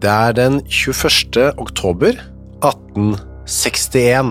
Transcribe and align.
Det 0.00 0.08
er 0.08 0.32
den 0.32 0.62
21. 0.64 1.52
oktober 1.60 2.16
1861. 2.64 4.30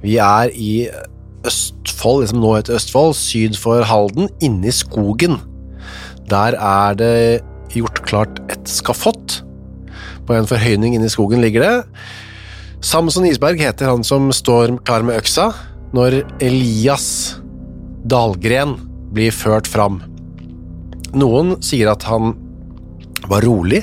Vi 0.00 0.14
er 0.16 0.48
i 0.56 0.88
Østfold, 1.44 2.22
liksom 2.22 2.40
nå 2.40 2.54
heter 2.56 2.78
Østfold, 2.78 3.12
syd 3.18 3.58
for 3.60 3.84
Halden, 3.84 4.30
inne 4.40 4.70
i 4.70 4.72
skogen. 4.72 5.36
Der 6.30 6.56
er 6.56 6.96
det 6.96 7.44
gjort 7.74 8.00
klart 8.08 8.40
et 8.48 8.64
skafott. 8.68 9.42
På 10.24 10.38
en 10.38 10.48
forhøyning 10.48 10.96
inne 10.96 11.08
i 11.08 11.12
skogen 11.12 11.44
ligger 11.44 11.66
det. 11.66 11.76
Samson 12.80 13.26
Isberg 13.28 13.60
heter 13.60 13.90
han 13.92 14.06
som 14.06 14.32
står 14.32 14.78
klar 14.88 15.04
med 15.04 15.18
øksa 15.20 15.50
når 15.92 16.22
Elias 16.40 17.36
Dahlgren 18.08 18.76
blir 19.12 19.36
ført 19.36 19.68
fram. 19.68 20.00
Noen 21.12 21.58
sier 21.64 21.92
at 21.92 22.08
han 22.08 22.32
var 23.28 23.44
rolig, 23.44 23.82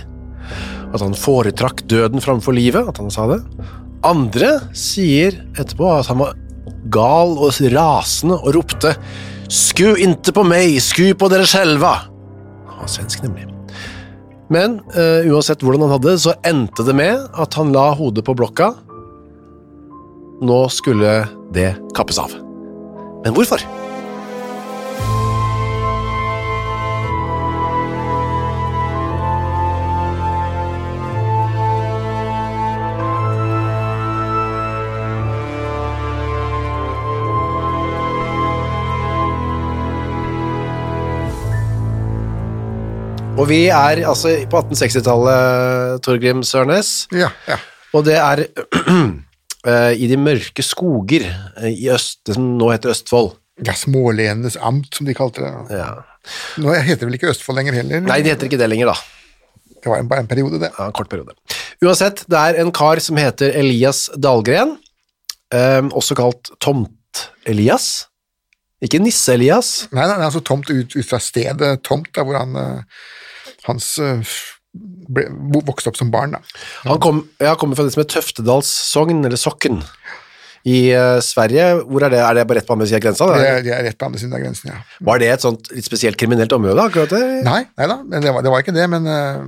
at 0.96 1.04
han 1.04 1.18
foretrakk 1.18 1.84
døden 1.92 2.24
framfor 2.24 2.56
livet, 2.56 2.88
at 2.90 3.00
han 3.02 3.12
sa 3.14 3.28
det. 3.34 3.42
Andre 4.06 4.58
sier 4.78 5.38
etterpå 5.56 5.90
at 5.98 6.10
han 6.12 6.22
var 6.22 6.36
gal 6.94 7.36
og 7.42 7.56
rasende 7.74 8.38
og 8.42 8.56
ropte 8.58 8.96
«Sku 9.52 9.94
inte 10.02 10.34
på 10.34 10.42
meg, 10.48 10.80
sku 10.82 11.14
på 11.14 11.30
dere 11.30 11.46
själva'. 11.46 12.08
Han 12.72 12.80
var 12.82 12.90
svensk, 12.90 13.22
nemlig. 13.24 13.46
Men 14.50 14.80
uh, 14.94 15.26
uansett 15.30 15.62
hvordan 15.66 15.86
han 15.86 15.96
hadde 15.96 16.18
så 16.22 16.36
endte 16.46 16.86
det 16.86 16.96
med 16.98 17.22
at 17.34 17.58
han 17.58 17.74
la 17.74 17.92
hodet 17.98 18.26
på 18.26 18.36
blokka. 18.38 18.72
Nå 20.46 20.60
skulle 20.74 21.24
det 21.56 21.72
kappes 21.98 22.20
av. 22.22 22.34
Men 23.26 23.34
hvorfor? 23.38 23.62
Og 43.36 43.50
vi 43.50 43.66
er 43.68 44.00
altså 44.08 44.32
på 44.50 44.62
1860-tallet, 44.64 46.02
Torgrim 46.06 46.44
Sørnes, 46.48 46.92
Ja, 47.12 47.28
ja. 47.50 47.58
og 47.96 48.06
det 48.08 48.16
er 48.16 48.46
eh, 49.70 49.92
i 50.00 50.08
de 50.08 50.18
mørke 50.20 50.64
skoger 50.64 51.26
eh, 51.28 51.74
i 51.74 51.90
øst, 51.92 52.22
det 52.28 52.38
som 52.38 52.46
nå 52.60 52.70
heter 52.72 52.94
Østfold. 52.94 53.34
ja 53.68 53.76
Smålenenes 53.76 54.56
amt, 54.64 54.88
som 54.96 55.08
de 55.08 55.16
kalte 55.18 55.44
det. 55.44 55.52
Ja. 55.82 55.90
Nå 56.64 56.72
heter 56.78 57.04
det 57.04 57.10
vel 57.10 57.18
ikke 57.20 57.34
Østfold 57.34 57.60
lenger 57.60 57.76
heller? 57.82 58.06
Nei, 58.08 58.22
det 58.24 58.34
heter 58.38 58.48
ikke 58.50 58.62
det 58.62 58.70
lenger, 58.72 58.94
da. 58.94 59.76
Det 59.76 59.92
var 59.92 60.08
bare 60.10 60.24
en 60.24 60.32
periode, 60.32 60.62
det. 60.64 60.72
Ja, 60.80 60.88
en 60.88 60.96
kort 60.96 61.12
periode. 61.12 61.36
Uansett, 61.84 62.24
det 62.32 62.40
er 62.40 62.62
en 62.64 62.72
kar 62.76 63.04
som 63.04 63.20
heter 63.20 63.52
Elias 63.60 64.06
Dahlgren, 64.16 64.78
um, 65.54 65.92
også 65.92 66.16
kalt 66.18 66.54
Tomt-Elias. 66.64 68.06
Ikke 68.84 69.00
Nisse-Elias. 69.04 69.90
Nei, 69.96 70.08
nei, 70.08 70.24
altså 70.26 70.42
tomt 70.46 70.72
ut, 70.72 70.96
ut 70.96 71.08
fra 71.08 71.20
stedet 71.24 71.76
tomt, 71.86 72.10
da, 72.16 72.24
hvor 72.28 72.36
han 72.40 72.58
eh, 72.60 73.04
hans 73.68 73.88
eh, 74.04 74.36
ble, 74.76 75.28
vokste 75.68 75.92
opp 75.92 75.98
som 76.00 76.12
barn. 76.14 76.36
da. 76.38 76.42
Han 76.90 77.00
kom, 77.04 77.24
ja, 77.42 77.54
kommer 77.60 77.78
fra 77.80 77.86
det 77.88 77.94
som 77.96 78.04
er 78.04 78.10
Tøftedals 78.12 78.70
sogn, 78.92 79.24
eller 79.26 79.40
Sokken, 79.40 79.82
i 80.66 80.80
uh, 80.98 81.20
Sverige. 81.22 81.68
Hvor 81.86 82.02
er 82.08 82.10
det? 82.16 82.20
Er 82.26 82.40
det 82.40 82.48
bare 82.50 82.58
rett 82.60 82.68
på 82.68 82.74
andre 82.74 82.88
siden 82.90 82.98
av 82.98 83.04
grensa? 83.06 83.28
Det, 83.38 83.50
er- 83.50 83.66
det 83.68 83.74
er 83.76 83.84
rett 83.86 84.00
på 84.02 84.08
andre 84.08 84.22
siden 84.24 84.34
av 84.34 84.42
grensen, 84.42 84.72
ja. 84.74 84.80
Var 85.12 85.22
det 85.22 85.28
et 85.36 85.44
sånt 85.46 85.70
litt 85.76 85.86
spesielt 85.86 86.18
kriminelt 86.18 86.56
område, 86.58 86.88
akkurat 86.90 87.12
det? 87.14 87.22
Nei, 87.46 87.60
nei 87.78 87.90
da, 87.92 88.00
det 88.18 88.34
var, 88.34 88.42
det 88.48 88.54
var 88.56 88.64
ikke 88.66 88.74
det, 88.76 88.88
men 88.96 89.06
uh, 89.06 89.46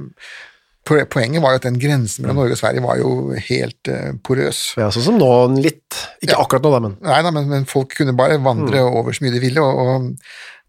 poenget 0.87 1.41
var 1.43 1.55
jo 1.55 1.59
at 1.59 1.65
den 1.67 1.79
grensen 1.81 2.23
mellom 2.23 2.37
Norge 2.43 2.55
og 2.55 2.59
Sverige 2.61 2.83
var 2.85 2.99
jo 3.01 3.09
helt 3.49 3.89
uh, 3.91 4.13
porøs. 4.23 4.61
Ja, 4.79 4.91
sånn 4.93 5.07
som 5.09 5.17
nå, 5.19 5.31
litt. 5.59 5.97
Ikke 6.21 6.35
Ja. 6.37 6.43
akkurat 6.45 6.63
nå, 6.63 6.71
da, 6.77 6.79
men 6.85 6.93
Nei 7.03 7.17
da, 7.25 7.33
men, 7.35 7.49
men 7.51 7.65
folk 7.67 7.97
kunne 7.97 8.13
bare 8.15 8.37
vandre 8.45 8.85
over 8.87 9.11
så 9.17 9.25
mye 9.25 9.33
de 9.35 9.41
ville, 9.43 9.59
og, 9.65 9.81
og 9.81 10.13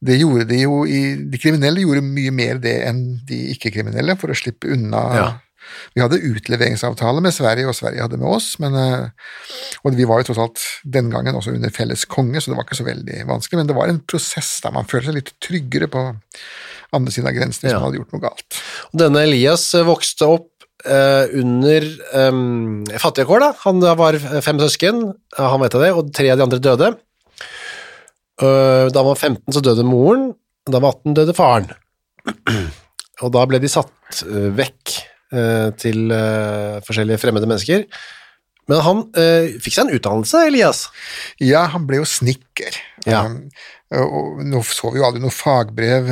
det 0.04 0.20
gjorde 0.20 0.44
de 0.47 0.60
jo 0.62 0.84
i 0.86 1.00
De 1.32 1.38
kriminelle 1.42 1.82
gjorde 1.82 2.04
mye 2.06 2.31
mer 2.31 2.59
det 2.62 2.76
enn 2.86 3.00
de 3.26 3.38
ikke-kriminelle 3.56 4.14
for 4.20 4.31
å 4.31 4.36
slippe 4.38 4.70
unna 4.75 5.03
Ja. 5.16 5.28
Vi 5.92 6.00
hadde 6.00 6.16
utleveringsavtale 6.25 7.20
med 7.20 7.34
Sverige, 7.36 7.69
og 7.69 7.75
Sverige 7.76 8.00
hadde 8.00 8.16
med 8.16 8.28
oss, 8.32 8.54
men 8.62 8.72
eh, 8.78 9.10
Og 9.84 9.92
vi 9.98 10.06
var 10.09 10.22
jo 10.22 10.31
tross 10.31 10.38
alt 10.41 10.62
den 10.84 11.10
gangen 11.12 11.36
også 11.36 11.53
under 11.53 11.69
felles 11.75 12.06
konge, 12.09 12.41
så 12.41 12.48
det 12.50 12.56
var 12.56 12.64
ikke 12.64 12.78
så 12.78 12.86
veldig 12.86 13.26
vanskelig, 13.28 13.59
men 13.60 13.69
det 13.69 13.76
var 13.76 13.88
en 13.92 14.00
prosess 14.09 14.54
der 14.64 14.72
man 14.72 14.88
følte 14.88 15.10
seg 15.10 15.19
litt 15.19 15.34
tryggere 15.44 15.91
på 15.92 16.06
andre 16.97 17.12
siden 17.12 17.28
av 17.28 17.36
grensen 17.36 17.66
hvis 17.66 17.75
Ja. 17.75 17.80
man 17.82 17.91
hadde 17.91 18.00
gjort 18.00 18.15
noe 18.16 18.25
galt. 18.25 18.62
Denne 18.97 19.26
Elias 19.28 19.66
eh, 19.76 19.84
vokste 19.84 20.30
opp 20.38 20.48
eh, 20.88 21.26
under 21.36 21.84
um, 22.30 22.86
fattige 22.97 23.28
kår, 23.28 23.44
da. 23.44 23.50
Han 23.66 23.84
var 24.00 24.16
fem 24.41 24.62
søsken, 24.62 25.03
han 25.36 25.60
vet 25.60 25.76
det, 25.84 25.92
og 25.92 26.15
tre 26.16 26.30
av 26.32 26.38
de 26.41 26.47
andre 26.48 26.62
døde. 26.65 26.94
Eh, 28.38 28.87
da 28.93 29.03
han 29.03 29.10
var 29.10 29.19
15 29.19 29.54
så 29.54 29.62
døde 29.65 29.87
moren, 29.87 30.31
da 30.69 30.78
han 30.78 30.87
var 30.87 30.99
18 31.00 31.16
døde 31.19 31.34
faren. 31.37 31.72
Og 33.25 33.32
da 33.34 33.43
ble 33.50 33.59
de 33.62 33.71
satt 33.71 34.22
eh, 34.22 34.50
vekk 34.54 34.94
eh, 35.34 35.66
til 35.81 36.15
forskjellige 36.87 37.21
fremmede 37.25 37.50
mennesker. 37.50 37.88
Men 38.69 38.82
han 38.84 38.98
fikk 39.65 39.72
seg 39.72 39.87
en 39.87 39.94
utdannelse, 39.97 40.41
Elias. 40.44 40.82
Ja, 41.41 41.62
han 41.72 41.87
ble 41.88 42.03
jo 42.03 42.09
snekker. 42.09 42.75
Ja. 43.09 43.22
Og 43.97 44.43
nå 44.44 44.60
så 44.69 44.91
vi 44.93 45.00
jo 45.00 45.06
aldri 45.06 45.22
noe 45.22 45.32
fagbrev 45.32 46.10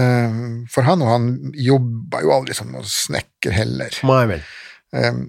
for 0.73 0.89
han, 0.89 1.05
og 1.05 1.11
han 1.11 1.27
jobba 1.53 2.23
jo 2.25 2.33
aldri 2.33 2.57
som 2.57 2.71
noen 2.73 2.89
snekker 2.89 3.53
heller. 3.53 3.99
Nei 4.09 4.23
vel. 4.31 4.49
Um, 4.97 5.21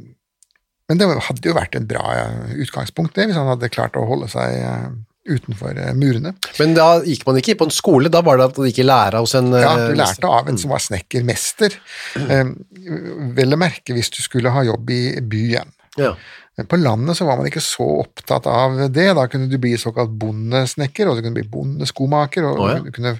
men 0.88 1.02
det 1.02 1.10
hadde 1.12 1.52
jo 1.52 1.58
vært 1.58 1.76
et 1.76 1.90
bra 1.92 2.06
utgangspunkt, 2.56 3.18
det, 3.20 3.28
hvis 3.28 3.42
han 3.42 3.52
hadde 3.52 3.74
klart 3.76 4.00
å 4.00 4.08
holde 4.08 4.32
seg 4.32 4.64
utenfor 5.28 5.78
eh, 5.78 5.94
murene. 5.98 6.34
Men 6.60 6.76
da 6.78 6.88
gikk 7.06 7.26
man 7.28 7.40
ikke 7.42 7.58
på 7.60 7.68
en 7.68 7.76
skole, 7.76 8.12
da 8.14 8.24
var 8.26 8.40
det 8.40 8.50
at 8.50 8.60
man 8.60 8.72
gikk 8.72 8.82
i 8.84 8.88
lære 8.88 9.22
hos 9.24 9.36
en 9.40 9.52
Ja, 9.54 9.76
eh, 9.76 9.92
du 9.92 10.00
lærte 10.00 10.34
av 10.40 10.50
en 10.50 10.60
som 10.62 10.74
var 10.74 10.84
snekkermester. 10.84 11.78
Vel 13.38 13.56
å 13.56 13.62
merke 13.62 13.96
hvis 13.98 14.12
du 14.14 14.22
skulle 14.24 14.54
ha 14.54 14.66
jobb 14.68 14.94
i 14.96 15.04
byen. 15.22 15.74
Ja. 15.98 16.14
Men 16.58 16.66
På 16.66 16.78
landet 16.82 17.18
så 17.20 17.26
var 17.28 17.38
man 17.38 17.46
ikke 17.46 17.62
så 17.62 17.86
opptatt 18.02 18.48
av 18.50 18.80
det. 18.90 19.12
Da 19.14 19.28
kunne 19.30 19.50
du 19.50 19.60
bli 19.62 19.76
såkalt 19.78 20.16
bondesnekker, 20.18 21.06
og 21.06 21.18
du 21.18 21.22
kunne 21.22 21.38
bli 21.38 21.46
bondeskomaker. 21.52 22.48
Og, 22.50 22.62
oh, 22.64 22.72
ja. 22.72 22.80
du 22.82 22.90
kunne, 22.96 23.14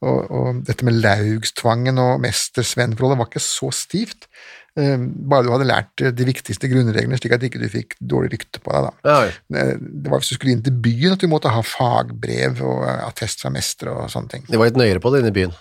og, 0.00 0.30
og 0.32 0.62
dette 0.64 0.86
med 0.88 0.96
laugstvangen 1.04 2.00
og 2.00 2.22
mester-Sven-forholdet 2.24 3.20
var 3.20 3.28
ikke 3.28 3.44
så 3.44 3.68
stivt. 3.76 4.30
Eh, 4.78 4.96
Bare 5.30 5.42
du 5.46 5.50
hadde 5.50 5.66
lært 5.66 6.02
de 6.14 6.26
viktigste 6.28 6.68
grunnreglene, 6.70 7.18
slik 7.18 7.32
at 7.34 7.42
ikke 7.46 7.58
du 7.62 7.66
fikk 7.72 7.96
dårlig 7.98 8.30
rykte 8.36 8.60
på 8.62 8.70
deg. 8.74 8.86
da. 9.02 9.14
Eh, 9.56 9.72
Det 9.80 10.10
var 10.12 10.20
hvis 10.22 10.30
du 10.30 10.36
skulle 10.38 10.52
inn 10.54 10.62
til 10.62 10.76
byen 10.84 11.16
at 11.16 11.24
du 11.24 11.26
måtte 11.32 11.50
ha 11.50 11.62
fagbrev 11.66 12.60
og 12.62 12.84
eh, 12.86 13.02
attest 13.08 13.42
fra 13.42 13.50
mester 13.54 13.90
og 13.92 14.06
sånne 14.12 14.30
ting. 14.36 14.44
De 14.48 14.56
var 14.60 14.70
litt 14.70 14.78
nøyere 14.78 15.02
på 15.02 15.10
det 15.14 15.22
inne 15.24 15.32
i 15.34 15.38
byen. 15.40 15.52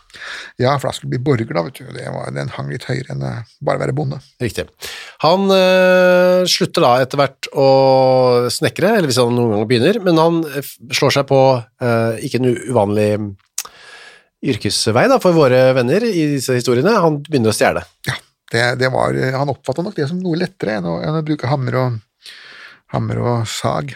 Ja, 0.62 0.76
for 0.78 0.90
da 0.90 0.94
skulle 0.94 1.10
du 1.12 1.18
bli 1.18 1.24
borger, 1.32 1.50
da, 1.58 1.66
vet 1.66 1.82
du. 1.82 1.90
Det 1.96 2.06
var, 2.14 2.30
den 2.36 2.54
hang 2.56 2.70
litt 2.70 2.86
høyere 2.90 3.16
enn 3.16 3.26
eh, 3.26 3.42
bare 3.66 3.82
være 3.86 3.98
bonde. 3.98 4.22
Riktig. 4.44 4.68
Han 5.26 5.50
øh, 5.52 6.46
slutter 6.50 6.86
da 6.86 6.94
etter 7.04 7.20
hvert 7.24 7.50
å 7.58 7.70
snekre, 8.54 8.96
eller 8.98 9.10
hvis 9.10 9.20
han 9.22 9.34
noen 9.36 9.56
gang 9.58 9.68
begynner, 9.70 10.00
men 10.06 10.22
han 10.22 10.42
eh, 10.54 10.74
slår 10.96 11.18
seg 11.18 11.28
på 11.30 11.42
øh, 11.58 12.20
ikke 12.26 12.42
en 12.44 12.52
uvanlig 12.70 13.12
yrkesvei 14.40 15.06
da, 15.12 15.18
for 15.20 15.36
våre 15.36 15.74
venner 15.76 16.06
i 16.08 16.26
disse 16.38 16.56
historiene. 16.56 16.94
Han 17.04 17.18
begynner 17.26 17.52
å 17.52 17.56
stjele. 17.58 17.82
Ja, 18.08 18.16
det, 18.54 18.63
det 18.81 18.90
var, 18.94 19.18
han 19.36 19.51
oppfatta 19.51 19.86
nok 19.86 19.98
det 19.98 20.07
som 20.10 20.22
noe 20.22 20.40
lettere 20.40 20.80
enn 20.80 20.88
å, 20.90 21.00
enn 21.06 21.19
å 21.19 21.25
bruke 21.25 21.50
hammer 21.51 21.78
og, 21.84 22.00
hammer 22.96 23.22
og 23.22 23.50
sag. 23.50 23.94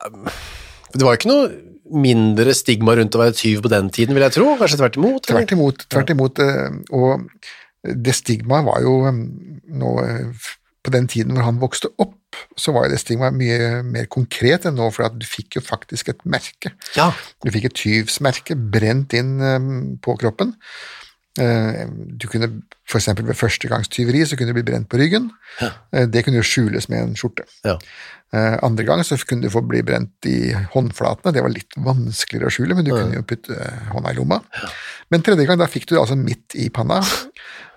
Det 0.00 1.02
var 1.02 1.14
jo 1.14 1.18
ikke 1.18 1.32
noe 1.32 1.50
mindre 1.90 2.54
stigma 2.54 2.94
rundt 2.98 3.16
å 3.16 3.22
være 3.22 3.36
tyv 3.36 3.64
på 3.64 3.72
den 3.72 3.90
tiden, 3.94 4.14
vil 4.16 4.24
jeg 4.26 4.36
tro. 4.36 4.52
Kanskje 4.60 4.78
tvert 4.80 5.00
imot? 5.00 5.18
eller? 5.18 5.42
Tvert 5.42 5.56
imot. 5.56 5.84
Tvert 5.90 6.14
imot 6.14 6.40
eh, 6.44 6.78
og 6.96 7.92
det 8.06 8.14
stigmaet 8.16 8.66
var 8.68 8.80
jo 8.84 8.94
eh, 9.08 9.20
nå 9.80 9.92
eh, 10.04 10.48
På 10.84 10.92
den 10.94 11.08
tiden 11.10 11.36
hvor 11.36 11.44
han 11.44 11.60
vokste 11.60 11.90
opp, 12.00 12.38
så 12.56 12.72
var 12.72 12.86
jo 12.86 12.94
det 12.94 13.02
stigmaet 13.02 13.36
mye 13.36 13.82
mer 13.84 14.06
konkret 14.08 14.64
enn 14.64 14.78
nå, 14.78 14.86
for 14.94 15.04
at 15.04 15.18
du 15.18 15.26
fikk 15.28 15.58
jo 15.58 15.62
faktisk 15.64 16.08
et 16.08 16.22
merke. 16.24 16.72
Ja. 16.96 17.10
Du 17.44 17.50
fikk 17.52 17.66
et 17.68 17.76
tyvsmerke 17.76 18.56
brent 18.56 19.12
inn 19.18 19.34
på 20.00 20.14
kroppen. 20.22 20.54
Eh, 21.38 21.86
Du 22.18 22.26
kunne 22.28 22.48
eksempel 22.98 23.26
ved 23.26 23.34
førstegangstyveri 23.38 24.24
så 24.26 24.36
kunne 24.36 24.48
du 24.50 24.56
bli 24.58 24.72
brent 24.72 24.88
på 24.90 24.98
ryggen. 24.98 25.30
Ja. 25.60 25.70
Det 26.06 26.24
kunne 26.24 26.40
jo 26.40 26.42
skjules 26.42 26.88
med 26.88 27.02
en 27.02 27.16
skjorte. 27.16 27.44
Ja. 27.64 27.76
Eh, 28.32 28.56
Andre 28.62 28.84
gang 28.86 29.00
så 29.02 29.16
kunne 29.26 29.42
du 29.42 29.50
få 29.50 29.62
bli 29.66 29.80
brent 29.82 30.26
i 30.30 30.52
håndflatene, 30.74 31.32
det 31.34 31.42
var 31.42 31.50
litt 31.50 31.74
vanskeligere 31.82 32.46
å 32.46 32.54
skjule, 32.54 32.76
men 32.78 32.86
du 32.86 32.92
kunne 32.94 33.16
jo 33.18 33.24
putte 33.26 33.56
eh, 33.56 33.88
hånda 33.90 34.12
i 34.12 34.18
lomma. 34.20 34.38
Men 35.10 35.24
tredje 35.26 35.46
gang, 35.48 35.58
da 35.58 35.66
fikk 35.66 35.88
du 35.88 35.96
det 35.96 36.02
altså 36.04 36.14
midt 36.18 36.54
i 36.54 36.68
panna. 36.70 37.00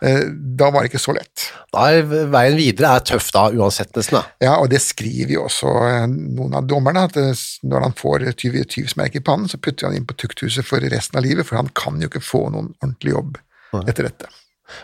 Eh, 0.03 0.27
Da 0.59 0.67
var 0.69 0.83
det 0.83 0.91
ikke 0.91 1.01
så 1.01 1.15
lett. 1.15 1.47
Er 1.79 2.03
veien 2.05 2.57
videre 2.59 2.91
er 2.97 3.05
tøff 3.07 3.31
da, 3.33 3.47
uansett 3.55 3.95
nesten 3.97 4.19
da. 4.19 4.23
Ja, 4.43 4.53
og 4.61 4.69
det 4.69 4.81
skriver 4.85 5.33
jo 5.39 5.45
også 5.47 5.71
noen 6.11 6.53
av 6.59 6.67
dommerne, 6.69 7.07
at 7.07 7.17
når 7.63 7.87
han 7.87 7.97
får 7.97 8.27
tyv, 8.37 8.59
tyvsmerke 8.69 9.21
i 9.21 9.25
pannen, 9.25 9.49
så 9.49 9.57
putter 9.57 9.87
han 9.89 9.97
inn 9.97 10.05
på 10.05 10.17
tukthuset 10.21 10.67
for 10.67 10.83
resten 10.93 11.17
av 11.17 11.25
livet, 11.25 11.47
for 11.49 11.57
han 11.57 11.71
kan 11.73 11.97
jo 12.03 12.11
ikke 12.11 12.21
få 12.21 12.43
noen 12.53 12.73
ordentlig 12.83 13.15
jobb 13.15 13.41
etter 13.87 14.05
dette. 14.11 14.29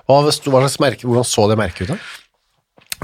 Hva, 0.07 0.23
hva 0.25 0.33
slags 0.33 0.79
merke, 0.81 1.05
hvordan 1.05 1.27
så 1.27 1.45
det 1.51 1.59
merket 1.61 1.85
ut 1.85 1.93
da? 1.93 1.99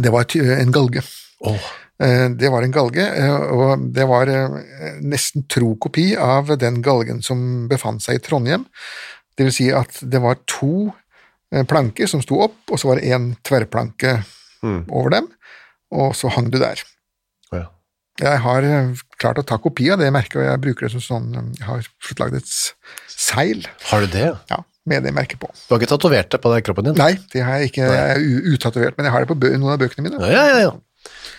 Det 0.01 0.11
var 0.11 0.25
en 0.33 0.73
galge. 0.75 1.03
Eh, 1.45 1.67
Det 1.95 2.49
var 2.51 2.65
en 2.65 2.73
galge, 2.75 3.03
eh, 3.07 3.43
og 3.55 3.85
det 3.95 4.03
var 4.09 4.27
eh, 4.27 4.97
nesten 4.99 5.45
tro 5.47 5.75
kopi 5.79 6.09
av 6.19 6.49
den 6.59 6.81
galgen 6.83 7.21
som 7.23 7.69
befant 7.71 8.03
seg 8.03 8.19
i 8.19 8.23
Trondheim. 8.25 8.65
Det 9.37 9.47
vil 9.47 9.55
si 9.55 9.69
at 9.71 10.01
det 10.03 10.19
var 10.23 10.41
to 10.43 10.89
eh, 11.53 11.63
planker 11.63 12.09
som 12.11 12.23
sto 12.23 12.41
opp, 12.49 12.57
og 12.67 12.81
så 12.81 12.91
var 12.91 12.99
det 12.99 13.13
en 13.15 13.29
tverrplanke 13.47 14.17
over 14.65 15.13
dem, 15.13 15.31
og 15.93 16.15
så 16.17 16.31
hang 16.33 16.51
du 16.51 16.59
der. 16.59 16.83
ja. 17.53 17.67
Jeg 18.19 18.39
har 18.45 18.63
eh, 18.63 18.93
klart 19.19 19.39
å 19.41 19.43
ta 19.47 19.57
kopi 19.59 19.89
av 19.91 19.99
det 19.99 20.07
merket, 20.15 20.39
og 20.39 20.45
jeg 20.47 20.61
bruker 20.63 20.87
det 20.87 20.93
som 20.93 21.03
sånn 21.03 21.25
eh, 21.35 21.49
Jeg 21.59 21.67
har 21.67 21.89
fått 21.99 22.21
lagd 22.23 22.37
et 22.39 22.51
seil 23.11 23.65
Har 23.89 24.05
du 24.05 24.07
det? 24.13 24.29
ja, 24.51 24.59
med 24.87 25.03
det 25.03 25.11
merket 25.15 25.41
på. 25.41 25.49
Du 25.51 25.73
har 25.73 25.81
ikke 25.81 25.91
tatovert 25.91 26.31
det 26.31 26.39
på 26.43 26.53
kroppen 26.63 26.87
din? 26.87 26.95
Nei, 26.99 27.15
det 27.33 27.43
har 27.43 27.59
jeg 27.59 27.71
ikke. 27.71 27.87
Jeg 27.91 28.15
er 28.15 28.53
utatovert, 28.53 28.95
men 28.97 29.07
jeg 29.07 29.15
har 29.15 29.25
det 29.25 29.31
på 29.31 29.37
noen 29.57 29.73
av 29.73 29.81
bøkene 29.81 30.05
mine. 30.05 30.31
Ja, 30.31 30.45
ja, 30.51 30.59
ja. 30.67 30.73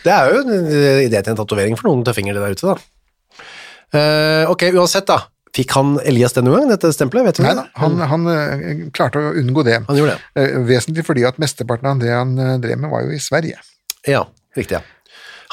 Det 0.07 0.15
er 0.15 0.33
jo 0.33 0.43
en 0.45 0.69
idé 1.03 1.21
til 1.21 1.33
en 1.33 1.41
tatovering 1.41 1.79
for 1.79 1.91
noen 1.91 2.05
tøffinger 2.07 2.37
der 2.37 2.55
ute, 2.55 2.75
da. 2.75 2.77
Uh, 3.95 4.53
ok, 4.53 4.69
uansett, 4.75 5.07
da. 5.09 5.25
Fikk 5.57 5.73
han 5.73 5.95
Elias 6.05 6.35
denne 6.37 6.53
gang, 6.53 6.67
dette 6.69 6.91
stempelet? 6.93 7.31
Vet 7.31 7.39
du 7.41 7.47
Nei 7.47 7.55
da, 7.57 7.65
han, 7.81 7.95
han 8.11 8.27
eh, 8.29 8.83
klarte 8.93 9.23
å 9.23 9.31
unngå 9.41 9.63
det. 9.65 9.79
Han 9.87 9.97
gjorde 9.97 10.19
det. 10.19 10.43
Eh, 10.43 10.59
Vesentlig 10.69 11.07
fordi 11.07 11.25
at 11.25 11.39
mesteparten 11.41 11.89
av 11.95 12.03
det 12.03 12.13
han 12.13 12.35
drev 12.61 12.77
med, 12.83 12.91
var 12.93 13.07
jo 13.07 13.15
i 13.17 13.23
Sverige. 13.23 13.63
Ja, 14.05 14.27
riktig, 14.59 14.83
ja. 14.83 14.85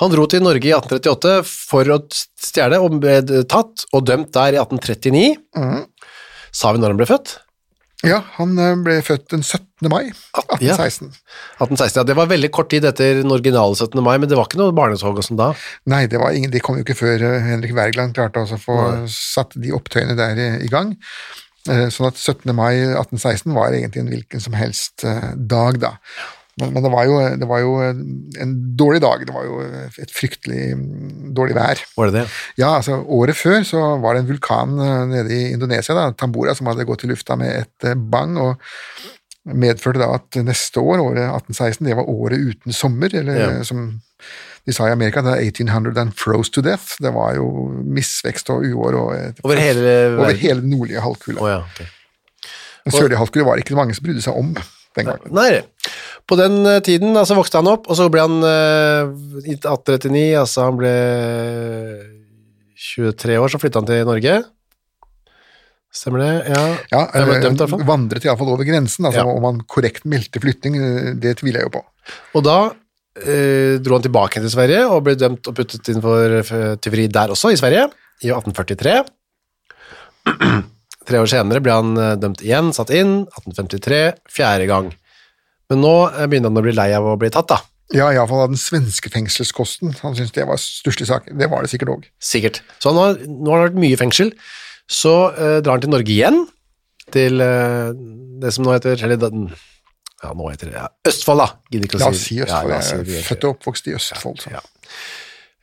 Han 0.02 0.12
dro 0.12 0.26
til 0.28 0.44
Norge 0.44 0.68
i 0.68 0.74
1838 0.74 1.34
for 1.48 1.94
å 1.94 2.00
stjele 2.12 2.82
og 2.82 2.98
ble 3.04 3.44
tatt 3.50 3.86
og 3.94 4.06
dømt 4.10 4.34
der 4.36 4.58
i 4.58 4.60
1839. 4.60 5.38
Mm. 5.56 5.84
Sa 6.54 6.74
vi 6.74 6.82
når 6.82 6.94
han 6.94 7.00
ble 7.00 7.10
født? 7.10 7.36
Ja, 8.04 8.20
han 8.36 8.58
eh, 8.60 8.74
ble 8.84 8.98
født 9.06 9.30
den 9.32 9.44
17. 9.46 9.88
mai 9.92 10.10
Ja. 10.10 10.44
1816. 10.58 11.14
1816, 11.62 12.00
ja. 12.02 12.04
Det 12.10 12.18
var 12.20 12.28
veldig 12.32 12.50
kort 12.56 12.70
tid 12.74 12.86
etter 12.88 13.22
den 13.22 13.32
originale 13.32 13.78
17. 13.78 13.96
mai, 14.04 14.18
men 14.20 14.30
det 14.32 14.40
var 14.40 14.50
ikke 14.50 14.60
noe 14.60 14.76
barnetog 14.76 15.22
og 15.22 15.28
sånn 15.28 15.40
da. 15.40 15.54
Nei, 15.90 16.04
det, 16.12 16.20
var 16.20 16.36
ingen, 16.36 16.52
de 16.52 16.62
kom 16.64 16.80
jo 16.80 16.84
ikke 16.86 16.98
før 17.00 17.24
eh, 17.30 17.40
Henrik 17.48 17.76
Wergeland 17.78 18.16
klarte 18.18 18.44
å 18.44 18.60
få 18.60 18.78
satt 19.12 19.56
de 19.56 19.72
opptøyene 19.76 20.18
der 20.20 20.40
i, 20.40 20.50
i 20.68 20.72
gang. 20.72 20.98
Eh, 21.72 21.88
Sånn 21.94 22.10
at 22.10 22.20
17. 22.20 22.52
mai 22.56 22.74
1816 22.92 23.56
var 23.56 23.72
egentlig 23.72 24.04
en 24.04 24.12
hvilken 24.12 24.44
som 24.44 24.58
helst 24.60 25.08
dag, 25.36 25.80
da. 25.80 25.96
Men, 26.62 26.74
men 26.76 26.84
det, 26.86 26.92
var 26.94 27.08
jo, 27.10 27.16
det 27.42 27.48
var 27.50 27.64
jo 27.64 27.72
en 27.82 28.52
dårlig 28.78 29.02
dag. 29.02 29.24
Det 29.26 29.34
var 29.34 29.48
jo 29.48 29.56
et 30.04 30.12
fryktelig 30.14 30.68
mm, 30.78 31.32
dårlig 31.34 31.56
vær. 31.58 31.82
Var 31.98 32.12
det 32.12 32.20
det? 32.20 32.26
Ja, 32.62 32.76
altså 32.78 33.00
Året 33.02 33.40
før 33.40 33.66
så 33.66 33.82
var 34.04 34.14
det 34.14 34.22
en 34.24 34.30
vulkan 34.30 34.76
eh, 34.78 35.00
nede 35.10 35.34
i 35.34 35.52
Indonesia, 35.56 35.96
da, 35.98 36.12
Tambora, 36.14 36.54
som 36.54 36.70
hadde 36.70 36.86
gått 36.86 37.08
i 37.08 37.10
lufta 37.10 37.38
med 37.40 37.64
et 37.64 37.90
eh, 37.90 37.98
bang. 37.98 38.38
og 38.38 38.56
medførte 39.44 40.00
da 40.00 40.06
at 40.16 40.38
neste 40.46 40.80
år, 40.80 41.02
året 41.04 41.26
1816, 41.26 41.88
det 41.90 41.96
var 41.98 42.08
året 42.08 42.40
uten 42.40 42.72
sommer, 42.76 43.12
eller 43.12 43.36
Ja. 43.42 43.64
som 43.68 43.90
de 44.64 44.72
sa 44.72 44.88
i 44.88 44.94
Amerika, 44.94 45.20
det 45.26 45.34
er 45.34 45.42
1800 45.50 46.00
and 46.00 46.14
froze 46.16 46.52
to 46.54 46.62
death. 46.64 46.96
Det 47.04 47.12
var 47.12 47.34
jo 47.36 47.50
misvekst 47.84 48.48
og 48.54 48.64
uår 48.64 48.96
og 48.96 49.42
Over 49.44 49.60
hele 49.60 49.90
over 50.16 50.32
hele 50.40 50.64
nordlige 50.64 51.02
halvkule. 51.04 51.42
Oh, 51.44 51.50
ja, 51.52 51.58
okay. 51.66 51.90
Den 52.86 52.96
sørlige 52.96 53.20
halvkule 53.20 53.46
var 53.46 53.56
det 53.60 53.66
ikke 53.66 53.76
mange 53.76 53.96
som 53.98 54.06
brydde 54.06 54.24
seg 54.24 54.40
om 54.40 54.54
den 54.98 55.10
gangen. 55.10 55.34
Nei, 55.36 55.62
på 56.30 56.38
den 56.40 56.60
eh, 56.70 56.80
tiden 56.86 57.16
altså, 57.20 57.36
vokste 57.40 57.60
han 57.62 57.70
opp, 57.72 57.88
og 57.92 57.98
så 58.00 58.10
ble 58.14 58.24
han 58.26 58.38
eh, 58.48 59.14
i 59.44 59.56
1839, 59.58 60.26
altså 60.40 60.68
han 60.70 60.78
ble 60.80 60.94
23 62.94 63.38
år, 63.40 63.50
så 63.54 63.60
flyttet 63.62 63.80
han 63.82 63.90
til 63.90 64.06
Norge. 64.08 64.36
Stemmer 65.94 66.24
det? 66.24 66.32
Ja. 66.50 66.62
Ja, 66.90 67.02
Jeg 67.14 67.28
ble 67.30 67.36
eh, 67.38 67.44
dømt 67.44 67.60
i 67.60 67.62
hvert 67.64 67.74
fall. 67.76 67.84
vandret 67.86 68.26
iallfall 68.26 68.50
over 68.56 68.66
grensen. 68.66 69.06
altså 69.06 69.22
Ja. 69.22 69.28
Om 69.30 69.46
han 69.46 69.60
korrekt 69.70 70.08
meldte 70.10 70.42
flytting, 70.42 70.78
eh, 70.82 71.12
det 71.22 71.36
tviler 71.42 71.62
jeg 71.62 71.70
jo 71.70 71.76
på. 71.78 71.84
Og 72.40 72.46
da 72.48 72.58
eh, 73.22 73.78
dro 73.84 74.00
han 74.00 74.06
tilbake 74.08 74.42
til 74.42 74.50
Sverige 74.50 74.88
og 74.90 75.04
ble 75.06 75.14
dømt 75.22 75.48
og 75.52 75.56
puttet 75.60 75.92
inn 75.94 76.02
for 76.02 76.40
eh, 76.42 76.74
tyveri 76.82 77.06
der 77.14 77.36
også, 77.36 77.54
i 77.54 77.60
Sverige, 77.62 77.86
i 78.26 78.32
1843. 78.34 78.96
Tre 81.08 81.20
år 81.20 81.30
senere 81.30 81.62
ble 81.64 81.76
han 81.76 81.94
eh, 82.00 82.16
dømt 82.22 82.44
igjen, 82.46 82.72
satt 82.76 82.94
inn, 82.96 83.24
1853, 83.34 84.02
fjerde 84.32 84.68
gang. 84.70 84.90
Men 85.72 85.84
nå 85.84 85.94
eh, 86.10 86.26
begynner 86.32 86.52
han 86.52 86.62
å 86.62 86.66
bli 86.66 86.76
lei 86.76 86.90
av 86.96 87.08
å 87.14 87.18
bli 87.20 87.32
tatt, 87.34 87.52
da. 87.52 87.60
Ja, 87.94 88.08
iallfall 88.10 88.46
av 88.46 88.54
den 88.54 88.62
svenske 88.62 89.12
fengselskosten. 89.14 89.92
Han 90.02 90.16
syntes 90.18 90.34
det 90.34 90.48
var 90.50 90.58
stusslig 90.62 91.06
sak. 91.10 91.28
Det 91.30 91.50
var 91.52 91.66
det 91.66 91.70
sikkert 91.74 91.92
òg. 91.94 92.08
Sikkert. 92.24 92.62
Så 92.82 92.94
har, 92.96 93.20
nå 93.28 93.52
har 93.54 93.62
det 93.62 93.68
vært 93.68 93.82
mye 93.84 94.00
fengsel. 94.00 94.32
Så 94.90 95.14
eh, 95.36 95.60
drar 95.64 95.78
han 95.78 95.84
til 95.84 95.94
Norge 95.94 96.14
igjen, 96.14 96.42
til 97.14 97.44
eh, 97.44 97.92
det 98.42 98.54
som 98.56 98.66
nå 98.66 98.74
heter 98.76 99.04
eller, 99.06 99.38
Ja, 100.24 100.32
nå 100.32 100.48
heter 100.50 100.72
det 100.72 100.78
ja, 100.78 100.88
Østfold, 101.10 101.44
da. 101.44 101.50
Gidder 101.72 101.90
ikke 101.90 102.00
å 102.00 102.04
La 102.06 102.12
oss 102.14 102.24
si 102.26 102.40
Østfold. 102.44 102.74
Ja, 102.74 102.82
si 102.82 102.96
jeg 102.98 103.20
er 103.20 103.28
født 103.28 103.48
og 103.48 103.58
oppvokst 103.58 103.92
i 103.92 103.96
Østfold. 104.00 104.48
Ja. 104.54 104.64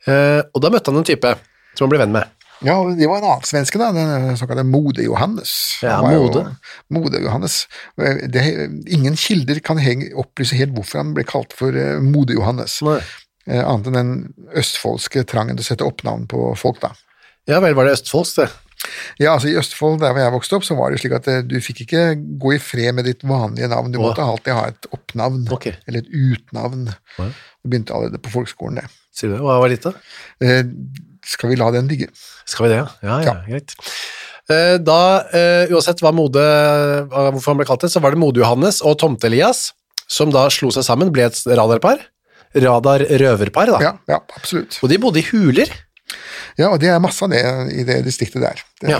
Eh, 0.07 0.39
og 0.53 0.63
da 0.63 0.71
møtte 0.73 0.93
han 0.93 1.01
en 1.01 1.07
type 1.07 1.33
som 1.73 1.85
han 1.85 1.93
ble 1.93 2.01
venn 2.03 2.15
med. 2.15 2.37
Ja, 2.61 2.75
det 2.93 3.07
var 3.09 3.17
en 3.17 3.25
annen 3.25 3.47
svenske, 3.47 3.79
da, 3.81 3.89
den 3.95 4.37
såkalte 4.37 4.63
Mode-Johannes. 4.69 5.53
Ja, 5.81 5.97
Mode. 6.05 6.43
Mode-Johannes. 6.93 7.63
Det, 7.97 8.43
ingen 8.85 9.17
kilder 9.17 9.61
kan 9.65 9.81
opplyse 10.21 10.59
helt 10.59 10.75
hvorfor 10.77 11.01
han 11.01 11.15
ble 11.17 11.25
kalt 11.27 11.55
for 11.57 11.73
eh, 11.77 11.97
Mode-Johannes. 12.05 12.77
Eh, 12.85 13.63
annet 13.65 13.89
enn 13.89 13.97
den 13.97 14.11
østfoldske 14.61 15.25
trangen 15.29 15.57
til 15.57 15.65
å 15.65 15.69
sette 15.71 15.87
oppnavn 15.87 16.27
på 16.29 16.51
folk, 16.59 16.81
da. 16.83 16.93
Ja 17.49 17.57
vel, 17.63 17.73
var 17.73 17.89
det 17.89 17.97
Østfolds, 17.97 18.35
det? 18.37 18.51
Ja, 19.21 19.33
altså 19.33 19.49
I 19.49 19.57
Østfold, 19.57 19.99
der 20.01 20.13
hvor 20.13 20.21
jeg 20.21 20.33
vokste 20.33 20.57
opp, 20.57 20.65
så 20.65 20.77
var 20.77 20.93
det 20.93 21.01
slik 21.01 21.17
at 21.17 21.29
eh, 21.33 21.43
du 21.45 21.57
fikk 21.65 21.83
ikke 21.87 22.05
gå 22.41 22.55
i 22.55 22.61
fred 22.61 22.93
med 22.97 23.09
ditt 23.09 23.25
vanlige 23.25 23.69
navn. 23.73 23.93
Du 23.93 23.97
Åh. 23.99 24.05
måtte 24.05 24.25
alltid 24.25 24.53
ha 24.57 24.67
et 24.69 24.89
oppnavn, 24.93 25.47
okay. 25.53 25.79
eller 25.89 26.05
et 26.05 26.13
utnavn. 26.13 26.89
Åh. 27.17 27.45
Det 27.61 27.73
begynte 27.73 27.97
allerede 27.97 28.21
på 28.21 28.33
folkeskolen, 28.37 28.83
det. 28.83 28.89
Sier 29.13 29.33
du 29.33 29.39
det? 29.39 29.45
Hva 29.45 29.57
var 29.61 29.73
ditt, 29.73 29.85
da? 29.89 29.97
Skal 31.31 31.51
vi 31.53 31.57
la 31.59 31.69
den 31.73 31.87
ligge? 31.91 32.09
Skal 32.45 32.67
vi 32.67 32.73
det, 32.73 32.81
ja? 32.81 32.87
Ja, 33.07 33.19
ja, 33.29 33.35
greit. 33.47 33.75
Eh, 34.51 34.77
Da, 34.83 34.99
eh, 35.31 35.71
uansett 35.71 36.01
hva 36.03 36.11
mode, 36.15 36.41
hvorfor 37.11 37.53
han 37.53 37.61
ble 37.61 37.67
kalt 37.69 37.85
det, 37.85 37.91
så 37.93 38.01
var 38.03 38.11
det 38.15 38.19
Mode-Johannes 38.19 38.81
og 38.83 38.97
Tomte-Elias, 38.99 39.69
som 40.11 40.33
da 40.33 40.47
slo 40.51 40.71
seg 40.75 40.83
sammen, 40.87 41.11
ble 41.15 41.29
et 41.29 41.39
radarpar. 41.47 42.01
Radar-røverpar, 42.75 43.71
da. 43.71 43.79
Ja, 43.83 43.93
ja, 44.11 44.19
absolutt. 44.35 44.77
Og 44.83 44.89
de 44.91 44.97
bodde 45.01 45.21
i 45.21 45.27
huler. 45.31 45.71
Ja, 46.59 46.67
og 46.73 46.81
det 46.83 46.89
er 46.91 46.99
masse 46.99 47.23
av 47.23 47.31
det 47.31 47.39
i 47.79 47.85
det 47.87 48.01
distriktet 48.03 48.43
der. 48.43 48.59
Det, 48.81 48.89
Ja. 48.91 48.99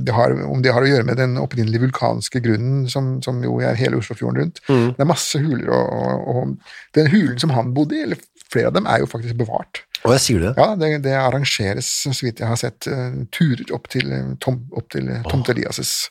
det 0.00 0.14
har, 0.16 0.32
om 0.48 0.62
det 0.64 0.72
har 0.72 0.80
å 0.80 0.88
gjøre 0.88 1.04
med 1.04 1.18
den 1.20 1.36
opprinnelige 1.36 1.82
vulkanske 1.84 2.40
grunnen 2.40 2.86
som, 2.88 3.18
som 3.22 3.42
jo 3.44 3.58
er 3.60 3.76
hele 3.76 3.98
Oslofjorden 4.00 4.40
rundt. 4.40 4.62
Det 4.66 5.04
er 5.04 5.10
masse 5.10 5.36
huler, 5.42 5.68
og, 5.68 5.92
og, 5.92 6.28
og 6.32 6.96
den 6.96 7.10
hulen 7.12 7.38
som 7.42 7.52
han 7.52 7.74
bodde 7.76 7.98
i, 7.98 8.02
eller 8.06 8.22
flere 8.48 8.70
av 8.72 8.78
dem, 8.78 8.86
er 8.88 9.02
jo 9.04 9.10
faktisk 9.12 9.36
bevart. 9.36 9.82
Og 10.06 10.12
jeg 10.14 10.22
sier 10.24 10.40
det? 10.46 10.52
Ja, 10.56 10.68
det, 10.78 10.90
det 11.04 11.14
arrangeres, 11.18 11.88
så 12.06 12.12
vidt 12.22 12.40
jeg 12.42 12.48
har 12.48 12.58
sett, 12.60 12.86
eh, 12.86 13.16
turer 13.34 13.72
opp 13.74 13.88
til, 13.92 14.12
eh, 14.14 14.28
tom, 14.42 14.60
opp 14.76 14.88
til 14.94 15.08
eh, 15.10 15.22
Tomte 15.28 15.52
Elias' 15.54 16.08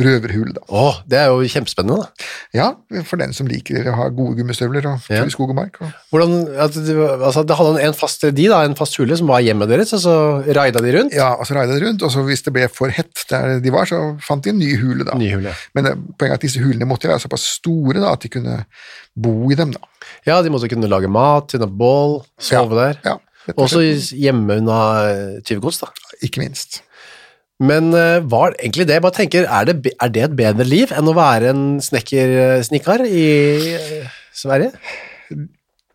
røverhule. 0.00 0.54
Da. 0.56 0.62
Å, 0.72 0.84
det 1.10 1.18
er 1.20 1.30
jo 1.32 1.44
kjempespennende, 1.52 2.04
da. 2.04 2.28
Ja, 2.56 2.66
for 3.06 3.20
den 3.20 3.34
som 3.36 3.48
liker 3.50 3.86
å 3.92 3.96
ha 3.98 4.08
gode 4.14 4.38
gummistøvler 4.40 4.86
og 4.90 5.08
Ja. 5.12 5.24
i 5.24 5.30
skog 5.34 5.52
og 5.52 5.58
mark. 5.58 5.78
Og, 5.84 5.92
Hvordan, 6.14 6.34
at 6.66 6.74
det, 6.74 6.96
altså, 6.96 7.44
det 7.46 7.56
hadde 7.58 7.84
en 7.84 7.96
fast, 7.98 8.24
de 8.24 8.48
da, 8.50 8.62
en 8.64 8.76
fast 8.78 8.96
hule 9.00 9.16
som 9.20 9.28
var 9.30 9.44
hjemmet 9.44 9.68
deres, 9.70 9.92
og 9.96 10.00
så 10.04 10.16
raida 10.56 10.80
de 10.84 10.94
rundt? 10.98 11.12
ja, 11.14 11.32
og 11.36 11.46
så 11.46 11.54
raida 11.58 11.76
de 11.78 11.84
rundt, 11.86 12.02
og 12.02 12.10
så 12.14 12.24
hvis 12.26 12.42
det 12.46 12.52
ble 12.56 12.68
for 12.72 12.88
hett 12.94 13.24
der 13.30 13.58
de 13.64 13.70
var, 13.74 13.86
så 13.90 14.00
fant 14.24 14.44
de 14.44 14.50
en 14.54 14.58
ny 14.58 14.72
hule. 14.80 15.04
da. 15.04 15.14
Ny 15.20 15.30
hule. 15.36 15.52
Men 15.74 15.90
poenget 16.18 16.30
er 16.32 16.38
at 16.40 16.46
disse 16.48 16.62
hulene 16.62 16.88
måtte 16.88 17.08
være 17.10 17.20
såpass 17.26 17.44
store 17.60 18.00
da, 18.00 18.12
at 18.16 18.24
de 18.24 18.28
kunne 18.32 18.64
bo 19.14 19.50
i 19.52 19.54
dem. 19.58 19.72
da. 19.74 19.80
Ja, 20.26 20.40
de 20.42 20.50
måtte 20.52 20.68
kunne 20.68 20.88
lage 20.90 21.08
mat, 21.12 21.48
tenne 21.52 21.68
bål, 21.70 22.22
sove 22.40 22.74
der. 22.76 22.98
Ja, 23.04 23.14
rett 23.14 23.20
og 23.20 23.33
Også 23.52 23.82
hjemme 24.16 24.58
unna 24.62 24.80
eh, 25.10 25.38
tyvegods, 25.44 25.82
da. 25.82 25.90
Ikke 26.24 26.40
minst. 26.40 26.82
Men 27.62 27.92
hva 27.92 28.20
var 28.26 28.56
egentlig 28.58 28.88
det, 28.88 28.96
jeg 28.96 29.04
bare 29.04 29.14
tenker, 29.14 29.44
er 29.46 29.68
det, 29.68 29.92
er 30.02 30.10
det 30.10 30.24
et 30.26 30.36
bedre 30.36 30.64
liv 30.66 30.90
enn 30.96 31.10
å 31.10 31.14
være 31.16 31.52
en 31.52 31.64
snekker, 31.84 32.64
snikkar 32.66 33.04
i 33.06 33.26
eh, 33.76 34.16
Sverige? 34.34 34.72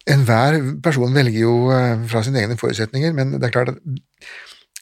Enhver 0.09 0.57
person 0.83 1.13
velger 1.13 1.43
jo 1.43 1.55
eh, 1.73 2.05
fra 2.09 2.23
sine 2.25 2.41
egne 2.41 2.57
forutsetninger, 2.59 3.13
men 3.17 3.35
det 3.35 3.49
er 3.49 3.53
klart 3.53 3.73
at 3.75 3.81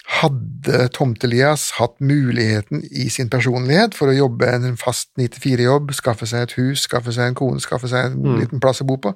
hadde 0.07 0.85
Tomte-Elias 0.95 1.65
hatt 1.77 1.97
muligheten 1.99 2.79
i 2.95 3.09
sin 3.11 3.27
personlighet 3.31 3.95
for 3.97 4.07
å 4.11 4.15
jobbe 4.15 4.47
en 4.55 4.77
fast 4.79 5.09
9-4-jobb, 5.19 5.91
skaffe 5.97 6.27
seg 6.29 6.45
et 6.47 6.55
hus, 6.57 6.85
skaffe 6.87 7.11
seg 7.15 7.27
en 7.27 7.35
kone, 7.37 7.59
skaffe 7.63 7.89
seg 7.91 8.05
en 8.13 8.17
Mm. 8.23 8.39
liten 8.39 8.61
plass 8.63 8.79
å 8.81 8.87
bo 8.87 8.95
på, 8.97 9.13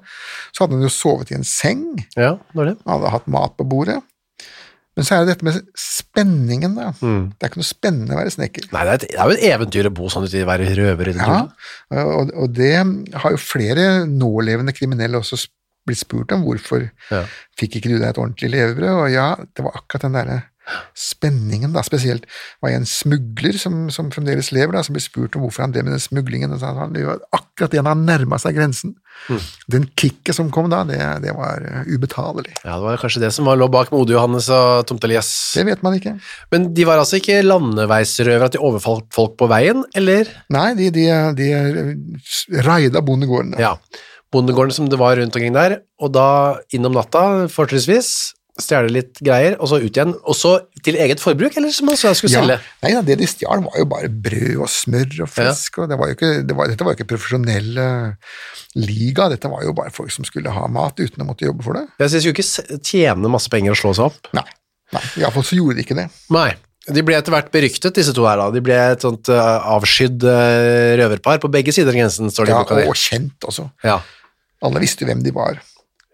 så 0.52 0.64
hadde 0.64 0.76
han 0.76 0.82
jo 0.84 0.92
sovet 0.92 1.32
i 1.32 1.34
en 1.38 1.44
seng, 1.48 1.86
Ja, 2.16 2.34
det 2.54 2.66
det. 2.66 2.76
han 2.86 3.00
hadde 3.00 3.10
hatt 3.14 3.26
mat 3.28 3.56
på 3.56 3.64
bordet. 3.68 4.02
Men 4.94 5.04
så 5.08 5.14
er 5.16 5.24
det 5.24 5.38
dette 5.38 5.44
med 5.48 5.62
spenningen, 5.74 6.74
da. 6.76 6.90
Mm. 7.00 7.32
Det 7.38 7.46
er 7.46 7.48
ikke 7.48 7.62
noe 7.62 7.70
spennende 7.70 8.12
å 8.12 8.18
være 8.20 8.34
snekker. 8.34 8.66
Nei, 8.74 8.82
det 8.84 8.90
er, 8.90 8.94
et, 8.94 9.06
det 9.08 9.16
er 9.16 9.24
jo 9.24 9.36
et 9.38 9.46
eventyr 9.48 9.88
å 9.88 9.94
bo 9.96 10.08
sånn 10.12 10.26
ute 10.28 10.44
være 10.44 10.68
røver 10.76 11.08
i 11.08 11.12
den 11.16 11.22
Ja, 11.24 11.48
og, 12.04 12.30
og 12.36 12.52
det 12.52 12.74
har 13.16 13.30
jo 13.32 13.40
flere 13.40 14.04
nålevende 14.04 14.74
kriminelle 14.76 15.16
også 15.16 15.40
blitt 15.88 15.98
spurt 16.04 16.30
om. 16.36 16.44
Hvorfor 16.44 16.90
Ja. 17.10 17.24
fikk 17.58 17.76
ikke 17.80 17.88
du 17.88 17.98
deg 17.98 18.10
et 18.10 18.18
ordentlig 18.20 18.50
levebrød? 18.52 18.92
Og 19.00 19.08
ja, 19.10 19.34
det 19.56 19.64
var 19.64 19.72
akkurat 19.80 20.02
den 20.02 20.12
derre 20.20 20.42
spenningen, 20.94 21.72
da. 21.74 21.82
Spesielt 21.86 22.26
var 22.62 22.72
en 22.72 22.86
smugler 22.88 23.56
som, 23.58 23.86
som 23.92 24.10
fremdeles 24.14 24.52
lever, 24.54 24.74
da, 24.76 24.82
som 24.86 24.96
ble 24.96 25.02
spurt 25.02 25.36
om 25.36 25.44
hvorfor 25.44 25.64
han 25.64 25.74
drev 25.74 25.86
med 25.86 25.96
den 25.96 26.02
smuglingen. 26.02 26.54
Og 26.54 26.62
han, 26.62 26.94
det 26.94 27.06
var 27.06 27.22
akkurat 27.34 27.74
det 27.74 27.82
han 27.82 28.04
nærma 28.06 28.38
seg 28.42 28.56
grensen. 28.58 28.94
Mm. 29.28 29.40
Den 29.74 29.88
kicket 29.98 30.36
som 30.38 30.50
kom 30.54 30.70
da, 30.72 30.82
det, 30.88 31.00
det 31.24 31.34
var 31.36 31.66
eh, 31.66 31.90
ubetalelig. 31.90 32.54
Ja, 32.62 32.76
det 32.76 32.86
var 32.86 33.02
kanskje 33.02 33.24
det 33.24 33.32
som 33.36 33.48
var, 33.48 33.58
lå 33.60 33.68
bak 33.72 33.92
Mode 33.94 34.14
Johannes 34.14 34.48
og 34.54 34.86
Tomte 34.88 35.08
Elias. 35.10 35.30
Det 35.56 35.66
vet 35.68 35.82
man 35.84 35.98
ikke. 35.98 36.16
Men 36.54 36.70
de 36.76 36.86
var 36.88 37.02
altså 37.02 37.18
ikke 37.20 37.42
landeveisrøvere, 37.44 38.48
at 38.48 38.56
de 38.56 38.62
overfalt 38.62 39.10
folk 39.14 39.36
på 39.40 39.50
veien, 39.52 39.84
eller? 39.98 40.30
Nei, 40.54 40.70
de, 40.78 40.88
de, 40.94 41.08
de 41.38 41.52
eh, 41.58 42.64
raida 42.66 43.02
bondegården. 43.04 43.58
Ja, 43.62 43.76
bondegården 44.32 44.74
som 44.74 44.88
det 44.88 45.00
var 45.00 45.18
rundt 45.18 45.36
omkring 45.36 45.54
der, 45.56 45.80
og 46.00 46.14
da 46.14 46.28
innom 46.72 46.94
natta, 46.96 47.48
fortrinnsvis, 47.52 48.32
stjele 48.60 48.90
litt 48.92 49.20
greier, 49.24 49.54
og 49.62 49.70
så 49.70 49.78
ut 49.80 49.88
igjen, 49.88 50.12
og 50.28 50.36
så 50.36 50.52
til 50.84 50.98
eget 51.00 51.22
forbruk, 51.22 51.54
eller 51.56 51.72
som 51.72 51.88
man 51.88 51.96
skulle 51.96 52.30
selge? 52.30 52.58
Nei, 52.84 52.92
det 53.06 53.16
de 53.20 53.28
stjal 53.30 53.62
var 53.64 53.78
jo 53.80 53.86
bare 53.88 54.10
brød 54.12 54.58
og 54.60 54.68
smør 54.70 55.22
og 55.24 55.30
fisk, 55.32 55.78
og 55.80 55.88
det 55.88 55.98
var 56.00 56.12
ikke, 56.12 56.32
det 56.44 56.56
var, 56.58 56.68
dette 56.68 56.84
var 56.84 56.92
jo 56.92 57.00
ikke 57.00 57.08
profesjonell 57.14 57.80
eh, 57.80 58.34
liga, 58.82 59.30
dette 59.32 59.50
var 59.52 59.64
jo 59.64 59.72
bare 59.76 59.94
folk 59.94 60.12
som 60.12 60.28
skulle 60.28 60.52
ha 60.52 60.66
mat 60.72 61.00
uten 61.00 61.24
å 61.24 61.28
måtte 61.30 61.48
jobbe 61.48 61.64
for 61.64 61.80
det. 61.80 61.86
Jeg 62.02 62.14
synes 62.14 62.28
jo 62.28 62.34
ikke 62.36 62.78
tjene 62.92 63.32
masse 63.32 63.52
penger 63.52 63.72
og 63.72 63.80
slå 63.80 63.94
seg 63.96 64.10
opp. 64.10 64.30
Nei, 64.36 64.46
nei 64.92 65.06
iallfall 65.22 65.48
så 65.48 65.58
gjorde 65.58 65.80
de 65.80 65.86
ikke 65.86 65.98
det. 66.02 66.10
Nei. 66.34 66.50
De 66.82 67.02
ble 67.06 67.14
etter 67.14 67.30
hvert 67.30 67.52
beryktet, 67.54 67.94
disse 67.94 68.10
to 68.16 68.24
her 68.26 68.40
da. 68.40 68.48
De 68.50 68.58
ble 68.64 68.74
et 68.74 69.04
sånt 69.04 69.28
uh, 69.30 69.62
avskydd 69.76 70.24
eh, 70.26 70.96
røverpar 70.98 71.38
på 71.38 71.50
begge 71.54 71.70
sider 71.70 71.94
av 71.94 72.00
grensen, 72.00 72.32
står 72.32 72.48
det 72.48 72.50
i 72.50 72.56
Ja, 72.56 72.62
boka 72.64 72.80
di. 72.80 72.88
og 72.90 72.98
kjent 72.98 73.46
også. 73.46 73.68
Ja. 73.86 74.00
Alle 74.66 74.82
visste 74.82 75.06
hvem 75.06 75.22
de 75.22 75.30
var. 75.36 75.60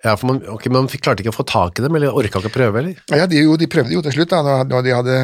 Ja, 0.05 0.12
for 0.14 0.28
man, 0.31 0.37
okay, 0.52 0.71
man 0.71 0.87
klarte 0.87 1.25
ikke 1.25 1.33
å 1.33 1.37
få 1.40 1.45
tak 1.49 1.81
i 1.81 1.83
dem, 1.83 1.97
eller 1.99 2.14
orka 2.14 2.38
ikke 2.38 2.50
å 2.52 2.55
prøve, 2.55 2.78
eller? 2.83 3.00
Ja, 3.11 3.26
de, 3.26 3.40
jo, 3.43 3.57
de 3.59 3.67
prøvde 3.71 3.97
jo 3.97 4.02
til 4.07 4.14
slutt, 4.14 4.31
da, 4.31 4.61
når 4.69 4.85
de 4.87 4.93
hadde, 4.95 5.17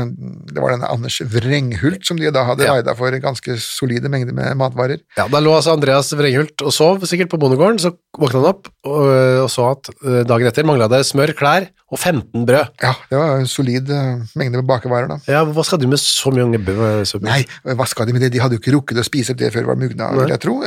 det 0.51 0.59
var 0.65 0.75
denne 0.75 0.89
Anders 0.91 1.21
Vrenghult 1.31 2.03
som 2.09 2.19
de 2.19 2.33
da 2.35 2.43
hadde 2.49 2.67
Ja. 2.67 2.75
raida 2.81 2.95
for 2.99 3.15
ganske 3.23 3.55
solide 3.63 4.11
mengder 4.11 4.35
med 4.35 4.57
matvarer. 4.59 4.99
Ja, 5.19 5.29
da 5.31 5.39
lå 5.45 5.55
altså 5.55 5.77
Andreas 5.77 6.11
Vrenghult 6.19 6.65
og 6.67 6.75
sov 6.75 7.07
sikkert 7.07 7.31
på 7.31 7.39
bondegården, 7.39 7.79
så 7.79 7.95
våkna 8.19 8.41
han 8.43 8.51
opp 8.51 8.67
og, 8.85 8.99
og 9.45 9.49
så 9.53 9.69
at 9.77 9.93
eh, 9.95 10.23
dagen 10.27 10.51
etter 10.51 10.67
mangla 10.67 10.91
det 10.91 11.05
smør, 11.07 11.35
klær 11.39 11.69
og 11.95 12.01
15 12.01 12.43
brød. 12.49 12.75
Ja, 12.83 12.91
det 13.13 13.19
var 13.21 13.39
en 13.39 13.47
solid 13.47 13.91
eh, 13.95 14.27
mengde 14.35 14.59
med 14.59 14.67
bakevarer, 14.67 15.07
da. 15.15 15.21
Ja, 15.31 15.45
hva 15.47 15.63
skal 15.63 15.79
du 15.79 15.87
med 15.87 16.03
så 16.03 16.33
mye 16.35 16.59
brød? 16.59 17.15
Nei, 17.23 17.45
hva 17.63 17.87
skal 17.87 18.09
de 18.11 18.17
med 18.17 18.27
det? 18.27 18.33
De 18.35 18.43
hadde 18.43 18.59
jo 18.59 18.63
ikke 18.65 18.75
rukket 18.75 18.99
å 18.99 19.07
spise 19.07 19.37
opp 19.37 19.39
det 19.39 19.53
før 19.55 19.63
det 19.69 19.71
var 19.71 19.79
mugna, 19.79 20.11
vil 20.19 20.35
jeg 20.35 20.43
tro, 20.43 20.59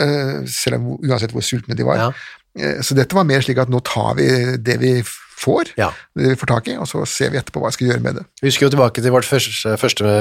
selv 0.48 0.80
om 0.80 0.94
uansett 1.04 1.36
hvor 1.36 1.44
sultne 1.44 1.76
de 1.76 1.84
var. 1.84 2.00
Ja. 2.00 2.12
Eh, 2.56 2.82
Så 2.82 2.96
dette 2.96 3.14
var 3.18 3.24
mer 3.28 3.42
slik 3.42 3.58
at 3.60 3.70
nå 3.70 3.82
tar 3.84 4.16
vi 4.16 4.28
det 4.58 4.78
vi 4.80 4.94
får, 5.38 5.74
Ja. 5.78 5.92
det 6.18 6.32
vi 6.32 6.36
får 6.40 6.48
tak 6.48 6.68
i, 6.68 6.78
og 6.82 6.88
så 6.90 7.04
ser 7.06 7.30
vi 7.30 7.38
etterpå 7.38 7.62
hva 7.62 7.70
vi 7.70 7.78
skal 7.78 7.88
gjøre 7.92 8.02
med 8.02 8.16
det. 8.16 8.24
Vi 8.42 8.48
husker 8.50 8.66
jo 8.68 8.72
tilbake 8.74 9.02
til 9.04 9.12
vårt 9.14 9.26
første, 9.30 9.76
første 9.78 10.14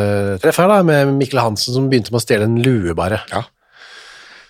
treff 0.42 0.58
her, 0.60 0.68
da, 0.68 0.82
med 0.82 1.14
Mikkel 1.16 1.40
Hansen 1.40 1.72
som 1.72 1.88
begynte 1.88 2.12
med 2.12 2.20
å 2.20 2.24
stjele 2.26 2.44
en 2.44 2.58
lue, 2.62 2.92
bare. 2.98 3.22
Ja. 3.32 3.44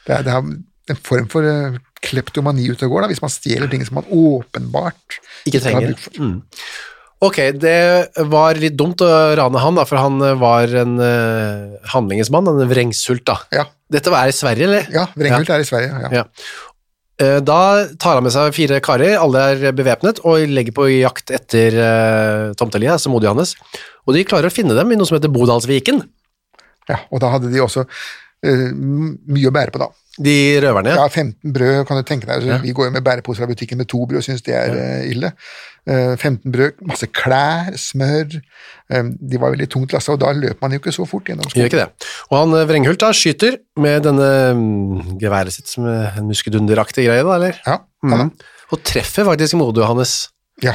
Det 0.06 0.16
er, 0.18 0.22
det 0.26 0.32
er 0.34 0.42
en 0.90 1.00
form 1.06 1.28
for 1.30 1.46
eh, 1.46 1.78
kleptomani 2.02 2.66
ute 2.70 2.86
og 2.86 2.96
går, 2.96 3.06
da, 3.06 3.12
hvis 3.14 3.22
man 3.22 3.30
stjeler 3.32 3.70
ting 3.70 3.84
som 3.86 3.94
man 4.00 4.10
åpenbart 4.10 5.20
Ikke 5.46 5.58
har 5.62 5.70
trenger. 5.70 5.88
bruk 5.94 6.04
for. 6.04 6.20
Mm. 6.22 6.42
Ok, 7.26 7.38
det 7.56 7.76
var 8.28 8.58
litt 8.60 8.74
dumt 8.76 9.00
å 9.00 9.08
rane 9.38 9.58
han, 9.62 9.78
da, 9.78 9.86
for 9.88 9.96
han 10.02 10.18
eh, 10.20 10.34
var 10.36 10.68
en 10.82 10.98
uh, 11.00 11.78
handlingesmann, 11.94 12.50
en 12.50 12.68
vrengsult, 12.68 13.24
da. 13.24 13.38
Ja, 13.54 13.64
Dette 13.90 14.10
var 14.10 14.26
i 14.28 14.34
Sverige, 14.34 14.66
eller? 14.66 14.88
ja 14.92 15.06
Vrenghult 15.16 15.48
er 15.54 15.62
i 15.62 15.66
Sverige. 15.68 15.94
Ja. 16.02 16.10
Ja. 16.10 16.24
Eh, 17.22 17.38
Da 17.40 17.60
tar 17.96 18.18
han 18.18 18.26
med 18.26 18.34
seg 18.34 18.52
fire 18.56 18.80
karer, 18.84 19.16
alle 19.20 19.44
er 19.54 19.76
bevæpnet, 19.76 20.20
og 20.28 20.44
legger 20.52 20.76
på 20.76 20.88
jakt 20.92 21.32
etter 21.32 21.78
uh, 21.80 22.54
Tomtelia, 22.58 22.96
altså 22.96 23.12
modige 23.12 23.32
hans. 23.32 23.54
Og 24.06 24.16
de 24.16 24.26
klarer 24.28 24.50
å 24.50 24.54
finne 24.54 24.76
dem 24.76 24.92
i 24.92 24.98
noe 24.98 25.08
som 25.08 25.16
heter 25.18 25.32
Bodalsviken. 25.32 26.02
Ja, 26.86 27.00
og 27.10 27.22
da 27.24 27.32
hadde 27.32 27.50
de 27.50 27.62
også 27.64 27.86
uh, 27.86 28.68
mye 28.76 29.48
å 29.48 29.54
bære 29.54 29.72
på, 29.74 29.80
da. 29.82 29.90
De 30.16 30.34
røverne. 30.64 30.94
Ja, 30.96 31.08
15 31.08 31.52
brød, 31.52 31.82
kan 31.88 31.98
du 32.00 32.06
tenke 32.08 32.28
deg. 32.28 32.46
Ja. 32.48 32.60
Vi 32.62 32.72
går 32.76 32.88
jo 32.88 32.94
med 32.94 33.04
bæreposer 33.04 33.44
av 33.44 33.50
butikken 33.52 33.80
med 33.80 33.88
to 33.90 34.04
brød 34.08 34.24
syns 34.24 34.44
det 34.46 34.54
er 34.56 34.76
eh, 34.80 35.10
ille. 35.12 35.32
Eh, 35.86 36.16
15 36.18 36.50
brød, 36.50 36.80
masse 36.90 37.06
klær, 37.14 37.70
smør. 37.78 38.40
Eh, 38.90 39.10
de 39.30 39.38
var 39.38 39.54
veldig 39.54 39.68
tungt 39.70 39.94
lasta, 39.94 40.16
og 40.16 40.22
da 40.24 40.32
løper 40.34 40.58
man 40.64 40.74
jo 40.74 40.80
ikke 40.82 40.94
så 40.96 41.06
fort 41.06 41.30
gjennom 41.30 41.46
Gjør 41.54 41.70
ikke 41.70 41.84
det. 41.84 42.08
Og 42.30 42.36
han 42.40 42.56
eh, 42.58 42.66
Vrenghult 42.66 43.02
da 43.04 43.12
skyter 43.14 43.60
med 43.78 44.02
denne 44.08 44.30
mm, 44.58 45.14
geværet 45.22 45.54
sitt 45.54 45.70
som 45.70 45.86
en 45.86 46.26
muskedunderaktig 46.26 47.06
greie, 47.06 47.22
da, 47.22 47.38
eller? 47.38 47.62
Ja. 47.66 47.78
Mhm. 48.06 48.34
Og 48.74 48.82
treffer 48.82 49.28
faktisk 49.28 49.54
modet 49.60 49.84
Johannes. 49.84 50.18
ja. 50.64 50.74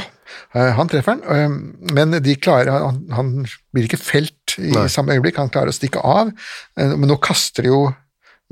Eh, 0.56 0.70
han 0.76 0.88
treffer 0.88 1.16
den, 1.16 1.24
eh, 1.28 1.92
men 1.92 2.16
de 2.24 2.34
klarer, 2.40 2.72
han, 2.72 3.02
han 3.12 3.32
blir 3.72 3.88
ikke 3.88 4.00
felt 4.00 4.54
i 4.60 4.72
Nei. 4.72 4.86
samme 4.92 5.12
øyeblikk. 5.16 5.36
Han 5.40 5.52
klarer 5.52 5.72
å 5.72 5.76
stikke 5.76 6.00
av, 6.00 6.32
eh, 6.76 6.94
men 6.96 7.08
nå 7.08 7.18
kaster 7.20 7.66
de 7.66 7.72
jo 7.72 7.82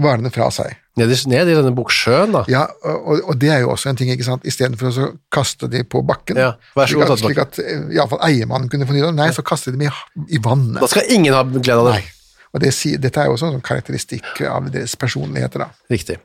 varene 0.04 0.33
fra 0.35 0.50
seg. 0.54 0.76
Ned 1.00 1.12
ned 1.30 1.49
i 1.49 1.57
denne 1.57 1.73
buksjøen, 1.75 2.35
da. 2.35 2.45
Ja, 2.50 2.64
og, 2.85 3.23
og 3.30 3.37
det 3.40 3.52
er 3.54 3.62
jo 3.62 3.71
også 3.73 3.92
en 3.92 3.99
ting, 4.00 4.11
ikke 4.12 4.26
sant. 4.26 4.47
Istedenfor 4.49 4.90
å 4.90 4.95
så 4.95 5.09
kaste 5.33 5.71
de 5.71 5.85
på 5.87 6.02
bakken, 6.07 6.40
Ja, 6.40 6.54
vær 6.76 6.90
så 6.90 6.99
slik 6.99 7.07
at, 7.07 7.23
slik 7.23 7.42
at 7.45 7.61
eh, 7.62 7.85
iallfall 7.97 8.21
eiermannen 8.26 8.69
kunne 8.73 8.88
fornye 8.88 9.07
dem. 9.07 9.21
Nei, 9.21 9.30
så 9.37 9.45
kaster 9.47 9.76
de 9.76 9.87
i, 9.87 9.92
i 10.37 10.40
vannet. 10.42 10.80
Da 10.83 10.90
skal 10.90 11.09
ingen 11.14 11.37
ha 11.37 11.45
glede 11.47 11.78
av 11.78 11.92
det. 11.92 12.00
Nei. 12.00 12.16
Og 12.50 12.62
det, 12.64 12.73
dette 12.99 13.23
er 13.23 13.28
jo 13.28 13.37
også 13.37 13.47
en 13.47 13.54
sånn 13.54 13.66
karakteristikk 13.66 14.40
av 14.50 14.66
deres 14.75 14.97
personligheter, 14.99 15.62
da. 15.62 15.69
Riktig. 15.92 16.19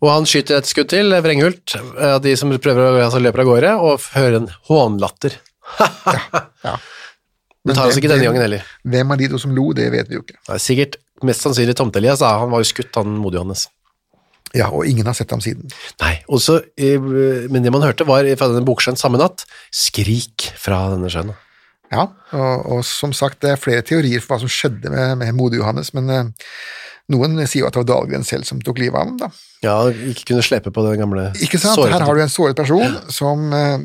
Og 0.00 0.08
han 0.08 0.28
skyter 0.28 0.56
et 0.56 0.68
skudd 0.70 0.88
til, 0.88 1.12
Vrenghult, 1.22 1.76
av 2.00 2.22
de 2.24 2.32
som 2.40 2.52
prøver 2.56 2.86
å 2.86 3.02
altså 3.04 3.20
løper 3.20 3.44
av 3.44 3.50
gårde, 3.50 3.72
og 3.84 4.06
hører 4.16 4.40
en 4.40 4.52
hånlatter. 4.70 5.36
Ja. 6.66 6.78
Det 7.66 7.74
tar 7.74 7.90
oss 7.90 7.98
ikke 7.98 8.08
denne 8.10 8.28
gangen 8.28 8.44
heller. 8.44 8.66
Hvem 8.86 9.12
av 9.12 9.18
de 9.20 9.28
to 9.32 9.38
som 9.42 9.52
lo, 9.54 9.68
det 9.76 9.88
vet 9.92 10.08
vi 10.10 10.16
jo 10.16 10.22
ikke. 10.22 10.38
Nei, 10.48 10.58
sikkert 10.62 10.96
mest 11.24 11.40
sannsynlig 11.46 11.76
Tomte-Elias, 11.78 12.20
han 12.20 12.50
var 12.52 12.60
jo 12.64 12.68
skutt, 12.68 12.94
han 12.98 13.16
modige 13.20 13.40
Johannes. 13.40 13.68
Ja, 14.54 14.68
Og 14.70 14.86
ingen 14.86 15.04
har 15.06 15.12
sett 15.16 15.30
ham 15.34 15.40
siden. 15.42 15.68
Nei, 16.00 16.14
også, 16.32 16.60
men 17.50 17.62
det 17.64 17.72
man 17.74 17.82
hørte 17.84 18.06
var 18.08 18.24
fra 18.38 18.48
denne 18.52 18.64
boksjøen 18.64 18.96
samme 18.96 19.18
natt, 19.20 19.44
skrik 19.74 20.50
fra 20.60 20.86
denne 20.94 21.10
sjøen. 21.12 21.32
Ja, 21.92 22.08
og, 22.34 22.66
og 22.78 22.80
som 22.86 23.12
sagt, 23.14 23.40
det 23.44 23.50
er 23.52 23.60
flere 23.62 23.82
teorier 23.86 24.22
for 24.22 24.34
hva 24.34 24.40
som 24.42 24.50
skjedde 24.50 24.90
med, 24.90 25.18
med 25.20 25.36
Modig 25.38 25.60
Johannes, 25.60 25.92
men 25.94 26.08
eh, 26.10 26.30
noen 27.14 27.36
sier 27.46 27.62
jo 27.62 27.68
at 27.68 27.76
det 27.76 27.82
var 27.84 27.90
Dahlgren 27.92 28.24
selv 28.26 28.46
som 28.48 28.58
tok 28.64 28.80
livet 28.82 28.98
av 28.98 29.04
ham, 29.06 29.18
da. 29.20 29.28
Ja, 29.66 29.76
ikke 30.10 30.32
kunne 30.32 30.42
slepe 30.46 30.72
på 30.74 30.82
den 30.86 30.98
gamle 30.98 31.28
Ikke 31.42 31.60
sant? 31.62 31.78
såret. 31.78 31.94
Her 31.94 32.06
har 32.08 32.18
du 32.18 32.22
en 32.24 32.32
såret 32.32 32.58
person 32.58 32.96
som 33.14 33.46
eh, 33.54 33.78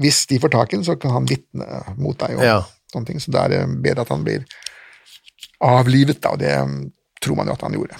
Hvis 0.00 0.22
de 0.30 0.38
får 0.40 0.52
tak 0.54 0.72
i 0.72 0.78
den, 0.78 0.86
så 0.88 0.96
kan 1.00 1.12
han 1.16 1.28
vitne 1.28 1.82
mot 2.00 2.16
deg 2.22 2.38
og 2.38 2.44
Ja. 2.46 2.56
sånne 2.92 3.10
ting. 3.12 3.20
Så 3.20 3.32
det 3.34 3.40
er 3.44 3.66
bedre 3.82 4.04
at 4.06 4.12
han 4.14 4.24
blir 4.24 4.44
avlivet, 5.64 6.20
da, 6.22 6.34
og 6.34 6.42
det 6.42 6.52
eh, 6.54 6.76
tror 7.24 7.38
man 7.38 7.50
jo 7.50 7.56
at 7.56 7.64
han 7.66 7.76
gjorde. 7.76 7.98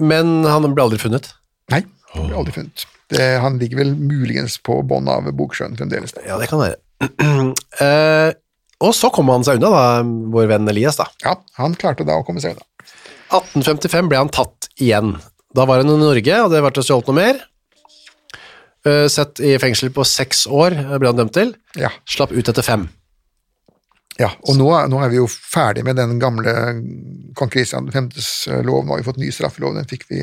Men 0.00 0.40
han 0.48 0.66
ble 0.74 0.86
aldri 0.86 1.00
funnet. 1.02 1.30
Nei, 1.72 1.84
han 2.14 2.28
ble 2.30 2.38
aldri 2.40 2.56
funnet. 2.56 2.86
Det, 3.12 3.24
han 3.42 3.58
ligger 3.60 3.82
vel 3.82 3.92
muligens 3.98 4.56
på 4.64 4.78
bånn 4.88 5.08
av 5.12 5.28
Boksjøen 5.36 5.76
fremdeles. 5.78 6.16
Ja, 6.24 6.38
det 6.40 6.48
kan 6.50 6.62
være. 6.62 6.80
Uh, 7.04 8.32
og 8.86 8.94
så 8.96 9.10
kom 9.14 9.28
han 9.32 9.44
seg 9.46 9.60
unna, 9.60 9.70
da, 9.74 9.84
vår 10.34 10.48
venn 10.54 10.70
Elias. 10.72 10.98
da. 11.00 11.08
Ja, 11.24 11.36
han 11.60 11.76
klarte 11.78 12.06
da 12.08 12.16
å 12.18 12.24
komme 12.26 12.42
seg 12.42 12.56
unna. 12.56 12.66
1855 13.34 14.10
ble 14.10 14.20
han 14.20 14.32
tatt 14.32 14.70
igjen. 14.80 15.16
Da 15.54 15.66
var 15.68 15.82
han 15.82 15.90
i 15.92 15.98
Norge, 16.00 16.40
og 16.44 16.52
det 16.52 16.62
ble 16.64 16.84
stjålet 16.84 17.10
noe 17.10 17.18
mer. 17.18 17.42
Uh, 18.84 19.06
Sett 19.12 19.40
i 19.40 19.54
fengsel 19.60 19.92
på 19.94 20.04
seks 20.04 20.44
år 20.50 20.74
eh, 20.76 20.96
ble 21.00 21.08
han 21.08 21.20
dømt 21.22 21.32
til. 21.36 21.54
Ja, 21.80 21.92
Slapp 22.08 22.34
ut 22.34 22.50
etter 22.50 22.64
fem. 22.66 22.88
Ja. 24.20 24.30
og 24.48 24.56
nå, 24.58 24.68
nå 24.92 25.00
er 25.04 25.10
vi 25.12 25.18
jo 25.20 25.26
ferdig 25.30 25.84
med 25.86 25.96
den 25.98 26.18
gamle 26.22 26.52
kong 27.38 27.50
Kristian 27.52 27.88
5.s 27.90 28.46
lov. 28.66 28.84
Nå 28.86 28.94
har 28.94 29.02
vi 29.02 29.06
fått 29.08 29.20
ny 29.22 29.30
straffelov, 29.34 29.74
den 29.78 29.88
fikk 29.90 30.06
vi 30.10 30.22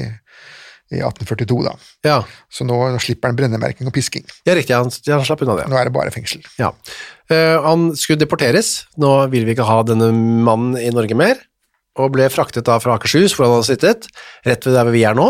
i 0.91 0.99
1842, 0.99 1.57
da. 1.63 1.71
Ja, 2.03 2.17
Så 2.51 2.65
nå 2.67 2.75
slipper 2.99 3.31
han 3.31 3.37
brennemerking 3.39 3.87
og 3.87 3.93
pisking. 3.95 4.25
ja 4.47 4.55
riktig, 4.57 4.75
han, 4.75 4.89
han 4.91 5.23
slapp 5.27 5.43
unna 5.45 5.55
det. 5.61 5.69
Nå 5.71 5.77
er 5.79 5.87
det 5.87 5.93
bare 5.95 6.11
fengsel. 6.11 6.41
Ja. 6.59 6.73
Uh, 7.31 7.61
han 7.63 7.85
skulle 7.95 8.19
deporteres. 8.19 8.73
Nå 8.99 9.13
vil 9.31 9.45
vi 9.47 9.55
ikke 9.55 9.67
ha 9.69 9.77
denne 9.87 10.09
mannen 10.11 10.75
i 10.81 10.89
Norge 10.91 11.15
mer, 11.15 11.39
og 11.99 12.11
ble 12.15 12.27
fraktet 12.31 12.67
da 12.67 12.75
fra 12.83 12.97
Akershus, 12.99 13.31
hvor 13.37 13.47
han 13.47 13.55
hadde 13.59 13.69
sittet, 13.71 14.09
rett 14.47 14.67
ved 14.67 14.75
der 14.75 14.91
vi 14.91 15.05
er 15.07 15.15
nå, 15.15 15.29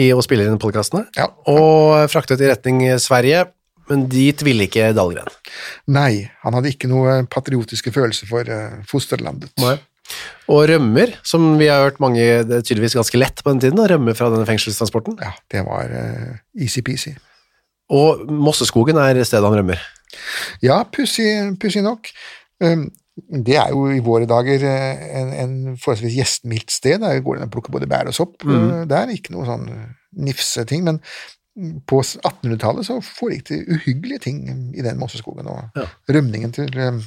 i 0.00 0.10
å 0.16 0.22
spille 0.24 0.46
inn 0.48 0.56
podkastene, 0.62 1.06
Ja. 1.18 1.26
og 1.50 2.08
fraktet 2.12 2.40
i 2.40 2.48
retning 2.48 2.80
Sverige, 3.02 3.50
men 3.90 4.06
dit 4.10 4.46
ville 4.46 4.66
ikke 4.70 4.92
Dahlgren. 4.96 5.30
Nei, 5.90 6.30
han 6.44 6.56
hadde 6.56 6.72
ikke 6.72 6.90
noe 6.90 7.20
patriotiske 7.30 7.92
følelser 7.94 8.30
for 8.30 8.46
fosterlandet. 8.88 9.52
fosterlandet. 9.58 9.86
Og 10.50 10.64
rømmer, 10.70 11.12
som 11.26 11.44
vi 11.60 11.68
har 11.70 11.84
hørt 11.84 12.00
mange, 12.02 12.22
det 12.46 12.56
er 12.56 12.64
tydeligvis 12.66 12.96
ganske 12.98 13.18
lett 13.20 13.42
på 13.44 13.52
den 13.52 13.62
tiden, 13.62 13.80
å 13.82 13.88
rømme 13.90 14.14
fra 14.18 14.30
denne 14.32 14.48
fengselstransporten. 14.48 15.18
Ja, 15.22 15.34
det 15.52 15.62
var 15.66 15.92
uh, 15.92 16.32
easy-peasy. 16.58 17.14
Og 17.94 18.24
Mosseskogen 18.30 18.98
er 19.02 19.20
stedet 19.26 19.46
han 19.46 19.58
rømmer. 19.60 19.82
Ja, 20.64 20.82
pussig 20.90 21.84
nok. 21.86 22.10
Um, 22.62 22.88
det 23.20 23.56
er 23.60 23.72
jo 23.74 23.88
i 23.92 24.02
våre 24.02 24.26
dager 24.28 24.62
eh, 24.64 25.00
en, 25.18 25.32
en 25.36 25.54
forholdsvis 25.76 26.14
gjestmildt 26.16 26.72
sted. 26.72 27.02
Der 27.02 27.18
går 27.24 27.36
det 27.36 27.44
an 27.44 27.50
å 27.50 27.52
plukke 27.52 27.74
både 27.74 27.88
bær 27.90 28.08
og 28.08 28.16
sopp. 28.16 28.38
Mm. 28.46 28.86
Eh, 28.86 28.94
er 28.96 29.12
ikke 29.12 29.34
noe 29.34 29.44
sånn 29.48 29.66
nifse-ting, 30.24 30.86
men 30.86 31.02
på 31.86 31.98
1800-tallet 32.02 32.86
så 32.86 33.00
foregikk 33.04 33.48
det 33.50 33.58
uhyggelige 33.74 34.20
ting 34.26 34.38
i 34.76 34.84
den 34.86 34.98
mosseskogen, 35.00 35.48
og 35.50 35.76
Ja. 35.76 35.86
rømningen 36.08 36.52
til 36.54 36.70
um, 36.78 37.02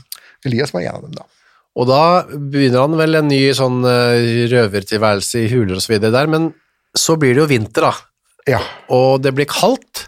Elias 0.46 0.74
var 0.76 0.82
en 0.84 0.96
av 1.00 1.02
dem, 1.06 1.14
da. 1.16 1.24
Og 1.80 1.88
da 1.90 2.02
begynner 2.28 2.84
han 2.84 2.98
vel 3.00 3.16
en 3.18 3.28
ny 3.32 3.40
sånn 3.58 3.80
eh, 3.88 4.44
røvertilværelse 4.52 5.46
i 5.46 5.50
huler 5.50 5.80
og 5.80 5.82
så 5.82 5.94
videre 5.96 6.12
der, 6.14 6.28
men 6.30 6.52
så 6.94 7.16
blir 7.18 7.34
det 7.34 7.42
jo 7.46 7.50
vinter 7.50 7.88
da, 7.88 7.94
Ja, 8.46 8.60
og 8.92 9.22
det 9.24 9.32
blir 9.34 9.48
kaldt, 9.50 10.04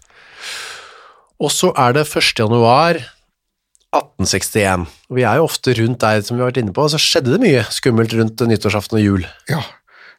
og 1.39 1.49
så 1.55 1.71
er 1.79 1.93
det 1.95 2.03
1. 2.05 2.33
januar 2.43 2.99
1861. 3.95 4.85
Og 5.09 5.15
vi 5.19 5.23
er 5.23 5.39
jo 5.39 5.45
ofte 5.47 5.73
rundt 5.79 6.01
der, 6.03 6.21
som 6.21 6.35
vi 6.37 6.43
har 6.43 6.49
vært 6.51 6.59
inne 6.61 6.73
på, 6.75 6.83
og 6.85 6.91
så 6.93 6.99
skjedde 7.01 7.31
det 7.35 7.41
mye 7.43 7.63
skummelt 7.71 8.13
rundt 8.19 8.43
nyttårsaften 8.51 8.99
og 8.99 9.03
jul. 9.05 9.25
ja. 9.49 9.63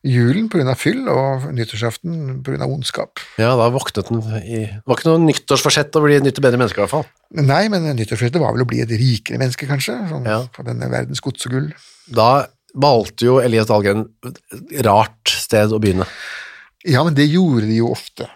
Julen 0.05 0.69
av 0.69 0.76
fyll, 0.79 1.07
og 1.09 1.47
nyttårsaften 1.57 2.43
av 2.62 2.71
ondskap. 2.71 3.19
Ja, 3.41 3.55
da 3.59 3.69
våknet 3.75 4.07
den 4.11 4.21
i... 4.43 4.61
Det 4.67 4.83
var 4.87 4.99
ikke 5.00 5.09
noe 5.11 5.25
nyttårsforsett 5.25 5.97
å 5.99 6.03
bli 6.05 6.19
nytt 6.23 6.38
og 6.38 6.47
bedre 6.47 6.61
mennesker 6.61 6.83
i 6.83 6.85
hvert 6.85 6.95
fall. 6.95 7.07
Nei, 7.41 7.62
men 7.73 7.88
nyttårsforsettet 7.97 8.43
var 8.43 8.55
vel 8.55 8.67
å 8.67 8.69
bli 8.71 8.83
et 8.85 8.93
rikere 8.93 9.41
menneske, 9.43 9.67
kanskje, 9.71 9.97
sånn 10.12 10.29
Ja. 10.29 10.43
på 10.55 10.67
denne 10.67 10.91
verdens 10.93 11.23
gods 11.25 11.47
og 11.49 11.57
gull. 11.57 11.71
Da 12.12 12.47
valgte 12.76 13.25
jo 13.31 13.38
Elias 13.41 13.67
Dahlgren 13.71 14.05
et 14.26 14.85
rart 14.87 15.33
sted 15.33 15.73
å 15.73 15.81
begynne. 15.83 16.07
Ja, 16.87 17.03
men 17.03 17.17
det 17.19 17.25
gjorde 17.26 17.67
de 17.67 17.81
jo 17.81 17.88
ofte. 17.91 18.29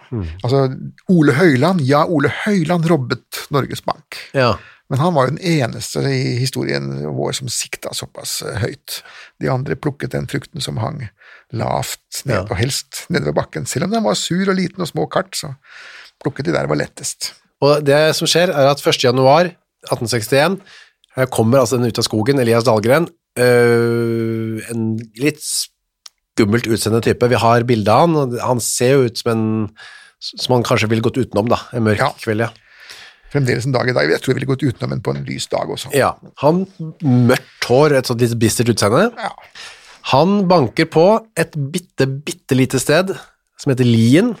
Altså, 0.43 0.65
Ole 1.13 1.37
Høiland, 1.37 1.79
ja, 1.87 2.01
Ole 2.09 2.33
Høiland 2.41 2.89
robbet 2.91 3.45
Norges 3.53 3.85
Bank. 3.85 4.17
Ja, 4.35 4.57
Men 4.91 4.99
han 4.99 5.13
var 5.15 5.29
jo 5.29 5.37
den 5.37 5.45
eneste 5.63 6.01
i 6.03 6.33
historien 6.41 6.89
vår 7.15 7.31
som 7.37 7.47
sikta 7.47 7.93
såpass 7.95 8.41
høyt. 8.59 8.97
De 9.39 9.47
andre 9.47 9.77
plukket 9.79 10.11
den 10.11 10.27
frukten 10.27 10.59
som 10.59 10.81
hang 10.83 11.05
lavt 11.53 12.23
ned, 12.25 12.35
Ja. 12.35 12.41
og 12.49 12.57
helst 12.57 13.05
nede 13.09 13.25
ved 13.25 13.35
bakken. 13.35 13.65
Selv 13.67 13.85
om 13.85 13.91
den 13.91 14.03
var 14.03 14.13
sur 14.15 14.49
og 14.49 14.55
liten 14.55 14.81
og 14.81 14.87
små 14.87 15.05
kart, 15.11 15.33
så 15.35 15.53
plukket 16.23 16.45
de 16.45 16.53
der 16.53 16.67
var 16.67 16.75
lettest. 16.79 17.33
Og 17.61 17.83
det 17.85 18.15
som 18.15 18.27
skjer 18.27 18.49
er 18.49 18.69
at 18.71 18.81
1. 18.81 19.03
januar 19.03 19.51
1861 19.91 20.59
her 21.17 21.25
kommer 21.27 21.59
altså 21.59 21.77
den 21.77 21.87
ut 21.91 21.97
av 21.99 22.03
skogen, 22.07 22.39
Elias 22.39 22.63
Dahlgren, 22.63 23.07
øh, 23.37 24.61
en 24.71 24.97
litt 25.19 25.41
skummelt 25.43 26.67
utseende 26.71 27.01
type. 27.03 27.27
Vi 27.31 27.35
har 27.41 27.63
bilde 27.67 27.91
av 27.91 28.07
han, 28.15 28.37
han 28.39 28.59
ser 28.63 28.93
jo 28.95 29.07
ut 29.09 29.17
som 29.21 29.31
en 29.33 29.45
som 30.21 30.53
han 30.53 30.63
kanskje 30.63 30.87
ville 30.91 31.01
gått 31.01 31.17
utenom 31.17 31.47
da, 31.49 31.57
en 31.73 31.83
mørk 31.83 31.97
Ja. 32.03 32.11
kveld, 32.21 32.43
ja. 32.45 32.49
Fremdeles 33.33 33.65
en 33.65 33.71
dag 33.73 33.87
i 33.89 33.93
dag. 33.95 34.09
Jeg 34.11 34.21
tror 34.21 34.33
jeg 34.33 34.35
ville 34.41 34.51
gått 34.55 34.61
utenom 34.67 34.91
en 34.93 35.01
på 35.01 35.15
en 35.15 35.23
lys 35.25 35.47
dag 35.49 35.65
også. 35.71 35.89
Ja, 35.95 36.11
han 36.43 36.67
mørkt 37.01 37.65
hår, 37.65 37.95
et 37.97 38.05
sånt 38.05 38.21
litt 38.21 38.35
bistert 38.37 38.69
utseende. 38.69 39.07
Ja. 39.17 39.31
Han 40.09 40.47
banker 40.49 40.87
på 40.89 41.05
et 41.39 41.53
bitte, 41.73 42.07
bitte 42.25 42.57
lite 42.57 42.81
sted 42.81 43.13
som 43.61 43.69
heter 43.69 43.85
Lien, 43.85 44.33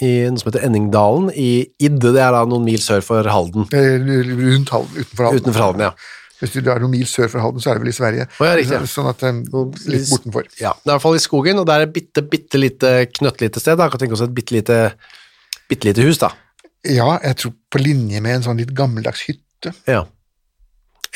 i 0.00 0.24
noe 0.32 0.40
som 0.40 0.48
heter 0.48 0.64
Enningdalen 0.64 1.28
i 1.36 1.66
Idde, 1.84 2.14
det 2.14 2.22
er 2.24 2.32
da 2.32 2.46
noen 2.48 2.64
mil 2.64 2.80
sør 2.80 3.02
for 3.04 3.28
Halden. 3.28 3.66
Eh, 3.76 3.98
Rundt 4.00 4.72
Halden, 4.72 4.96
utenfor 4.96 5.26
Halden. 5.28 5.42
Utenfor 5.42 5.64
Halden, 5.66 5.84
ja. 5.90 5.92
Hvis 6.40 6.56
du 6.56 6.70
er 6.72 6.80
noen 6.82 6.94
mil 6.96 7.04
sør 7.06 7.28
for 7.30 7.44
Halden, 7.44 7.62
så 7.62 7.70
er 7.70 7.76
det 7.78 7.84
vel 7.84 7.92
i 7.92 7.94
Sverige. 7.94 8.24
Oh, 8.40 8.46
ja, 8.48 8.54
riktig. 8.58 8.78
Sånn 8.90 9.10
at 9.10 9.20
eh, 9.28 9.36
Litt 9.92 10.08
bortenfor. 10.10 10.48
Ja, 10.58 10.72
det 10.80 10.88
er 10.88 10.94
i 10.94 10.94
hvert 10.96 11.04
fall 11.04 11.18
i 11.18 11.22
skogen, 11.22 11.60
og 11.60 11.68
det 11.68 11.76
er 11.76 11.84
et 11.84 11.92
bitte, 11.94 12.24
bitte 12.32 12.58
lite 12.62 12.94
knøttlite 13.12 13.62
sted. 13.62 13.76
Da. 13.76 13.86
Jeg 13.86 13.94
kan 13.94 14.02
tenke 14.02 14.16
oss 14.16 14.24
et 14.24 14.34
bitte 14.34 14.56
lite, 14.56 14.78
bitte 15.70 15.90
lite 15.90 16.08
hus, 16.08 16.18
da. 16.24 16.32
Ja, 16.88 17.12
jeg 17.22 17.38
tror 17.38 17.54
på 17.70 17.84
linje 17.84 18.24
med 18.24 18.40
en 18.40 18.48
sånn 18.48 18.58
litt 18.58 18.72
gammeldags 18.74 19.22
hytte. 19.28 19.76
Ja. 19.86 20.06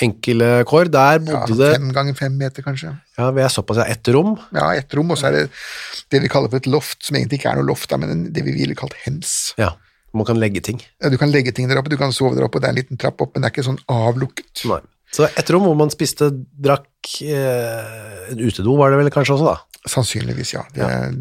Enkle 0.02 0.48
kår. 0.68 0.90
Der 0.92 1.22
bodde 1.24 1.56
det 1.56 1.70
ja, 1.70 1.78
fem 1.78 1.92
ganger 1.96 2.16
fem 2.18 2.34
meter, 2.36 2.64
kanskje. 2.66 2.90
ja, 3.16 3.30
vi 3.32 3.40
er 3.44 3.48
såpass, 3.52 3.78
ja, 3.80 3.86
ett 3.94 4.08
rom. 4.12 4.34
Ja, 4.52 4.66
ett 4.76 4.92
rom, 4.94 5.10
og 5.14 5.16
så 5.20 5.30
er 5.30 5.36
det 5.38 5.44
det 6.12 6.20
vi 6.26 6.28
kaller 6.32 6.52
for 6.52 6.60
et 6.60 6.68
loft, 6.68 6.98
som 7.06 7.16
egentlig 7.16 7.40
ikke 7.40 7.54
er 7.54 7.60
noe 7.60 7.68
loft, 7.70 7.94
men 7.96 8.26
det 8.34 8.44
vi 8.44 8.52
ville 8.58 8.76
kalt 8.76 8.96
hems. 9.06 9.54
Ja, 9.60 9.70
man 10.16 10.28
kan 10.28 10.36
legge 10.40 10.60
ting. 10.64 10.82
Ja, 11.00 11.08
Du 11.12 11.16
kan 11.20 11.32
legge 11.32 11.52
ting 11.56 11.68
der 11.70 11.80
oppe, 11.80 11.92
du 11.92 11.96
kan 12.00 12.12
sove 12.12 12.36
der 12.36 12.44
oppe, 12.44 12.60
det 12.60 12.68
er 12.68 12.76
en 12.76 12.80
liten 12.82 13.00
trapp 13.00 13.20
opp, 13.24 13.32
men 13.34 13.42
det 13.42 13.48
er 13.50 13.56
ikke 13.56 13.66
sånn 13.70 13.80
avlukket. 13.92 14.66
Nei. 14.68 14.82
Så 15.16 15.24
ett 15.30 15.50
rom 15.54 15.64
hvor 15.64 15.76
man 15.78 15.88
spiste, 15.92 16.28
drakk 16.60 17.16
eh, 17.24 18.36
utedo 18.36 18.76
var 18.76 18.92
det 18.92 19.00
vel 19.00 19.10
kanskje 19.14 19.36
også, 19.38 19.54
da. 19.54 19.82
Sannsynligvis, 19.88 20.52
ja. 20.58 20.64
Det 20.74 20.82
er, 20.84 21.12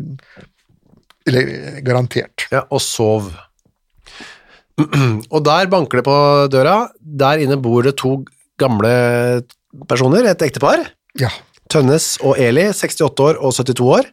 eller 1.30 1.80
garantert. 1.86 2.48
Ja, 2.52 2.66
og 2.70 2.82
sov. 2.84 3.32
og 5.34 5.40
der 5.46 5.70
banker 5.72 6.02
det 6.02 6.06
på 6.08 6.16
døra. 6.52 6.90
Der 7.00 7.44
inne 7.46 7.58
bor 7.62 7.86
det 7.86 7.96
to 8.02 8.18
gamle 8.62 8.92
personer, 9.90 10.30
et 10.32 10.46
ektepar. 10.46 10.84
Ja. 11.20 11.32
Tønnes 11.72 12.16
og 12.22 12.40
Eli, 12.42 12.68
68 12.72 13.24
år 13.26 13.40
og 13.42 13.56
72 13.58 13.88
år. 13.98 14.12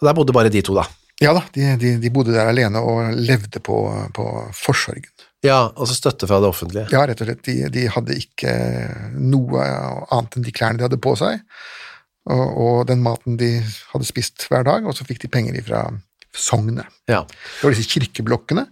Og 0.00 0.08
der 0.08 0.16
bodde 0.16 0.36
bare 0.36 0.52
de 0.52 0.62
to, 0.64 0.76
da. 0.76 0.86
Ja 1.22 1.30
da, 1.36 1.44
de, 1.54 1.68
de, 1.78 1.92
de 2.02 2.10
bodde 2.10 2.34
der 2.34 2.48
alene 2.50 2.80
og 2.82 3.14
levde 3.14 3.62
på, 3.62 3.76
på 4.16 4.24
forsorgen. 4.58 5.06
Ja, 5.44 5.68
altså 5.76 5.94
støtte 5.94 6.26
fra 6.26 6.40
det 6.42 6.48
offentlige. 6.48 6.88
Ja, 6.92 7.04
rett 7.06 7.20
og 7.22 7.28
slett. 7.28 7.44
De, 7.46 7.68
de 7.72 7.84
hadde 7.92 8.16
ikke 8.18 8.54
noe 9.14 9.62
annet 9.62 10.38
enn 10.38 10.46
de 10.46 10.54
klærne 10.56 10.80
de 10.80 10.86
hadde 10.88 11.00
på 11.04 11.12
seg, 11.20 11.42
og, 12.32 12.44
og 12.48 12.78
den 12.88 13.04
maten 13.04 13.36
de 13.40 13.58
hadde 13.92 14.08
spist 14.08 14.46
hver 14.48 14.64
dag, 14.66 14.88
og 14.88 14.96
så 14.96 15.06
fikk 15.06 15.20
de 15.22 15.30
penger 15.30 15.58
ifra 15.60 15.84
sognet. 16.34 16.88
Ja. 17.10 17.22
Det 17.28 17.66
var 17.66 17.76
disse 17.76 17.92
kirkeblokkene 17.92 18.66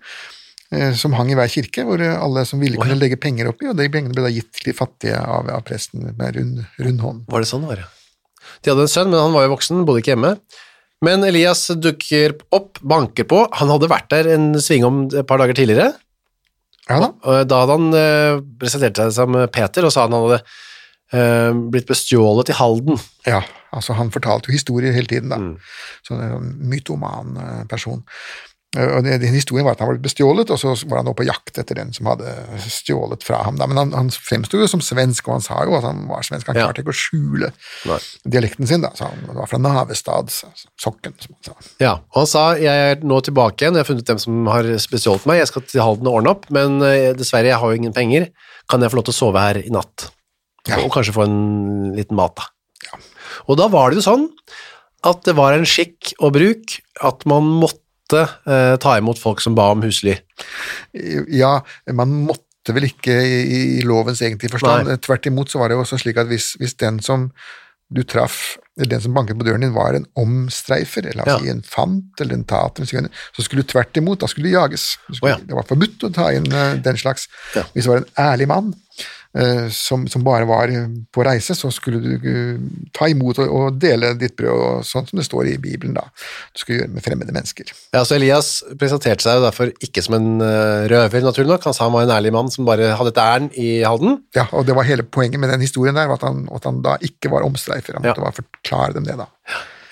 som 0.97 1.13
hang 1.19 1.29
i 1.33 1.37
hver 1.37 1.51
kirke, 1.53 1.85
hvor 1.85 2.01
alle 2.01 2.45
som 2.49 2.63
ville, 2.63 2.79
kunne 2.81 2.97
legge 2.97 3.19
penger 3.21 3.51
oppi, 3.51 3.67
og 3.69 3.77
de 3.77 3.89
pengene 3.93 4.15
ble 4.17 4.25
da 4.25 4.33
gitt 4.33 4.49
til 4.57 4.71
de 4.71 4.77
fattige 4.77 5.19
av, 5.21 5.51
av 5.53 5.65
presten 5.69 6.07
med 6.17 6.39
rund, 6.39 6.63
rund 6.81 7.05
hånd. 7.05 7.25
Var 7.29 7.45
det 7.45 7.51
sånn 7.51 7.67
det 7.67 7.73
var, 7.75 7.83
det? 7.83 7.89
De 8.63 8.73
hadde 8.73 8.87
en 8.87 8.93
sønn, 8.93 9.11
men 9.13 9.21
han 9.21 9.35
var 9.35 9.47
jo 9.47 9.53
voksen, 9.55 9.83
bodde 9.89 10.03
ikke 10.03 10.15
hjemme. 10.15 10.37
Men 11.03 11.27
Elias 11.27 11.65
dukker 11.83 12.37
opp, 12.55 12.79
banker 12.87 13.27
på. 13.29 13.43
Han 13.59 13.73
hadde 13.75 13.91
vært 13.91 14.11
der 14.13 14.29
en 14.37 14.53
svingom 14.63 15.05
et 15.11 15.27
par 15.29 15.43
dager 15.43 15.59
tidligere. 15.59 15.91
Ja 16.91 16.99
da. 17.03 17.09
Og 17.15 17.49
Da 17.51 17.63
hadde 17.63 17.79
han 17.79 17.97
eh, 17.99 18.43
presentert 18.61 18.99
seg 18.99 19.11
som 19.17 19.39
Peter 19.55 19.87
og 19.87 19.95
sa 19.95 20.07
han 20.07 20.15
hadde 20.15 20.39
eh, 20.39 21.51
blitt 21.75 21.91
bestjålet 21.91 22.53
i 22.55 22.57
Halden. 22.59 23.03
Ja, 23.27 23.43
altså 23.75 23.99
han 23.99 24.15
fortalte 24.15 24.51
jo 24.51 24.57
historier 24.57 24.95
hele 24.95 25.11
tiden, 25.11 25.33
da. 25.33 25.41
Mm. 25.43 25.99
Sånn 26.07 26.23
en 26.27 26.55
mytoman 26.71 27.37
eh, 27.39 27.61
person. 27.71 28.03
Eh, 28.77 28.89
Og 28.97 29.05
den 29.05 29.21
historien 29.35 29.67
var 29.67 29.75
at 29.77 29.83
han 29.83 29.89
var 29.91 29.99
blitt 29.99 30.07
bestjålet, 30.07 30.49
og 30.51 30.59
så 30.61 30.73
var 30.89 31.03
han 31.03 31.09
nå 31.11 31.13
på 31.19 31.27
jakt 31.29 31.59
etter 31.61 31.77
den 31.77 31.91
som 31.93 32.09
hadde 32.09 32.31
stjålet 32.65 33.25
fra 33.27 33.43
ham. 33.45 33.59
Da. 33.61 33.67
Men 33.69 33.81
han, 33.83 33.93
han 33.93 34.09
fremsto 34.15 34.57
jo 34.61 34.69
som 34.71 34.81
svensk, 34.85 35.29
og 35.29 35.35
han 35.37 35.45
sa 35.45 35.59
jo 35.69 35.75
at 35.77 35.85
han 35.85 36.07
var 36.09 36.25
svensk. 36.25 36.49
Han 36.49 36.57
klarte 36.57 36.81
ikke 36.85 36.95
å 36.95 36.97
skjule 36.97 37.51
Nei. 37.91 37.99
dialekten 38.37 38.71
sin, 38.71 38.81
da. 38.87 38.93
Så 38.97 39.11
han 39.11 39.27
var 39.37 39.51
fra 39.51 39.61
Navestad, 39.61 40.33
Sokken, 40.81 41.17
som 41.21 41.37
han 41.37 41.51
sa. 41.51 41.69
Ja, 41.85 41.93
og 42.15 42.23
han 42.23 42.31
sa 42.33 42.47
jeg 42.63 42.89
er 42.95 43.05
nå 43.05 43.21
tilbake 43.27 43.61
igjen, 43.67 43.77
jeg 43.77 43.85
har 43.85 43.91
funnet 43.93 44.09
dem 44.09 44.23
som 44.23 44.49
har 44.53 44.71
bestjålet 44.95 45.29
meg, 45.29 45.43
jeg 45.43 45.53
skal 45.53 45.67
til 45.69 45.85
Halden 45.85 46.09
og 46.09 46.21
ordne 46.23 46.33
opp, 46.33 46.49
men 46.55 46.81
eh, 46.89 47.13
dessverre, 47.19 47.51
jeg 47.53 47.61
har 47.61 47.73
jo 47.77 47.83
ingen 47.83 47.95
penger. 47.97 48.31
Kan 48.71 48.81
jeg 48.85 48.93
få 48.93 49.01
lov 49.03 49.09
til 49.11 49.17
å 49.17 49.21
sove 49.21 49.43
her 49.43 49.59
i 49.61 49.69
natt? 49.75 50.09
Ja. 50.71 50.79
Og 50.85 50.93
kanskje 50.95 51.13
få 51.17 51.25
en 51.27 51.93
liten 51.99 52.17
mat, 52.17 52.39
da. 52.39 52.49
Ja. 52.87 52.99
Og 53.51 53.59
da 53.59 53.67
var 53.73 53.91
det 53.91 53.99
jo 54.01 54.05
sånn 54.07 54.29
at 55.03 55.25
det 55.27 55.35
var 55.35 55.57
en 55.57 55.67
skikk 55.67 56.13
og 56.23 56.37
bruk 56.37 56.77
at 57.03 57.25
man 57.27 57.43
måtte 57.59 57.82
eh, 58.21 58.77
ta 58.83 58.97
imot 59.01 59.21
folk 59.21 59.41
som 59.45 59.57
ba 59.59 59.71
om 59.73 59.83
husly. 59.85 60.17
Ja, 61.33 61.61
man 61.93 62.15
måtte 62.29 62.75
vel 62.77 62.87
ikke 62.91 63.15
i, 63.27 63.59
i 63.79 63.83
lovens 63.87 64.23
egentlige 64.23 64.55
forstand. 64.55 64.89
Nei. 64.91 65.01
Tvert 65.03 65.27
imot 65.31 65.51
så 65.51 65.59
var 65.63 65.71
det 65.71 65.79
jo 65.79 65.85
også 65.87 65.99
slik 66.03 66.21
at 66.23 66.31
hvis, 66.31 66.53
hvis 66.61 66.77
den 66.83 67.01
som 67.03 67.31
du 67.93 68.01
traff, 68.09 68.57
eller 68.79 68.95
den 68.95 69.03
som 69.05 69.13
banket 69.13 69.37
på 69.37 69.45
døren 69.45 69.61
din, 69.67 69.75
var 69.75 69.93
en 69.97 70.07
omstreifer, 70.17 71.05
eller 71.11 71.27
altså 71.27 71.45
Ja. 71.45 71.53
en 71.53 71.63
fant 71.63 72.21
eller 72.25 72.39
en 72.39 72.45
tater, 72.49 72.89
så 72.89 73.43
skulle 73.45 73.63
du 73.67 73.69
tvert 73.69 73.97
imot, 74.01 74.21
da 74.23 74.27
skulle 74.31 74.49
du 74.49 74.55
jages. 74.55 74.97
Du 75.09 75.15
skulle, 75.15 75.35
oh, 75.35 75.41
ja. 75.41 75.47
Det 75.49 75.59
var 75.59 75.67
forbudt 75.69 76.07
å 76.09 76.13
ta 76.15 76.31
inn 76.33 76.49
uh, 76.53 76.79
den 76.81 76.97
slags. 76.97 77.29
Ja. 77.55 77.67
Hvis 77.75 77.85
det 77.85 77.93
var 77.93 78.01
en 78.01 78.09
ærlig 78.17 78.49
mann 78.49 78.73
som, 79.73 80.03
som 80.13 80.25
bare 80.27 80.45
var 80.45 80.69
eh, 80.69 80.89
på 81.15 81.25
reise, 81.25 81.55
så 81.57 81.71
skulle 81.73 82.01
du 82.05 82.27
eh, 82.29 82.59
ta 82.93 83.07
imot 83.09 83.39
og, 83.41 83.49
og 83.57 83.79
dele 83.81 84.11
ditt 84.21 84.35
brød, 84.37 84.83
sånn 84.85 85.07
som 85.09 85.17
det 85.21 85.25
står 85.25 85.49
i 85.53 85.57
Bibelen, 85.63 85.95
da. 85.97 86.05
Du 86.53 86.61
skulle 86.61 86.83
gjøre 86.83 86.93
med 86.93 87.05
fremmede 87.07 87.33
mennesker. 87.33 87.73
Ja, 87.97 88.03
så 88.05 88.19
Elias 88.19 88.51
presenterte 88.81 89.25
seg 89.25 89.39
jo 89.41 89.45
derfor 89.47 89.73
ikke 89.89 90.05
som 90.05 90.19
en 90.19 90.29
eh, 90.45 90.85
røver, 90.93 91.25
naturlig 91.25 91.55
nok. 91.55 91.65
Han 91.71 91.77
sa 91.79 91.87
han 91.89 91.97
var 91.97 92.05
en 92.09 92.15
ærlig 92.19 92.35
mann 92.37 92.53
som 92.53 92.69
bare 92.69 92.93
hadde 92.99 93.15
et 93.15 93.23
ærend 93.25 93.57
i 93.57 93.69
Halden. 93.89 94.19
Ja, 94.37 94.45
og 94.53 94.69
det 94.69 94.77
var 94.77 94.89
hele 94.89 95.05
poenget 95.09 95.41
med 95.41 95.49
den 95.55 95.65
historien 95.65 95.97
der, 95.97 96.13
at 96.13 96.25
han, 96.29 96.45
at 96.53 96.69
han 96.69 96.83
da 96.85 96.99
ikke 97.01 97.33
var 97.33 97.47
omstreifer. 97.49 97.97
Han 97.97 98.05
Ja. 98.05 98.13
måtte 98.13 98.27
bare 98.29 98.41
forklare 98.43 98.99
dem 99.01 99.09
det, 99.09 99.17
da. 99.21 99.31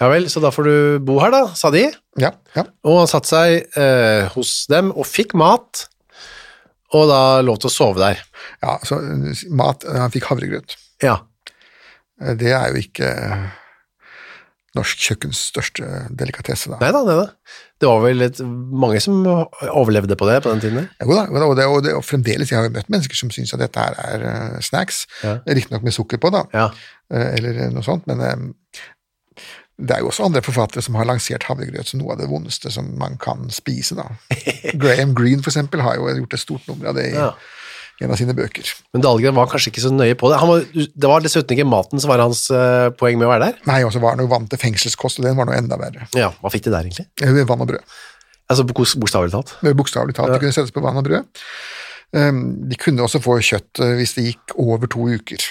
Ja 0.00 0.08
vel, 0.08 0.28
så 0.32 0.40
da 0.40 0.48
får 0.52 0.64
du 0.68 0.74
bo 1.04 1.18
her, 1.20 1.32
da, 1.34 1.42
sa 1.56 1.68
de. 1.74 1.82
Ja, 2.20 2.30
ja. 2.56 2.62
Og 2.88 3.02
han 3.02 3.08
satte 3.10 3.28
seg 3.28 3.76
eh, 3.76 4.28
hos 4.36 4.62
dem 4.72 4.92
og 4.96 5.04
fikk 5.08 5.34
mat, 5.36 5.86
og 6.96 7.08
da 7.10 7.20
lov 7.46 7.58
til 7.62 7.70
å 7.70 7.74
sove 7.74 8.00
der. 8.02 8.22
ja 8.62 8.78
så 8.84 8.98
eh, 9.00 9.44
mat 9.54 9.84
Han 9.86 10.10
fikk 10.14 10.30
havregrøt. 10.32 10.76
Ja, 11.02 11.20
Eh, 12.20 12.34
Det 12.36 12.52
er 12.52 12.68
jo 12.68 12.76
ikke 12.82 13.08
eh, 13.08 13.44
norsk 14.76 15.00
kjøkkens 15.02 15.38
største 15.50 15.86
delikatesse, 16.14 16.70
da. 16.70 16.76
nei 16.82 16.90
da, 16.94 17.00
det, 17.80 17.88
var 17.88 18.02
vel 18.04 18.20
litt, 18.20 18.38
mange 18.44 19.00
som 19.02 19.24
overlevde 19.26 20.14
på 20.20 20.28
det 20.28 20.36
på 20.44 20.52
den 20.52 20.60
tiden. 20.62 20.84
Jo 21.00 21.08
Jo 21.08 21.16
da, 21.16 21.24
og, 21.48 21.56
det, 21.56 21.66
og, 21.66 21.80
det, 21.86 21.94
og 21.96 22.04
fremdeles, 22.06 22.52
jeg 22.52 22.58
har 22.60 22.68
jo 22.68 22.74
møtt 22.76 22.92
mennesker 22.92 23.16
som 23.18 23.32
syns 23.34 23.54
at 23.56 23.62
dette 23.64 23.80
her 23.82 23.96
er 24.04 24.26
eh, 24.30 24.60
snacks, 24.62 25.06
Ja. 25.24 25.38
riktignok 25.48 25.82
med 25.82 25.96
sukker 25.96 26.20
på, 26.22 26.30
da, 26.30 26.44
Ja, 26.54 26.68
eh, 27.10 27.34
eller 27.40 27.72
noe 27.74 27.82
sånt, 27.86 28.06
men 28.06 28.20
eh, 28.20 28.36
det 29.80 29.94
er 29.96 30.02
jo 30.04 30.10
også 30.10 30.26
andre 30.28 30.42
forfattere 30.44 30.82
som 30.84 30.94
har 31.00 31.08
lansert 31.08 31.46
havregrøt 31.48 31.88
som 31.88 32.00
noe 32.02 32.12
av 32.14 32.20
det 32.20 32.28
vondeste 32.30 32.70
som 32.74 32.90
man 33.00 33.16
kan 33.22 33.48
spise, 33.54 33.96
da. 33.96 34.04
Graham 34.82 35.14
Greene, 35.16 35.40
for 35.42 35.50
eksempel, 35.52 35.80
har 35.84 35.96
jo 35.96 36.10
gjort 36.20 36.36
et 36.36 36.42
stort 36.44 36.68
nummer 36.68 36.90
av 36.92 36.98
det 37.00 37.06
i 37.10 37.16
Ja. 37.16 37.30
en 38.00 38.12
av 38.14 38.16
sine 38.16 38.32
bøker. 38.36 38.64
Men 38.94 39.02
Dahlgren 39.04 39.34
var 39.36 39.48
kanskje 39.52 39.68
ikke 39.72 39.82
så 39.84 39.90
nøye 39.92 40.14
på 40.16 40.30
det. 40.32 40.38
Han 40.40 40.48
var, 40.48 40.62
det 40.72 41.08
var 41.10 41.20
dessuten 41.24 41.52
ikke 41.56 41.66
maten 41.68 42.00
som 42.00 42.08
var 42.12 42.22
hans 42.24 42.46
uh, 42.48 42.88
poeng 42.96 43.18
med 43.20 43.26
å 43.28 43.32
være 43.34 43.50
der. 43.50 43.58
Nei, 43.68 43.82
og 43.84 43.92
så 43.92 44.00
var 44.00 44.14
han 44.16 44.22
jo 44.24 44.30
vant 44.30 44.48
til 44.48 44.60
fengselskost, 44.62 45.20
og 45.20 45.26
den 45.28 45.36
var 45.36 45.48
noe 45.50 45.58
enda 45.60 45.76
verre. 45.80 46.06
Ja, 46.16 46.30
Hva 46.40 46.52
fikk 46.54 46.64
de 46.68 46.72
der, 46.72 46.88
egentlig? 46.88 47.06
Eh, 47.20 47.42
Vann 47.48 47.60
og 47.66 47.68
brød. 47.74 47.98
Altså 48.50 48.64
bok- 48.66 48.80
Bokstavelig 49.04 49.34
talt. 49.36 49.52
Eh, 49.62 49.76
Bokstavelig 49.76 50.16
talt. 50.16 50.32
Det 50.32 50.40
kunne 50.42 50.56
settes 50.56 50.72
på 50.74 50.80
vann 50.82 50.96
og 50.98 51.04
brød. 51.06 51.28
Um, 52.16 52.40
De 52.72 52.74
kunne 52.80 53.04
også 53.04 53.20
få 53.22 53.36
kjøtt 53.44 53.78
uh, 53.84 53.92
hvis 54.00 54.16
det 54.16 54.24
gikk 54.30 54.56
over 54.58 54.88
to 54.90 55.04
uker. 55.12 55.44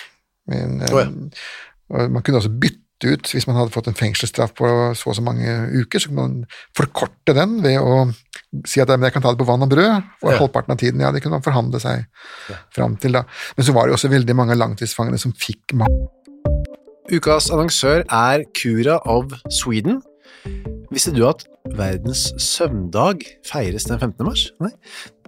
Men, 0.49 0.81
um, 0.81 0.89
oh, 0.89 0.99
ja. 1.05 1.07
og 1.93 2.11
man 2.17 2.25
kunne 2.25 2.41
også 2.41 2.51
bytte 2.51 2.81
ut, 3.05 3.29
hvis 3.31 3.47
man 3.47 3.55
hadde 3.55 3.71
fått 3.73 3.87
en 3.87 3.97
fengselsstraff 3.97 4.53
på 4.57 4.69
så 4.97 5.11
og 5.11 5.15
så 5.15 5.23
mange 5.23 5.47
uker, 5.75 5.99
så 5.99 6.09
kunne 6.09 6.25
man 6.25 6.45
forkorte 6.77 7.35
den 7.37 7.61
ved 7.63 7.79
å 7.79 8.13
si 8.65 8.81
at 8.81 8.89
jeg 8.89 9.13
kan 9.13 9.21
ta 9.21 9.31
det 9.31 9.39
på 9.39 9.47
vann 9.47 9.63
og 9.63 9.69
brød, 9.69 10.03
for 10.21 10.31
Ja. 10.33 10.39
halvparten 10.39 10.71
av 10.73 10.77
tiden. 10.81 11.01
Ja, 11.01 11.11
det 11.11 11.21
kunne 11.21 11.37
man 11.37 11.45
forhandle 11.45 11.79
seg 11.79 12.05
fram 12.75 12.97
til, 12.97 13.11
da. 13.13 13.23
Men 13.57 13.65
så 13.65 13.73
var 13.73 13.85
det 13.85 13.91
jo 13.93 13.99
også 13.99 14.09
veldig 14.11 14.35
mange 14.35 14.57
langtidsfangene 14.57 15.19
som 15.19 15.31
fikk 15.33 15.73
makt. 15.73 16.09
Ukas 17.11 17.49
annonsør 17.49 18.03
er 18.09 18.43
Cura 18.53 18.99
of 19.05 19.31
Sweden. 19.49 20.01
Visste 20.91 21.13
du 21.13 21.27
at 21.27 21.45
verdens 21.77 22.33
søvndag 22.37 23.23
feires 23.45 23.85
den 23.85 23.99
15. 23.99 24.25
mars? 24.25 24.51
Nei. 24.61 24.71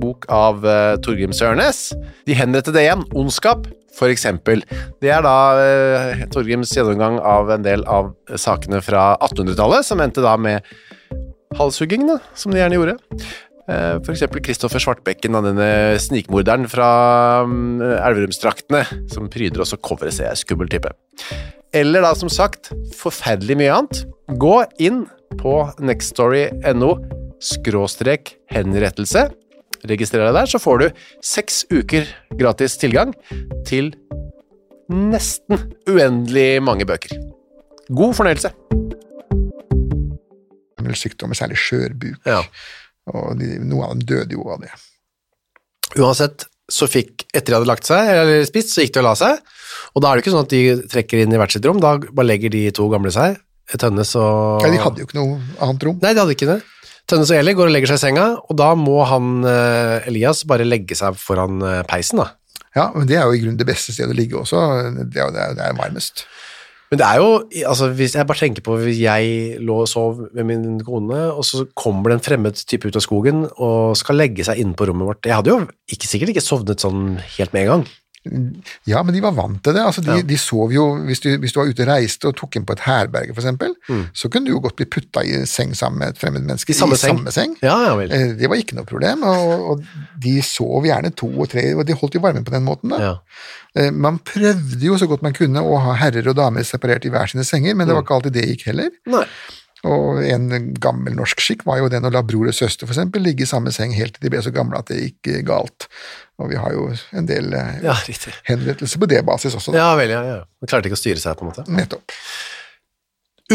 bok 0.00 0.26
av 0.32 0.64
uh, 0.66 0.94
Torgrim 1.04 1.34
Sørnes. 1.36 1.90
De 2.28 2.36
henrettede 2.36 2.82
igjen, 2.82 3.04
Ondskap, 3.16 3.66
eksempel. 4.04 4.62
Det 5.00 5.10
er 5.12 5.24
da 5.24 5.36
uh, 5.56 6.22
Torgrims 6.32 6.74
gjennomgang 6.76 7.18
av 7.24 7.50
en 7.54 7.64
del 7.64 7.84
av 7.88 8.12
sakene 8.36 8.82
fra 8.84 9.14
1800-tallet, 9.24 9.86
som 9.88 10.02
endte 10.04 10.24
da 10.24 10.36
med 10.40 10.66
halshugging, 11.56 12.08
som 12.36 12.52
de 12.52 12.60
gjerne 12.60 12.80
gjorde. 12.80 12.96
Uh, 13.66 13.98
for 14.04 14.12
eksempel 14.14 14.44
Kristoffer 14.46 14.82
Svartbekken, 14.82 15.34
og 15.38 15.48
denne 15.48 15.96
snikmorderen 16.02 16.68
fra 16.70 16.90
um, 17.48 17.80
Elverumsdraktene, 17.80 18.84
som 19.12 19.30
pryder 19.32 19.64
også 19.64 19.80
coveret, 19.82 20.18
ser 20.18 20.30
jeg, 20.30 20.44
skummel 20.44 20.70
type. 20.70 20.92
Eller 21.74 22.04
da, 22.04 22.12
som 22.16 22.30
sagt, 22.32 22.70
forferdelig 22.96 23.58
mye 23.58 23.74
annet. 23.74 24.04
Gå 24.40 24.60
inn 24.82 25.04
på 25.40 25.58
nextstory.no 25.82 26.94
skråstrek 27.42 28.36
henrettelse 28.52 29.26
registrer 29.90 30.26
deg 30.26 30.36
der, 30.36 30.50
så 30.50 30.60
får 30.62 30.82
du 30.82 30.86
seks 31.24 31.64
uker 31.72 32.08
gratis 32.38 32.76
tilgang 32.80 33.14
til 33.68 33.92
nesten 34.92 35.72
uendelig 35.88 36.62
mange 36.62 36.86
bøker. 36.88 37.16
God 37.90 38.16
fornøyelse. 38.18 38.52
sykdommer, 40.96 41.34
særlig 41.34 41.58
skjørbuk. 41.58 42.20
Ja. 42.26 42.42
Og 43.12 43.38
de, 43.40 43.56
noen 43.62 43.86
av 43.86 43.94
dem 43.94 44.04
døde 44.06 44.36
jo 44.36 44.46
av 44.52 44.62
det. 44.62 44.70
Uansett, 45.98 46.46
så 46.70 46.88
fikk, 46.90 47.26
etter 47.30 47.52
de 47.52 47.58
hadde 47.58 47.70
lagt 47.70 47.86
seg, 47.86 48.10
eller 48.10 48.46
spist, 48.46 48.72
så 48.74 48.84
gikk 48.84 48.96
de 48.96 49.02
og 49.02 49.08
la 49.08 49.16
seg, 49.18 49.42
og 49.94 50.02
da 50.02 50.10
er 50.10 50.18
det 50.18 50.24
ikke 50.24 50.34
sånn 50.34 50.46
at 50.46 50.54
de 50.54 50.62
trekker 50.94 51.22
inn 51.22 51.34
i 51.34 51.40
hvert 51.40 51.54
sitt 51.54 51.66
rom, 51.68 51.82
da 51.82 51.96
bare 52.06 52.26
legger 52.26 52.52
de 52.54 52.64
to 52.74 52.88
gamle 52.92 53.12
seg, 53.14 53.38
Tønnes 53.66 54.12
og 54.14 54.62
Nei, 54.62 54.76
de 54.76 54.78
hadde 54.78 55.02
jo 55.02 55.08
ikke 55.08 55.16
noe 55.18 55.40
annet 55.64 55.84
rom. 55.88 55.96
Nei, 55.98 56.12
de 56.14 56.20
hadde 56.22 56.34
ikke 56.36 56.46
det. 56.46 56.60
Tønnes 57.06 57.30
og 57.30 57.38
Eli 57.38 57.54
går 57.54 57.68
og 57.68 57.74
legger 57.74 57.92
seg 57.92 58.00
i 58.00 58.04
senga, 58.08 58.26
og 58.42 58.56
da 58.58 58.72
må 58.78 58.98
han 59.06 59.46
eh, 59.46 60.08
Elias 60.10 60.42
bare 60.48 60.66
legge 60.66 60.96
seg 60.98 61.14
foran 61.20 61.62
eh, 61.62 61.84
peisen, 61.86 62.18
da. 62.22 62.32
Ja, 62.76 62.90
men 62.92 63.06
det 63.08 63.16
er 63.16 63.28
jo 63.28 63.36
i 63.36 63.40
grunnen 63.40 63.60
det 63.60 63.68
beste 63.68 63.94
stedet 63.94 64.12
å 64.12 64.18
ligge 64.18 64.40
også. 64.40 64.62
Det 64.98 65.22
er 65.22 65.30
det 65.32 65.44
er, 65.44 65.54
det 65.56 65.68
er 65.68 65.78
varmest. 65.78 66.26
Men 66.90 67.00
det 67.00 67.06
er 67.06 67.18
jo, 67.18 67.30
altså 67.66 67.88
hvis 67.98 68.14
jeg 68.14 68.26
bare 68.28 68.38
tenker 68.38 68.62
på 68.62 68.76
hvis 68.78 69.00
jeg 69.02 69.62
lå 69.66 69.80
og 69.82 69.88
sov 69.90 70.20
med 70.36 70.46
min 70.46 70.76
kone, 70.86 71.18
og 71.32 71.42
så 71.46 71.64
kommer 71.78 72.12
det 72.12 72.18
en 72.18 72.26
fremmed 72.26 72.58
type 72.62 72.86
ut 72.86 72.98
av 72.98 73.02
skogen 73.02 73.46
og 73.54 73.96
skal 73.98 74.20
legge 74.20 74.46
seg 74.46 74.60
inne 74.62 74.76
på 74.78 74.86
rommet 74.86 75.08
vårt. 75.08 75.26
Jeg 75.26 75.34
hadde 75.34 75.50
jo 75.50 75.64
ikke, 75.90 76.10
sikkert 76.10 76.34
ikke 76.34 76.44
sovnet 76.46 76.84
sånn 76.84 77.16
helt 77.38 77.56
med 77.56 77.64
en 77.64 77.72
gang. 77.72 77.88
Ja, 78.86 79.02
men 79.02 79.14
de 79.14 79.20
var 79.24 79.32
vant 79.36 79.62
til 79.64 79.74
det. 79.74 79.82
Altså, 79.82 80.02
de, 80.04 80.16
Ja. 80.16 80.22
de 80.22 80.36
sov 80.38 80.72
jo, 80.72 80.84
hvis 81.06 81.20
du, 81.20 81.28
hvis 81.38 81.52
du 81.52 81.60
var 81.60 81.68
ute 81.68 81.82
og 81.82 81.88
reiste 81.88 82.26
og 82.28 82.36
tok 82.36 82.56
inn 82.56 82.64
på 82.66 82.72
et 82.76 82.80
herberge, 82.86 83.34
for 83.34 83.40
eksempel, 83.42 83.74
så 84.14 84.28
kunne 84.30 84.46
du 84.46 84.52
jo 84.52 84.60
godt 84.60 84.76
bli 84.76 84.86
putta 84.86 85.22
i 85.24 85.44
seng 85.46 85.74
sammen 85.74 85.98
med 85.98 86.08
et 86.08 86.18
fremmed 86.18 86.42
menneske 86.46 86.72
Mm. 86.72 86.76
I 86.76 86.78
samme 86.78 86.96
seng? 86.96 87.18
samme 87.18 87.32
seng. 87.32 87.56
Ja, 87.62 87.76
ja. 87.86 88.00
Eh, 88.02 88.32
Det 88.36 88.48
var 88.48 88.56
ikke 88.56 88.74
noe 88.76 88.84
problem, 88.84 89.22
og, 89.22 89.70
og 89.70 89.84
de 90.18 90.40
sov 90.42 90.84
gjerne 90.84 91.14
to 91.14 91.28
og 91.40 91.48
tre, 91.48 91.74
og 91.74 91.84
de 91.86 91.92
holdt 91.94 92.14
jo 92.14 92.20
varmen 92.20 92.44
på 92.44 92.50
den 92.52 92.64
måten. 92.64 92.90
da. 92.90 92.98
Ja. 93.00 93.14
Eh, 93.76 93.90
Man 93.90 94.18
prøvde 94.18 94.80
jo 94.80 94.94
så 94.98 95.06
godt 95.08 95.22
man 95.22 95.32
kunne 95.34 95.60
å 95.62 95.78
ha 95.80 95.94
herrer 95.94 96.26
og 96.28 96.36
damer 96.36 96.62
separert 96.62 97.04
i 97.04 97.10
hver 97.10 97.26
sine 97.28 97.44
senger, 97.44 97.74
men 97.74 97.86
det 97.86 97.94
Mm. 97.94 97.96
var 97.96 98.02
ikke 98.04 98.14
alltid 98.16 98.32
det 98.32 98.48
gikk 98.48 98.64
heller. 98.66 98.90
Nei. 99.06 99.24
Og 99.84 100.18
en 100.24 100.74
gammel 100.74 101.14
norsk 101.14 101.38
skikk 101.38 101.64
var 101.66 101.78
jo 101.78 101.88
den 101.88 102.02
å 102.02 102.10
la 102.10 102.22
bror 102.22 102.48
og 102.48 102.54
søster 102.54 102.86
for 102.88 102.94
eksempel 102.94 103.22
ligge 103.22 103.42
i 103.42 103.46
samme 103.46 103.70
seng 103.70 103.92
helt 103.94 104.14
til 104.14 104.22
de 104.24 104.30
ble 104.30 104.40
så 104.42 104.50
gamle 104.52 104.78
at 104.78 104.86
det 104.86 104.96
gikk 105.22 105.44
galt. 105.46 105.86
Og 106.42 106.50
vi 106.52 106.58
har 106.60 106.72
jo 106.74 106.88
en 107.16 107.26
del 107.28 107.52
eh, 107.56 107.78
Ja, 107.86 107.94
henrettelser 108.48 109.00
på 109.00 109.08
det 109.08 109.22
basis 109.24 109.54
også. 109.56 109.72
da. 109.72 109.78
Ja 109.80 109.90
vel, 109.96 110.12
ja, 110.12 110.22
ja. 110.28 110.38
Man 110.60 110.68
klarte 110.70 110.90
ikke 110.90 110.98
å 110.98 111.00
styre 111.00 111.22
seg, 111.22 111.36
på 111.38 111.46
en 111.46 111.52
måte. 111.52 111.64
Nettopp. 111.72 112.12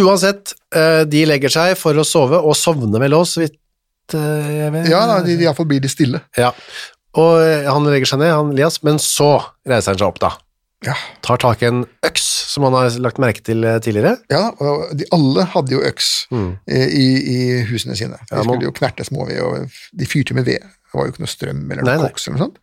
Uansett, 0.02 0.54
eh, 0.74 1.04
de 1.06 1.26
legger 1.30 1.52
seg 1.54 1.76
for 1.78 1.98
å 2.00 2.06
sove, 2.08 2.39
og 2.39 2.56
sovner 2.58 3.04
vel 3.04 3.17
òg, 3.17 3.28
så 3.30 3.44
vidt 3.44 4.15
eh, 4.17 4.52
jeg 4.63 4.74
vet. 4.78 4.89
Ja, 4.89 5.04
da, 5.10 5.20
de, 5.26 5.36
de 5.38 5.46
iallfall 5.46 5.67
blir 5.70 5.84
de 5.84 5.91
stille. 5.91 6.24
Ja. 6.39 6.54
Og 7.22 7.44
han 7.67 7.86
legger 7.91 8.08
seg 8.13 8.22
ned, 8.24 8.32
han 8.34 8.54
Elias, 8.56 8.80
men 8.88 8.98
så 9.04 9.34
reiser 9.67 9.94
han 9.94 10.00
seg 10.00 10.08
opp, 10.08 10.22
da. 10.24 10.32
Ja, 10.82 10.96
Tar 11.22 11.38
tak 11.38 11.62
i 11.62 11.67
en 11.70 11.84
øks, 12.08 12.24
som 12.50 12.63
han 12.65 12.74
har 12.74 12.89
lagt 13.04 13.20
merke 13.22 13.44
til 13.46 13.62
eh, 13.63 13.78
tidligere. 13.86 14.15
ja 14.34 14.48
og 14.58 14.89
de 14.98 15.06
alle 15.13 15.44
hadde 15.54 15.76
jo 15.76 15.82
øks 15.86 16.08
mm. 16.34 16.48
i, 16.74 17.10
i 17.36 17.39
husene 17.70 17.94
sine. 18.00 18.17
De. 18.17 18.30
Ja, 18.32 18.39
man- 18.41 18.48
skulle 18.58 18.65
jo 18.72 18.74
knerte 18.80 19.06
småved, 19.06 19.38
og 19.46 19.70
de 19.94 20.08
fyrte 20.10 20.34
med 20.34 20.48
ved. 20.50 20.65
Det 20.91 20.98
var 21.00 21.06
jo 21.08 21.12
ikke 21.13 21.22
noe 21.24 21.32
strøm 21.32 21.60
eller 21.72 21.86
noe 21.88 22.08
koks 22.10 22.26
eller 22.28 22.36
noe 22.36 22.46
sånt. 22.50 22.58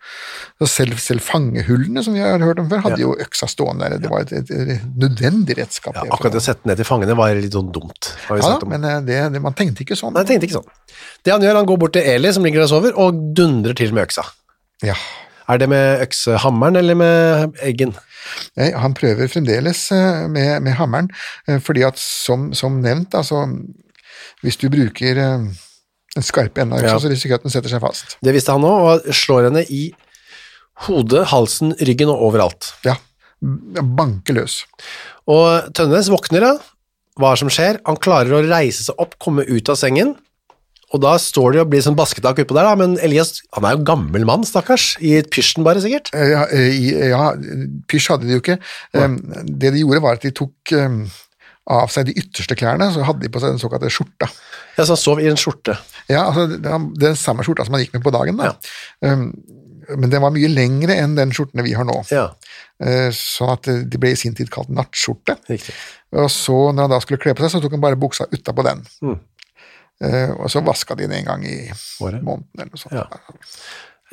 Så 0.60 0.66
selv, 0.68 0.98
selv 1.00 1.22
fangehullene, 1.24 2.02
som 2.04 2.12
vi 2.12 2.20
har 2.20 2.42
hørt 2.44 2.58
om 2.60 2.66
før, 2.68 2.82
hadde 2.84 2.98
Ja. 3.00 3.06
jo 3.06 3.14
øksa 3.24 3.46
stående 3.48 3.86
der. 3.88 4.02
Det 4.02 4.10
var 4.12 4.26
et, 4.26 4.34
et, 4.36 4.50
et 4.74 4.82
nødvendig 5.00 5.56
redskap. 5.56 5.94
Ja, 5.96 6.02
akkurat 6.12 6.34
det 6.34 6.42
å 6.42 6.44
sette 6.44 6.68
ned 6.68 6.76
til 6.76 6.84
fangene 6.90 7.16
var 7.16 7.32
litt 7.38 7.54
sånn 7.56 7.70
dumt. 7.72 8.10
Har 8.26 8.36
vi 8.36 8.44
Ja, 8.44 8.58
men 8.68 8.84
eh, 8.84 8.98
det, 9.06 9.16
det, 9.32 9.40
man 9.46 9.56
tenkte 9.56 9.86
ikke 9.86 9.96
sånn. 9.96 10.12
Nei, 10.18 10.26
tenkte 10.28 10.50
ikke 10.50 10.58
sånn. 10.58 10.68
Det 11.24 11.32
han 11.32 11.46
gjør, 11.46 11.62
han 11.62 11.70
går 11.70 11.80
bort 11.86 11.94
til 11.96 12.04
Eli, 12.04 12.34
som 12.36 12.44
ligger 12.44 12.60
der 12.60 12.68
og 12.68 12.74
sover, 12.74 12.98
og 13.00 13.22
dundrer 13.38 13.78
til 13.78 13.94
med 13.96 14.04
øksa. 14.10 14.26
Ja. 14.84 14.98
Er 15.48 15.58
det 15.62 15.68
med 15.72 16.02
øksehammeren 16.04 16.76
eller 16.76 16.98
med 16.98 17.58
eggen? 17.64 17.94
Nei, 18.58 18.68
han 18.76 18.92
prøver 18.96 19.30
fremdeles 19.32 19.86
eh, 19.96 20.26
med, 20.28 20.58
med 20.66 20.76
hammeren, 20.76 21.08
eh, 21.48 21.58
fordi 21.64 21.86
at 21.88 21.96
som, 22.00 22.50
som 22.58 22.80
nevnt, 22.84 23.14
altså 23.16 23.46
hvis 24.44 24.58
du 24.60 24.68
bruker 24.70 25.16
eh, 25.22 25.46
den 26.14 26.26
skarpe 26.26 26.60
enden 26.62 26.76
av 26.76 26.82
øksa, 26.84 26.94
Ja. 26.98 27.00
så 27.00 27.08
risikerer 27.12 27.38
du 27.38 27.40
at 27.40 27.48
den 27.48 27.54
setter 27.56 27.72
seg 27.72 27.80
fast. 27.84 28.18
Det 28.24 28.34
visste 28.36 28.52
han 28.52 28.66
òg, 28.68 28.84
og 29.08 29.08
slår 29.16 29.48
henne 29.48 29.64
i 29.72 29.86
hodet, 30.86 31.24
halsen, 31.32 31.72
ryggen 31.80 32.12
og 32.12 32.20
overalt. 32.28 32.72
Ja, 32.86 32.98
banke 33.40 34.34
løs. 34.36 34.60
Og 35.30 35.72
Tønnes 35.74 36.10
våkner 36.12 36.44
da, 36.44 36.52
hva 37.18 37.32
som 37.38 37.50
skjer? 37.50 37.80
Han 37.88 37.96
klarer 37.98 38.36
å 38.36 38.44
reise 38.46 38.84
seg 38.86 39.00
opp, 39.02 39.16
komme 39.22 39.42
ut 39.48 39.72
av 39.72 39.78
sengen, 39.80 40.14
og 40.94 41.02
da 41.04 41.14
står 41.20 41.52
det 41.54 41.60
og 41.62 41.70
blir 41.72 41.82
sånn 41.84 41.96
basketak 41.98 42.38
utpå 42.42 42.56
der 42.56 42.64
da, 42.68 42.74
men 42.80 42.94
Elias, 43.04 43.42
han 43.56 43.66
er 43.68 43.76
jo 43.76 43.84
gammel 43.90 44.24
mann, 44.28 44.46
stakkars, 44.48 44.94
i 45.04 45.18
pysjen 45.28 45.66
bare 45.66 45.82
sikkert. 45.84 46.10
Eh, 46.16 46.30
Ja, 46.32 46.44
eh, 46.48 47.08
ja 47.10 47.26
pysj 47.90 48.12
hadde 48.14 48.28
de 48.28 48.38
jo 48.38 48.42
ikke. 48.42 48.56
Ja. 48.96 49.08
Det 49.44 49.74
de 49.74 49.82
gjorde 49.84 50.04
var 50.06 50.16
at 50.16 50.24
de 50.24 50.32
tok 50.32 50.72
eh, 50.72 50.96
av 51.68 51.92
seg 51.92 52.08
de 52.08 52.16
ytterste 52.22 52.56
klærne, 52.56 52.88
så 52.94 53.04
hadde 53.04 53.26
de 53.26 53.32
på 53.34 53.42
seg 53.42 53.52
den 53.52 53.60
såkalte 53.60 53.92
skjorta. 53.92 54.30
Ja, 54.78 54.86
så 54.86 54.94
han 54.94 55.02
sov 55.02 55.20
i 55.20 55.28
en 55.28 55.36
skjorte. 55.36 55.76
Ja, 56.08 56.24
altså 56.30 56.46
den, 56.48 57.16
samme 57.20 57.44
skjorta 57.44 57.66
som 57.68 57.76
han 57.76 57.84
gikk 57.84 57.98
med 57.98 58.06
på 58.06 58.14
dagen, 58.14 58.40
da. 58.40 58.54
Um, 59.04 59.28
men 59.98 60.12
den 60.12 60.20
var 60.24 60.32
mye 60.32 60.48
lengre 60.52 60.96
enn 61.00 61.14
den 61.16 61.32
skjortene 61.36 61.64
vi 61.64 61.76
har 61.76 61.84
nå. 61.88 62.00
Ja, 62.12 62.30
Eh, 62.78 63.08
Sånn 63.14 63.50
at 63.50 63.66
eh, 63.70 63.80
de 63.90 63.98
ble 63.98 64.12
i 64.14 64.18
sin 64.18 64.36
tid 64.38 64.50
kalt 64.54 64.70
nattskjorte. 64.70 65.34
riktig. 65.50 65.74
Og 66.14 66.28
så, 66.30 66.54
når 66.70 66.86
han 66.86 66.92
da 66.94 67.00
skulle 67.02 67.20
kle 67.22 67.34
på 67.34 67.42
seg, 67.42 67.56
så 67.56 67.62
tok 67.64 67.74
han 67.74 67.82
bare 67.82 67.98
buksa 67.98 68.28
utapå 68.30 68.64
den. 68.66 68.84
Mm. 69.02 69.16
Eh, 70.04 70.30
og 70.38 70.46
så 70.52 70.60
vaska 70.62 70.94
de 70.94 71.08
den 71.08 71.16
en 71.20 71.24
gang 71.26 71.44
i 71.48 71.56
Året. 72.00 72.22
måneden 72.22 72.46
eller 72.60 72.70
noe 72.70 72.78
sånt. 72.78 72.94
Ja. 72.94 73.06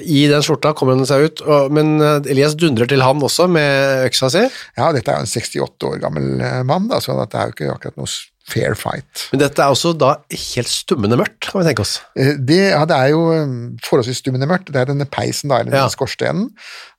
I 0.02 0.26
den 0.28 0.42
skjorta 0.44 0.74
kommer 0.76 0.98
den 0.98 1.08
seg 1.08 1.24
ut, 1.30 1.42
men 1.72 1.94
eh, 2.04 2.18
Elias 2.34 2.56
dundrer 2.60 2.90
til 2.92 3.04
han 3.06 3.22
også 3.24 3.46
med 3.48 4.02
øksa 4.10 4.28
si. 4.34 4.42
Ja, 4.76 4.90
dette 4.96 5.14
er 5.14 5.22
jo 5.22 5.28
en 5.28 5.30
68 5.32 5.88
år 5.92 6.02
gammel 6.04 6.42
eh, 6.44 6.64
mann, 6.68 6.90
da, 6.92 6.98
så 7.00 7.16
det 7.22 7.38
er 7.38 7.52
jo 7.52 7.56
ikke 7.56 7.70
akkurat 7.78 8.02
noe 8.02 8.10
fair 8.46 8.76
fight. 8.78 9.24
Men 9.32 9.42
dette 9.46 9.62
er 9.64 9.72
også 9.74 9.94
da 9.98 10.12
helt 10.30 10.70
stummende 10.70 11.18
mørkt, 11.22 11.48
kan 11.48 11.62
vi 11.64 11.70
tenke 11.70 11.86
oss. 11.86 11.96
Det, 12.18 12.60
ja, 12.74 12.84
det 12.90 12.98
er 12.98 13.14
jo 13.14 13.22
forholdsvis 13.88 14.20
stummende 14.22 14.50
mørkt. 14.52 14.70
Det 14.74 14.82
er 14.84 14.92
denne 14.92 15.08
peisen, 15.10 15.50
da, 15.50 15.62
eller 15.64 15.74
Ja. 15.80 15.88
skorstenen. 15.90 16.52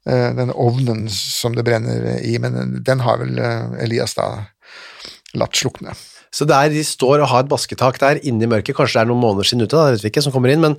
den 0.06 0.50
ovnen 0.54 1.08
som 1.10 1.54
det 1.54 1.64
brenner 1.66 2.18
i, 2.22 2.34
men 2.42 2.82
den 2.86 3.00
har 3.02 3.18
vel 3.22 3.38
Elias 3.82 4.14
da 4.18 4.26
latt 5.38 5.54
slukne. 5.58 5.94
Så 6.36 6.44
der 6.48 6.68
de 6.72 6.84
står 6.84 7.22
og 7.24 7.30
har 7.32 7.44
et 7.46 7.50
basketak 7.50 7.98
der 8.02 8.20
inne 8.28 8.44
i 8.44 8.50
mørket, 8.52 8.76
kanskje 8.76 8.98
det 9.00 9.04
er 9.06 9.12
noen 9.12 9.22
måneder 9.24 9.48
siden 9.48 9.64
ute, 9.64 9.72
da, 9.76 9.90
vet 9.96 10.04
vi 10.04 10.10
ikke, 10.12 10.24
som 10.26 10.34
kommer 10.34 10.52
inn, 10.52 10.60
men 10.60 10.74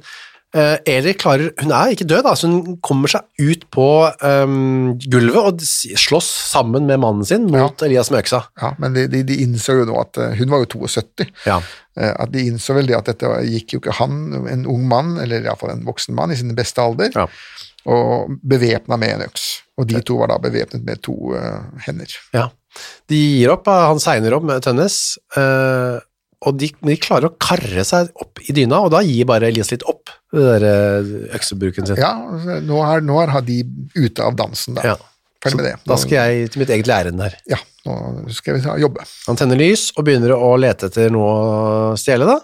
uh, 0.55 0.75
Eli 0.87 1.15
klarer, 1.17 1.49
hun 1.63 1.73
er 1.73 1.95
ikke 1.95 2.05
død 2.07 2.21
da, 2.27 2.35
så 2.37 2.47
hun 2.51 2.77
kommer 2.85 3.09
seg 3.11 3.25
ut 3.41 3.65
på 3.73 3.87
um, 4.21 4.93
gulvet 5.09 5.41
og 5.41 5.65
slåss 6.05 6.29
sammen 6.53 6.85
med 6.89 7.01
mannen 7.03 7.25
sin 7.27 7.49
mot 7.51 7.81
Elias 7.87 8.11
med 8.13 8.21
øksa. 8.23 8.43
Ja, 8.61 8.75
men 8.77 8.93
de, 8.95 9.07
de, 9.11 9.23
de 9.27 9.39
innså 9.43 9.79
jo 9.81 9.87
nå 9.89 9.97
at 10.05 10.21
eh, 10.21 10.37
Hun 10.39 10.53
var 10.53 10.61
jo 10.63 10.69
72. 10.87 11.27
Ja. 11.49 11.57
Eh, 11.97 12.13
At 12.13 12.31
de 12.35 12.45
innså 12.51 12.77
vel 12.77 12.87
det 12.91 12.95
at 12.99 13.09
dette 13.09 13.33
gikk 13.49 13.73
jo 13.75 13.81
ikke 13.81 13.97
han, 13.99 14.21
en 14.53 14.67
ung 14.69 14.85
mann, 14.87 15.15
eller 15.23 15.41
iallfall 15.43 15.73
en 15.73 15.83
voksen 15.87 16.15
mann 16.17 16.31
i 16.31 16.37
sin 16.39 16.53
beste 16.57 16.83
alder, 16.85 17.09
Ja. 17.17 17.25
og 17.89 18.29
bevæpna 18.43 18.97
med 18.99 19.15
en 19.17 19.25
øks. 19.27 19.47
Og 19.77 19.87
de 19.89 19.99
to 20.05 20.15
var 20.21 20.29
da 20.31 20.37
bevæpnet 20.41 20.85
med 20.85 21.01
to 21.05 21.13
uh, 21.33 21.65
hender. 21.85 22.13
Ja. 22.33 22.47
De 23.09 23.17
gir 23.39 23.51
opp, 23.53 23.67
eh, 23.71 23.85
han 23.91 23.99
segner 24.03 24.35
opp 24.37 24.43
med 24.47 24.61
Tønnes, 24.65 24.97
eh, 25.37 25.97
og 26.47 26.57
de, 26.61 26.67
de 26.85 26.95
klarer 27.01 27.31
å 27.31 27.35
karre 27.41 27.83
seg 27.87 28.11
opp 28.21 28.39
i 28.45 28.53
dyna, 28.53 28.83
og 28.85 28.91
da 28.93 28.99
gir 29.01 29.25
bare 29.25 29.47
Elias 29.49 29.71
litt 29.73 29.85
opp, 29.89 30.11
det 30.35 30.43
der 30.45 30.65
eh, 30.69 31.11
øksebruken 31.37 31.87
sin. 31.89 31.97
Ja, 31.97 32.11
nå 32.61 32.81
er, 32.85 33.01
nå 33.01 33.21
er 33.23 33.33
de 33.47 33.61
ute 33.95 34.25
av 34.27 34.35
dansen, 34.37 34.75
da. 34.77 34.91
Ja. 34.93 34.97
Ferdig 35.43 35.59
med 35.59 35.65
det. 35.69 35.73
Da 35.85 35.95
skal 36.01 36.17
jeg 36.31 36.51
til 36.53 36.61
mitt 36.63 36.71
eget 36.73 36.87
ærend 36.89 37.21
her. 37.21 37.35
Ja, 37.49 37.57
nå 37.85 37.95
skal 38.33 38.57
vi 38.57 38.63
ta- 38.65 38.77
jobbe. 38.81 39.03
Han 39.27 39.37
tenner 39.37 39.59
lys 39.59 39.91
og 39.95 40.05
begynner 40.07 40.33
å 40.33 40.55
lete 40.59 40.89
etter 40.89 41.11
noe 41.13 41.27
å 41.29 41.97
stjele, 42.01 42.25
da. 42.25 42.39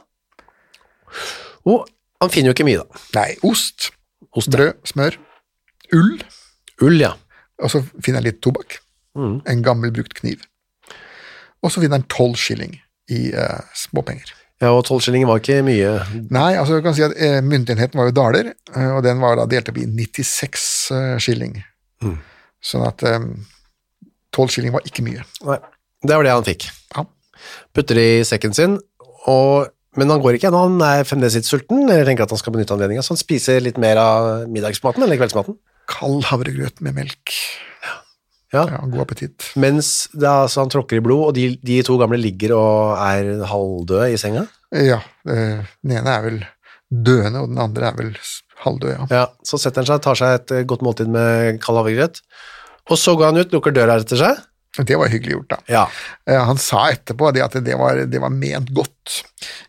Og 1.69 1.87
han 2.21 2.31
finner 2.33 2.51
jo 2.51 2.55
ikke 2.57 2.67
mye, 2.67 2.83
da. 2.83 3.01
Nei, 3.17 3.29
ost, 3.49 3.91
Ost, 4.33 4.49
brød, 4.49 4.79
smør, 4.89 5.17
ull, 5.93 6.13
Ull, 6.81 6.95
ja. 7.03 7.11
og 7.61 7.69
så 7.69 7.83
finner 8.01 8.17
han 8.21 8.25
litt 8.25 8.39
tobakk. 8.41 8.79
Mm. 9.17 9.41
En 9.49 9.65
gammel 9.65 9.93
brukt 9.95 10.15
kniv. 10.17 10.45
Og 11.63 11.71
så 11.71 11.79
finner 11.83 12.01
han 12.01 12.09
tolv 12.11 12.39
skilling 12.39 12.77
i 13.11 13.27
eh, 13.35 13.59
småpenger. 13.77 14.33
Ja, 14.63 14.71
og 14.77 14.85
tolvskillingen 14.87 15.27
var 15.27 15.41
ikke 15.41 15.63
mye. 15.65 15.95
Nei, 16.31 16.53
altså 16.59 16.77
du 16.77 16.85
kan 16.85 16.95
si 16.95 17.03
at 17.03 17.15
eh, 17.19 17.41
myntenheten 17.43 17.99
var 17.99 18.07
jo 18.09 18.15
daler, 18.15 18.53
eh, 18.71 18.91
og 18.93 19.01
den 19.03 19.19
var 19.23 19.35
da 19.39 19.47
delt 19.49 19.67
opp 19.71 19.79
i 19.81 19.87
96 19.89 20.67
eh, 20.95 21.15
skilling. 21.23 21.57
Mm. 22.03 22.15
Sånn 22.63 22.85
at 22.87 23.03
eh, 23.07 23.25
tolv 24.35 24.53
skilling 24.53 24.75
var 24.75 24.85
ikke 24.87 25.03
mye. 25.05 25.25
Nei, 25.49 25.59
det 26.05 26.15
var 26.15 26.27
det 26.27 26.35
han 26.35 26.47
fikk. 26.47 26.69
Ja. 26.95 27.03
Putter 27.75 27.99
det 27.99 28.07
i 28.21 28.23
sekken 28.27 28.55
sin, 28.55 28.77
og, 29.27 29.73
men 29.99 30.13
han 30.13 30.23
går 30.23 30.37
ikke 30.37 30.47
ennå, 30.51 30.63
han 30.69 30.87
er 30.87 31.09
fremdeles 31.09 31.35
litt 31.41 31.49
sulten, 31.49 31.83
eller 31.83 32.07
tenker 32.07 32.27
at 32.27 32.35
han 32.35 32.39
skal 32.39 32.55
benytte 32.55 32.77
anledningen, 32.77 33.03
så 33.03 33.17
han 33.17 33.23
spiser 33.23 33.59
litt 33.65 33.81
mer 33.81 33.99
av 33.99 34.47
middagsmaten 34.53 35.03
eller 35.03 35.19
kveldsmaten. 35.19 35.59
Kald 35.91 36.29
havregrøt 36.29 36.79
med 36.85 37.01
melk. 37.01 37.35
Ja. 38.53 38.63
Ja, 38.69 38.79
god 38.85 39.01
appetitt. 39.07 39.47
Mens 39.59 40.07
det 40.13 40.29
altså, 40.29 40.61
han 40.61 40.69
tråkker 40.73 40.99
i 40.99 41.03
blod, 41.05 41.27
og 41.31 41.33
de, 41.37 41.47
de 41.65 41.79
to 41.85 41.95
gamle 42.01 42.19
ligger 42.21 42.53
og 42.57 42.93
er 43.01 43.31
halvdøde 43.49 44.11
i 44.13 44.19
senga. 44.21 44.45
Ja, 44.73 44.99
den 45.25 45.93
ene 45.97 46.13
er 46.17 46.23
vel 46.27 46.39
døende, 46.93 47.41
og 47.41 47.49
den 47.49 47.57
andre 47.61 47.89
er 47.89 47.97
vel 47.97 48.11
halvdød, 48.63 48.91
ja. 48.93 49.05
Ja, 49.09 49.23
så 49.45 49.57
setter 49.61 49.81
han 49.81 49.89
seg, 49.89 50.01
tar 50.05 50.17
seg 50.19 50.35
et 50.37 50.53
eh, 50.59 50.65
godt 50.69 50.83
måltid 50.85 51.09
med 51.13 51.57
kald 51.65 51.79
havregrøt, 51.81 52.21
og 52.91 52.99
så 53.01 53.15
går 53.17 53.31
han 53.31 53.41
ut, 53.41 53.53
lukker 53.55 53.73
døra 53.75 53.97
etter 54.01 54.19
seg. 54.21 54.41
Det 54.85 54.95
var 54.97 55.09
hyggelig 55.13 55.35
gjort, 55.35 55.49
da. 55.53 55.57
Ja, 55.69 55.83
Eh, 56.29 56.39
Han 56.47 56.57
sa 56.61 56.85
etterpå 56.93 57.29
det 57.35 57.43
at 57.45 57.57
det 57.65 57.75
var, 57.77 57.99
det 58.09 58.21
var 58.21 58.31
ment 58.33 58.71
godt. 58.73 59.19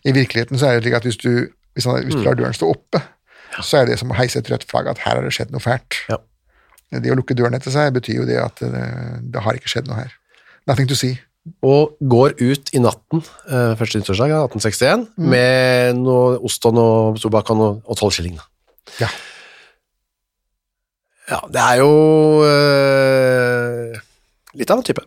I 0.04 0.12
virkeligheten 0.16 0.56
så 0.60 0.68
er 0.70 0.78
det 0.78 0.84
slik 0.86 0.96
at 1.00 1.08
hvis 1.08 1.18
du, 1.20 1.32
hvis 1.74 1.88
han, 1.88 2.04
hvis 2.06 2.14
du 2.16 2.22
lar 2.24 2.36
døren 2.38 2.54
stå 2.56 2.70
oppe, 2.72 3.00
så 3.62 3.80
er 3.82 3.90
det 3.90 3.98
som 4.00 4.12
å 4.12 4.16
heise 4.18 4.40
et 4.40 4.48
rødt 4.50 4.64
flagg 4.70 4.88
at 4.90 5.02
her 5.04 5.18
har 5.18 5.26
det 5.26 5.32
skjedd 5.36 5.52
noe 5.54 5.62
fælt. 5.62 5.98
Ja. 6.10 6.16
Det 7.02 7.12
å 7.12 7.16
lukke 7.18 7.36
døren 7.36 7.56
etter 7.56 7.74
seg 7.74 7.94
betyr 7.96 8.20
jo 8.22 8.26
det 8.28 8.38
at 8.42 8.60
det, 8.62 8.84
det 9.34 9.42
har 9.44 9.58
ikke 9.58 9.70
skjedd 9.72 9.88
noe 9.90 10.02
her. 10.04 10.12
Nothing 10.68 10.90
to 10.90 10.98
see. 10.98 11.18
og 11.60 11.98
går 12.00 12.38
ut 12.40 12.70
i 12.72 12.80
natten, 12.80 13.20
eh, 13.52 13.74
første 13.76 14.00
nyttårsdag, 14.00 14.30
ja, 14.32 14.40
1861, 14.48 15.02
med 15.20 15.98
noe 16.00 16.38
ost 16.40 16.64
og 16.64 16.72
noe 16.72 17.20
tobakk 17.20 17.50
og, 17.52 17.82
og 17.84 17.98
12 17.98 18.14
skilling. 18.16 18.38
da. 18.40 18.46
Ja. 19.02 19.10
Ja, 21.28 21.40
det 21.48 21.60
er 21.60 21.80
jo 21.80 21.92
øh, 22.44 24.00
litt 24.60 24.72
av 24.72 24.80
en 24.80 24.88
type. 24.88 25.04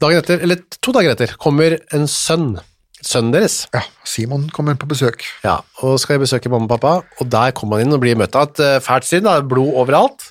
Dagen 0.00 0.20
etter, 0.20 0.40
eller 0.44 0.60
to 0.80 0.92
dager 0.96 1.12
etter, 1.12 1.36
kommer 1.40 1.78
en 1.96 2.08
sønn, 2.08 2.54
sønnen 3.00 3.32
deres, 3.36 3.62
ja. 3.76 3.84
Simon 4.08 4.48
kommer 4.52 4.76
på 4.80 4.88
besøk. 4.88 5.24
ja, 5.44 5.58
og 5.84 6.00
skal 6.00 6.20
besøke 6.20 6.52
mamma 6.52 6.68
og 6.68 6.74
pappa, 6.76 7.20
og 7.20 7.32
der 7.32 7.52
kommer 7.56 7.80
han 7.80 7.88
inn 7.88 7.96
og 7.96 8.00
blir 8.04 8.16
møtt 8.20 8.36
av 8.36 8.48
et 8.48 8.64
eh, 8.64 8.80
fælt 8.84 9.08
syn, 9.08 9.28
blod 9.48 9.76
overalt. 9.84 10.30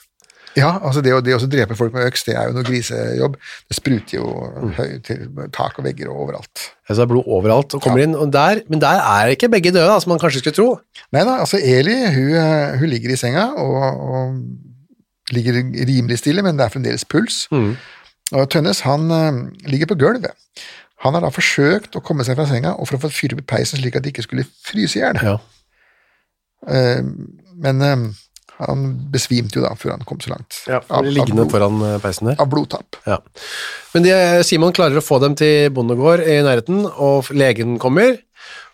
Ja, 0.58 0.72
altså 0.82 1.02
det, 1.06 1.14
det 1.26 1.36
å 1.36 1.42
drepe 1.50 1.76
folk 1.78 1.94
med 1.94 2.08
øks, 2.08 2.24
det 2.28 2.34
er 2.36 2.50
jo 2.50 2.56
noe 2.56 2.66
grisejobb. 2.66 3.36
Det 3.70 3.78
spruter 3.78 4.18
jo 4.18 4.30
høy 4.78 4.96
til 5.06 5.28
tak 5.56 5.78
og 5.78 5.86
vegger 5.86 6.10
og 6.10 6.24
overalt. 6.26 6.64
Altså, 6.88 6.98
det 7.02 7.06
er 7.06 7.12
blod 7.12 7.30
overalt, 7.30 7.76
og 7.78 7.84
kommer 7.84 8.02
inn, 8.04 8.16
og 8.18 8.32
der, 8.34 8.64
men 8.72 8.82
der 8.82 9.04
er 9.04 9.34
ikke 9.36 9.52
begge 9.54 9.74
døde, 9.76 9.86
da, 9.92 10.00
som 10.02 10.14
man 10.14 10.22
kanskje 10.22 10.42
skulle 10.42 10.58
tro. 10.58 10.70
Nei 11.16 11.24
da, 11.28 11.38
altså 11.44 11.62
Eli 11.62 12.00
hun, 12.16 12.34
eh, 12.40 12.80
hun 12.82 12.92
ligger 12.92 13.14
i 13.14 13.20
senga 13.20 13.46
og, 13.62 14.02
og 14.10 15.36
ligger 15.36 15.62
rimelig 15.62 16.20
stille, 16.24 16.44
men 16.46 16.58
det 16.58 16.66
er 16.66 16.74
fremdeles 16.74 17.06
puls. 17.06 17.44
Og 18.34 18.50
Tønnes 18.54 18.82
han 18.86 19.10
eh, 19.14 19.44
ligger 19.70 19.92
på 19.94 20.00
gulvet. 20.02 20.34
Han 21.06 21.16
har 21.16 21.24
da 21.24 21.32
forsøkt 21.32 21.96
å 21.96 22.04
komme 22.04 22.26
seg 22.28 22.36
fra 22.36 22.48
senga 22.50 22.74
og 22.76 22.90
for 22.90 22.98
å 22.98 23.06
få 23.06 23.14
fyre 23.14 23.38
opp 23.38 23.46
peisen 23.48 23.80
slik 23.80 23.96
at 23.96 24.04
de 24.04 24.12
ikke 24.12 24.26
skulle 24.26 24.48
fryse 24.66 25.00
i 25.00 25.04
hjel. 25.06 25.22
Ja. 25.24 25.38
Eh, 26.68 27.06
men 27.60 27.86
han 28.60 28.86
besvimte 29.14 29.60
jo 29.60 29.64
da 29.64 29.72
før 29.80 29.94
han 29.96 30.06
kom 30.08 30.20
så 30.24 30.34
langt. 30.34 30.58
Ja, 30.68 30.82
Av- 30.90 31.00
av 31.00 31.08
liggende 31.08 31.46
blod- 31.46 31.54
foran 31.54 31.82
eh, 31.88 31.98
peisen 32.04 32.28
der. 32.32 32.38
Av 32.44 32.50
blodtap. 32.52 32.98
Ja. 33.08 33.18
Men 33.94 34.04
de, 34.06 34.14
Simon 34.48 34.74
klarer 34.76 35.00
å 35.00 35.06
få 35.06 35.20
dem 35.24 35.36
til 35.40 35.70
bondegård 35.76 36.26
i 36.28 36.40
nærheten, 36.46 36.84
og 37.00 37.32
legen 37.32 37.78
kommer 37.82 38.18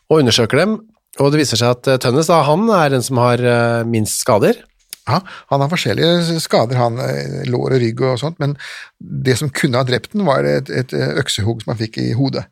og 0.09 0.19
undersøker 0.21 0.57
dem, 0.63 0.77
og 1.21 1.29
det 1.31 1.39
viser 1.45 1.61
seg 1.61 1.75
at 1.77 1.87
eh, 1.93 1.99
Tønnes 2.03 2.27
da, 2.31 2.41
han 2.47 2.65
er 2.75 2.89
den 2.97 3.05
som 3.05 3.21
har 3.21 3.39
eh, 3.41 3.83
minst 3.87 4.19
skader. 4.25 4.57
Ja, 5.05 5.19
han 5.51 5.61
har 5.61 5.69
forskjellige 5.69 6.39
skader, 6.41 6.79
han 6.81 6.95
lår 7.45 7.75
og 7.75 7.81
rygg 7.83 7.99
og 8.01 8.15
sånt, 8.17 8.39
men 8.41 8.55
det 8.97 9.35
som 9.37 9.51
kunne 9.53 9.77
ha 9.77 9.85
drept 9.85 10.15
den, 10.17 10.23
var 10.25 10.47
et, 10.49 10.71
et 10.73 10.95
eh, 10.97 11.11
øksehugg 11.21 11.61
som 11.61 11.75
han 11.75 11.81
fikk 11.83 11.99
i 12.01 12.07
hodet. 12.17 12.47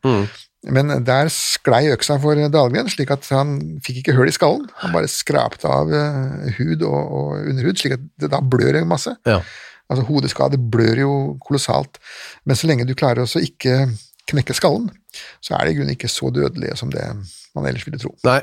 Men 0.72 0.88
der 1.04 1.28
sklei 1.32 1.88
øksa 1.92 2.16
for 2.22 2.38
Dahlgren, 2.38 2.88
slik 2.88 3.10
at 3.12 3.26
han 3.34 3.58
fikk 3.84 4.02
ikke 4.02 4.14
høl 4.16 4.30
i 4.30 4.34
skallen. 4.34 4.64
Han 4.80 4.94
bare 4.94 5.10
skrapte 5.12 5.68
av 5.68 5.92
eh, 5.92 6.54
hud 6.58 6.84
og, 6.86 7.00
og 7.18 7.50
underhud, 7.50 7.76
slik 7.80 7.98
at 7.98 8.04
det 8.22 8.30
da 8.32 8.40
blør 8.40 8.78
det 8.78 8.84
masse. 8.88 9.12
Ja. 9.28 9.40
Altså 9.92 10.06
Hodeskade 10.08 10.56
blør 10.56 11.02
jo 11.02 11.14
kolossalt, 11.44 11.98
men 12.48 12.56
så 12.56 12.70
lenge 12.70 12.86
du 12.88 12.94
klarer 12.96 13.26
å 13.26 13.42
ikke 13.44 13.90
knekke 14.30 14.56
skallen, 14.56 14.86
så 15.44 15.58
er 15.58 15.66
det 15.66 15.74
i 15.74 15.76
grunnen 15.76 15.92
ikke 15.98 16.08
så 16.08 16.30
dødelige 16.32 16.78
som 16.80 16.88
det 16.94 17.04
man 17.54 17.68
ellers 17.68 17.84
ville 17.84 18.00
tro. 18.00 18.14
Nei, 18.24 18.38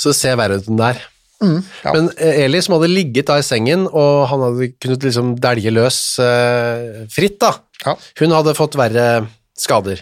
så 0.00 0.08
det 0.10 0.16
ser 0.16 0.38
verre 0.40 0.56
ut 0.56 0.70
enn 0.72 0.80
der. 0.80 1.02
ja. 1.44 1.92
Men 1.92 2.08
eh, 2.16 2.40
Eli, 2.46 2.62
som 2.64 2.78
hadde 2.78 2.88
ligget 2.88 3.28
da 3.28 3.36
i 3.36 3.44
sengen, 3.44 3.84
og 3.92 4.24
han 4.32 4.46
hadde 4.46 4.70
kunnet 4.80 5.04
liksom 5.04 5.34
dælje 5.44 5.74
løs 5.76 6.00
eh, 6.24 7.02
fritt, 7.12 7.36
da, 7.44 7.52
Ja. 7.84 7.92
hun 8.22 8.32
hadde 8.32 8.56
fått 8.56 8.80
verre 8.80 9.26
skader. 9.60 10.00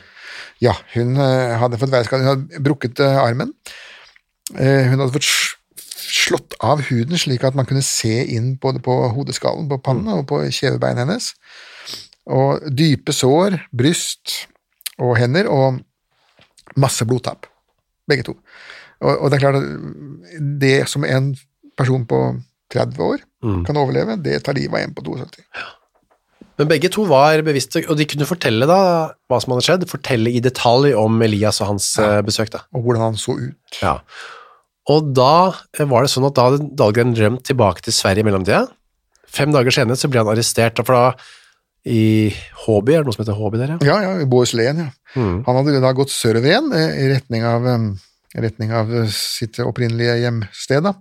Ja, 0.64 0.74
hun 0.94 1.18
eh, 1.20 1.56
hadde 1.60 1.80
fått 1.80 1.92
værskade. 1.92 2.24
Hun 2.24 2.32
hadde 2.32 2.62
brukket 2.64 3.02
eh, 3.02 3.20
armen. 3.20 3.52
Eh, 4.54 4.88
hun 4.88 5.00
hadde 5.00 5.12
fått 5.16 5.28
slått 6.14 6.56
av 6.64 6.84
huden 6.88 7.18
slik 7.20 7.44
at 7.44 7.56
man 7.58 7.66
kunne 7.68 7.84
se 7.84 8.12
inn 8.36 8.54
både 8.62 8.80
på 8.84 8.94
hodeskallen, 9.16 9.68
på 9.70 9.80
pannen 9.84 10.12
og 10.14 10.28
på 10.30 10.40
kjevebeinet 10.46 11.04
hennes. 11.04 11.32
Og 12.30 12.64
dype 12.72 13.12
sår, 13.12 13.58
bryst 13.74 14.46
og 15.02 15.16
hender, 15.18 15.50
og 15.50 15.82
masse 16.80 17.04
blodtap. 17.08 17.48
Begge 18.08 18.28
to. 18.30 18.36
Og, 19.04 19.12
og 19.12 19.30
det 19.30 19.36
er 19.36 19.44
klart 19.44 19.60
at 19.60 20.42
det 20.62 20.76
som 20.88 21.04
en 21.04 21.32
person 21.76 22.06
på 22.08 22.20
30 22.72 23.02
år 23.04 23.24
kan 23.66 23.76
overleve, 23.76 24.16
det 24.22 24.38
tar 24.46 24.56
livet 24.56 24.78
av 24.78 24.86
en 24.86 24.94
på 24.96 25.04
72. 25.04 25.42
Men 26.60 26.70
begge 26.70 26.90
to 26.92 27.02
var 27.10 27.42
bevisste, 27.46 27.82
og 27.90 27.98
de 27.98 28.06
kunne 28.06 28.28
fortelle 28.28 28.66
da 28.70 28.78
hva 29.30 29.40
som 29.42 29.54
hadde 29.54 29.66
skjedd, 29.66 29.86
fortelle 29.90 30.30
i 30.30 30.42
detalj 30.44 30.94
om 30.98 31.18
Elias 31.26 31.58
og 31.64 31.72
hans 31.72 31.88
ja. 31.98 32.20
besøk 32.26 32.52
da. 32.54 32.62
Og 32.76 32.84
hvordan 32.86 33.08
han 33.08 33.18
så 33.18 33.34
ut. 33.40 33.80
Ja. 33.80 33.96
Og 34.92 35.10
da 35.16 35.54
eh, 35.74 35.86
var 35.88 36.04
det 36.04 36.12
sånn 36.12 36.28
at 36.28 36.36
da 36.36 36.48
hadde 36.50 36.68
Dahlgren 36.78 37.14
rømt 37.18 37.46
tilbake 37.48 37.82
til 37.84 37.96
Sverige 37.96 38.22
i 38.22 38.28
mellomtida. 38.28 38.66
Fem 39.34 39.50
dager 39.54 39.74
senere 39.74 39.98
så 39.98 40.10
ble 40.10 40.22
han 40.22 40.30
arrestert, 40.30 40.78
for 40.86 40.94
da 40.94 41.06
i 41.84 42.32
Håby, 42.64 42.94
er 42.94 43.02
det 43.02 43.08
noe 43.08 43.16
som 43.16 43.24
heter 43.24 43.36
Håby 43.36 43.60
der, 43.60 43.74
ja? 43.74 43.78
Ja, 43.84 43.96
ja, 44.06 44.12
i 44.22 44.28
Bohuslän, 44.28 44.78
ja. 44.86 44.90
Han 45.14 45.58
hadde 45.58 45.82
da 45.84 45.92
gått 45.96 46.12
sørover 46.14 46.48
igjen, 46.48 46.70
eh, 46.72 47.00
i 47.02 47.08
retning 47.12 47.44
av, 47.48 47.66
eh, 47.68 47.88
i 48.38 48.44
retning 48.46 48.72
av 48.72 48.92
eh, 48.94 49.10
sitt 49.12 49.60
opprinnelige 49.62 50.16
hjemsted. 50.22 50.86
Da. 50.86 50.94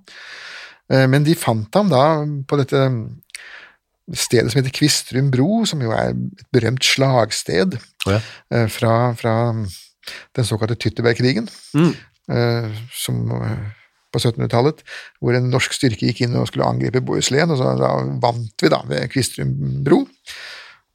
Eh, 0.92 1.06
Men 1.08 1.24
de 1.24 1.38
fant 1.40 1.80
ham 1.80 1.92
da 1.94 2.04
på 2.50 2.60
dette 2.60 2.84
stedet 4.12 4.52
som 4.52 4.60
heter 4.60 4.74
Kvistrum 4.76 5.30
bro, 5.32 5.64
som 5.70 5.82
jo 5.84 5.94
er 5.96 6.12
et 6.12 6.48
berømt 6.54 6.84
slagsted 6.84 7.78
Ja. 8.08 8.20
eh, 8.52 8.68
fra, 8.68 9.14
fra 9.16 9.36
den 10.36 10.46
såkalte 10.46 10.76
Tyttebergkrigen, 10.76 11.48
mm. 11.74 11.94
som 12.92 13.32
eh, 13.32 13.62
på 14.14 14.20
1700-tallet, 14.20 14.84
hvor 15.22 15.36
en 15.38 15.50
norsk 15.50 15.74
styrke 15.74 16.10
gikk 16.10 16.26
inn 16.26 16.36
og 16.38 16.50
skulle 16.50 16.68
angripe 16.68 17.02
Bohuslän, 17.02 17.50
og 17.50 17.58
så 17.62 17.74
da 17.80 17.94
vant 18.22 18.62
vi 18.62 18.72
da 18.72 18.84
ved 18.90 19.10
Kvistrum 19.14 19.56
bro. 19.86 20.04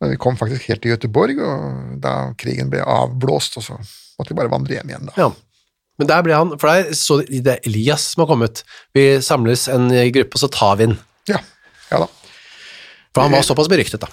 Vi 0.04 0.18
kom 0.20 0.36
faktisk 0.38 0.68
helt 0.70 0.84
til 0.84 0.94
Göteborg, 0.94 1.40
og 1.42 1.96
da 2.04 2.30
krigen 2.38 2.70
ble 2.70 2.84
avblåst, 2.84 3.58
og 3.58 3.66
så 3.66 3.78
måtte 4.18 4.30
vi 4.30 4.38
bare 4.38 4.52
vandre 4.52 4.76
hjem 4.76 4.92
igjen, 4.92 5.10
da. 5.10 5.16
Ja. 5.18 5.30
Men 5.98 6.06
der 6.12 6.22
ble 6.22 6.36
han, 6.36 6.52
for 6.60 6.70
der 6.70 6.94
så 6.94 7.16
de, 7.24 7.40
det 7.42 7.56
er 7.56 7.64
Elias 7.66 8.04
som 8.12 8.22
har 8.22 8.30
kommet. 8.30 8.62
Vi 8.94 9.08
samles 9.24 9.66
en 9.72 9.88
gruppe, 10.14 10.38
og 10.38 10.44
så 10.44 10.50
tar 10.54 10.78
vi 10.78 10.86
den. 10.86 10.98
Ja, 11.26 11.40
ja 11.90 12.04
da. 12.04 12.06
For 13.14 13.22
han 13.26 13.32
var 13.32 13.42
såpass 13.46 13.68
beryktet, 13.70 14.00
da. 14.04 14.08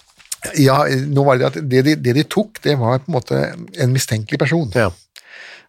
Ja, 0.62 0.84
nå 1.10 1.24
var 1.26 1.40
det 1.42 1.64
det 1.72 1.82
de, 1.88 1.96
det 1.96 2.14
de 2.20 2.24
tok, 2.30 2.60
det 2.62 2.76
var 2.78 3.00
på 3.02 3.10
en 3.10 3.16
måte 3.18 3.40
en 3.82 3.94
mistenkelig 3.96 4.38
person. 4.40 4.70
Ja. 4.78 4.92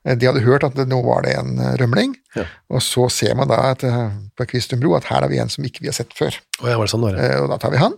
De 0.07 0.27
hadde 0.29 0.43
hørt 0.45 0.63
at 0.63 0.77
det, 0.79 0.85
nå 0.87 1.01
var 1.03 1.25
det 1.27 1.33
en 1.35 1.57
eh, 1.59 1.73
rømling, 1.81 2.13
Ja. 2.37 2.45
og 2.71 2.83
så 2.85 3.09
ser 3.11 3.35
man 3.35 3.49
da 3.51 3.57
at, 3.73 3.83
eh, 3.83 4.13
på 4.39 4.45
Kvistum 4.47 4.79
bro 4.79 4.93
at 4.95 5.09
her 5.09 5.25
har 5.25 5.29
vi 5.33 5.41
en 5.43 5.49
som 5.51 5.65
ikke 5.67 5.81
vi 5.83 5.89
har 5.91 5.97
sett 5.97 6.13
før, 6.15 6.37
Og 6.63 6.87
sånn. 6.93 7.09
Eh, 7.19 7.41
og 7.43 7.49
da 7.51 7.57
tar 7.59 7.73
vi 7.75 7.81
han. 7.83 7.97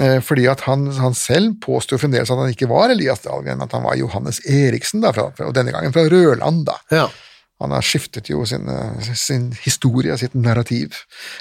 Eh, 0.00 0.20
Fordi 0.24 0.46
at 0.48 0.62
han, 0.64 0.86
han 0.96 1.12
selv 1.18 1.58
påsto 1.60 1.98
fremdeles 2.00 2.30
at 2.32 2.38
han 2.40 2.54
ikke 2.54 2.68
var 2.70 2.88
Elias 2.94 3.20
Dahlgren, 3.26 3.60
at 3.60 3.72
han 3.76 3.84
var 3.84 3.98
Johannes 4.00 4.40
Eriksen, 4.48 5.02
da, 5.04 5.12
fra, 5.12 5.28
og 5.44 5.52
denne 5.58 5.72
gangen 5.76 5.92
fra 5.92 6.06
Rørland. 6.08 6.64
da. 6.70 6.78
Ja. 6.90 7.08
Han 7.62 7.72
har 7.72 7.80
skiftet 7.86 8.28
jo 8.28 8.42
sin, 8.44 8.66
eh, 8.68 9.06
sin 9.16 9.46
historie, 9.64 10.12
sitt 10.20 10.34
narrativ, 10.36 10.92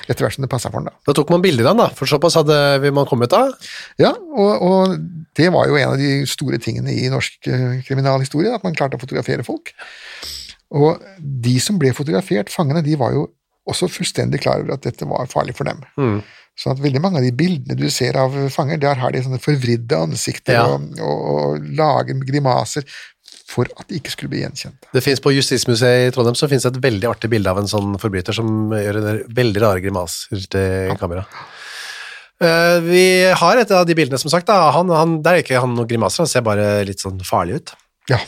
etter 0.08 0.24
hvert 0.24 0.38
som 0.38 0.46
det 0.46 0.50
passa 0.54 0.70
for 0.72 0.80
han 0.80 0.88
da. 0.88 0.94
Da 1.08 1.16
tok 1.18 1.34
man 1.34 1.44
bilder 1.44 1.68
av 1.68 1.74
han, 1.74 1.82
da, 1.84 1.88
for 1.98 2.08
såpass 2.08 2.38
hadde 2.40 2.56
vi 2.86 2.92
man 2.96 3.08
kommet 3.10 3.34
da. 3.34 3.42
Ja, 4.00 4.14
og, 4.16 4.64
og 4.64 4.96
det 5.36 5.50
var 5.52 5.68
jo 5.68 5.76
en 5.76 5.92
av 5.92 6.00
de 6.00 6.14
store 6.30 6.58
tingene 6.64 6.94
i 6.96 7.10
norsk 7.12 7.50
eh, 7.52 7.82
kriminalhistorie, 7.88 8.54
at 8.56 8.64
man 8.64 8.78
klarte 8.78 8.96
å 8.96 9.04
fotografere 9.04 9.44
folk. 9.44 9.74
Og 10.76 11.04
de 11.20 11.58
som 11.64 11.78
ble 11.80 11.92
fotografert, 11.96 12.50
fangene, 12.54 12.82
de 12.86 12.96
var 13.00 13.14
jo 13.16 13.28
også 13.70 13.88
fullstendig 13.90 14.40
klar 14.44 14.62
over 14.62 14.76
at 14.76 14.84
dette 14.86 15.08
var 15.10 15.28
farlig 15.32 15.56
for 15.58 15.68
dem. 15.68 15.82
Så 16.56 16.70
at 16.72 16.80
veldig 16.80 17.02
mange 17.04 17.20
av 17.20 17.26
de 17.26 17.34
bildene 17.36 17.76
du 17.76 17.90
ser 17.92 18.16
av 18.22 18.32
fanger, 18.54 18.78
der 18.80 18.96
har 19.02 19.12
de 19.12 19.20
sånne 19.26 19.42
forvridde 19.44 19.98
ansikter 20.06 20.56
Ja. 20.56 20.66
og, 20.72 20.86
og, 21.04 21.24
og 21.34 21.66
lager 21.76 22.22
grimaser 22.24 22.86
for 23.46 23.70
at 23.70 23.86
de 23.90 24.00
ikke 24.00 24.14
skulle 24.14 24.32
bli 24.32 24.42
gjenkjent. 24.42 24.88
Det 24.94 25.04
finnes 25.06 25.22
På 25.22 25.34
Justismuseet 25.34 26.08
i 26.08 26.14
Trondheim 26.14 26.38
så 26.38 26.50
finnes 26.50 26.66
det 26.66 26.74
et 26.74 26.82
veldig 26.88 27.10
artig 27.12 27.30
bilde 27.30 27.52
av 27.52 27.62
en 27.62 27.70
sånn 27.70 27.94
forbryter 28.02 28.36
som 28.36 28.74
gjør 28.74 29.00
en 29.02 29.22
veldig 29.38 29.62
rare 29.62 29.84
grimaser 29.84 30.48
til 30.50 30.96
kamera. 31.00 31.28
Uh, 32.42 32.82
vi 32.84 33.04
har 33.32 33.62
et 33.62 33.70
av 33.72 33.86
de 33.88 33.96
bildene, 33.96 34.20
som 34.20 34.32
sagt. 34.34 34.50
Han, 34.50 34.90
han, 34.92 35.20
der 35.24 35.38
er 35.38 35.46
ikke 35.46 35.62
han 35.62 35.76
noen 35.78 35.88
grimaser, 35.88 36.26
han 36.26 36.32
ser 36.32 36.44
bare 36.44 36.84
litt 36.88 37.04
sånn 37.04 37.22
farlig 37.24 37.62
ut. 37.62 37.76
Ja, 38.12 38.20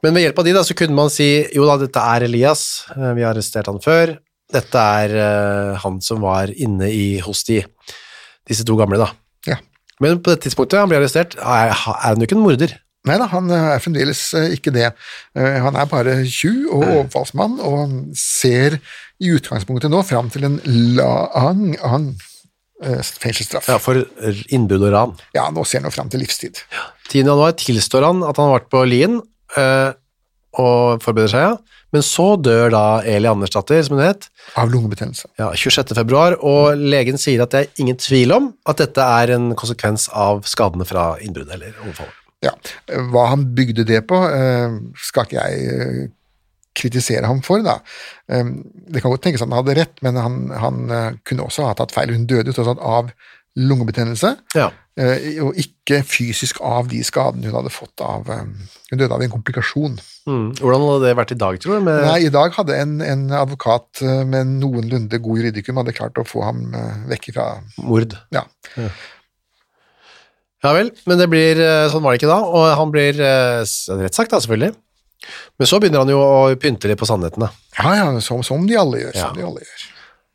Men 0.00 0.16
ved 0.16 0.24
hjelp 0.24 0.38
av 0.40 0.46
de 0.46 0.54
da, 0.56 0.62
så 0.64 0.74
kunne 0.78 0.96
man 0.96 1.10
si 1.12 1.28
jo 1.52 1.66
da, 1.68 1.76
dette 1.82 2.02
er 2.14 2.24
Elias, 2.24 2.62
eh, 2.94 3.10
vi 3.18 3.22
har 3.26 3.34
arrestert 3.34 3.68
han 3.68 3.82
før. 3.84 4.14
Dette 4.50 4.84
er 5.02 5.12
uh, 5.18 5.80
han 5.82 5.98
som 6.02 6.22
var 6.24 6.50
inne 6.50 6.88
i, 6.90 7.18
hos 7.22 7.44
de, 7.50 7.60
disse 8.48 8.64
to 8.66 8.78
gamle, 8.80 9.02
da. 9.02 9.10
ja. 9.50 9.58
Men 10.00 10.22
på 10.24 10.32
det 10.32 10.40
tidspunktet 10.46 10.80
han 10.80 10.88
ble 10.88 11.02
arrestert, 11.02 11.36
er, 11.36 11.74
er 11.74 12.06
han 12.06 12.22
jo 12.22 12.30
ikke 12.30 12.38
en 12.38 12.46
morder. 12.46 12.72
Nei 13.08 13.16
da, 13.16 13.26
han 13.32 13.48
er 13.54 13.78
fremdeles 13.80 14.18
eh, 14.36 14.50
ikke 14.58 14.72
det. 14.74 14.90
Eh, 15.38 15.54
Han 15.64 15.76
er 15.80 15.86
bare 15.88 16.18
tjuv 16.28 16.66
og 16.76 16.82
overfallsmann, 16.84 17.54
og 17.64 17.94
ser 18.20 18.76
i 19.20 19.30
utgangspunktet 19.36 19.92
nå 19.92 20.02
fram 20.04 20.28
til 20.32 20.44
en 20.48 20.58
lang, 20.98 21.62
lang 21.80 22.10
eh, 22.84 23.00
fengselsstraff. 23.00 23.70
Ja, 23.72 23.78
for 23.80 24.02
innbud 24.52 24.84
og 24.84 24.92
ran. 24.92 25.16
Ja, 25.36 25.46
nå 25.54 25.64
ser 25.64 25.80
han 25.80 25.88
jo 25.88 25.94
fram 25.96 26.12
til 26.12 26.20
livstid. 26.24 26.60
10. 27.08 27.22
januar 27.24 27.56
tilstår 27.60 28.04
han 28.10 28.20
at 28.28 28.36
han 28.36 28.50
har 28.50 28.58
vært 28.60 28.70
på 28.72 28.84
Lien 28.88 29.16
øh, 29.56 29.90
og 30.60 31.00
forbereder 31.04 31.32
seg, 31.32 31.48
ja. 31.48 31.80
Men 31.90 32.04
så 32.06 32.36
dør 32.38 32.68
da 32.70 32.82
Eli 33.02 33.26
Andersdatter, 33.26 33.80
som 33.82 33.96
hun 33.96 34.04
het, 34.04 34.28
Av 34.60 34.68
lungebetennelse. 34.70 35.26
ja, 35.40 35.48
26. 35.58 35.90
februar, 35.98 36.36
og 36.46 36.78
legen 36.78 37.18
sier 37.18 37.42
at 37.42 37.50
det 37.56 37.64
er 37.64 37.82
ingen 37.82 37.98
tvil 37.98 38.30
om 38.36 38.52
at 38.70 38.78
dette 38.78 39.02
er 39.02 39.32
en 39.34 39.48
konsekvens 39.58 40.04
av 40.14 40.44
skadene 40.46 40.86
fra 40.86 41.16
innbruddet 41.24 41.56
eller 41.56 41.74
overfallet. 41.82 42.19
Ja, 42.44 42.54
Hva 43.12 43.26
han 43.34 43.42
bygde 43.56 43.84
det 43.84 44.00
på, 44.08 44.16
eh, 44.32 44.78
skal 44.96 45.26
ikke 45.28 45.42
jeg 45.42 45.74
eh, 45.74 46.06
kritisere 46.76 47.28
ham 47.28 47.42
for. 47.44 47.60
da. 47.66 47.78
Eh, 48.32 48.44
Det 48.88 49.02
kan 49.02 49.10
godt 49.12 49.22
tenkes 49.26 49.42
at 49.44 49.50
han 49.50 49.58
hadde 49.58 49.76
rett, 49.76 50.00
men 50.02 50.16
han, 50.16 50.38
han 50.56 50.78
kunne 51.28 51.44
også 51.44 51.66
ha 51.68 51.74
tatt 51.76 51.92
feil. 51.92 52.14
Hun 52.16 52.24
døde 52.30 52.54
tross 52.56 52.70
alt 52.72 52.80
av 52.80 53.10
lungebetennelse, 53.58 54.36
Ja. 54.54 54.70
og 55.42 55.56
ikke 55.58 56.00
fysisk 56.06 56.60
av 56.62 56.88
de 56.88 57.00
skadene 57.04 57.48
hun 57.50 57.56
hadde 57.58 57.72
fått 57.72 58.00
av 58.00 58.28
Hun 58.30 58.98
døde 58.98 59.12
av 59.12 59.22
en 59.22 59.30
komplikasjon. 59.32 59.98
Mm. 60.26 60.48
Hvordan 60.60 60.80
hadde 60.86 61.04
det 61.08 61.16
vært 61.18 61.32
i 61.34 61.38
dag, 61.40 61.58
tror 61.60 61.78
du? 61.78 61.84
Med, 61.84 62.02
Nei, 62.06 62.18
I 62.26 62.32
dag 62.32 62.52
hadde 62.56 62.76
en, 62.78 63.00
en 63.02 63.30
advokat 63.30 64.00
med 64.26 64.46
noenlunde 64.62 65.18
god 65.20 65.38
juridikum 65.42 65.76
hadde 65.82 65.92
klart 65.96 66.18
å 66.18 66.24
få 66.26 66.42
ham 66.46 66.70
vekk 67.10 67.32
fra 67.34 67.48
mord? 67.82 68.16
Ja. 68.32 68.46
Ja 68.76 68.88
vel, 70.62 70.90
men 71.08 71.20
det 71.20 71.26
blir, 71.32 71.60
eh, 71.64 71.88
sånn 71.92 72.04
var 72.04 72.12
det 72.12 72.20
ikke 72.20 72.30
da, 72.32 72.40
og 72.44 72.66
han 72.76 72.92
blir 72.92 73.16
rett 73.16 74.16
sagt 74.16 74.34
da, 74.34 74.40
selvfølgelig. 74.42 74.74
Men 75.60 75.68
så 75.68 75.80
begynner 75.80 76.02
han 76.04 76.12
jo 76.12 76.20
å 76.20 76.56
pynte 76.60 76.88
litt 76.88 77.00
på 77.00 77.08
sannhetene. 77.08 77.50
Ja, 77.78 77.94
ja, 77.98 78.06
som, 78.24 78.42
som 78.46 78.64
de 78.68 78.76
alle 78.80 79.02
gjør. 79.02 79.16
Ja. 79.16 79.28
Som 79.28 79.36
de 79.40 79.44
alle 79.46 79.64
gjør. 79.64 79.86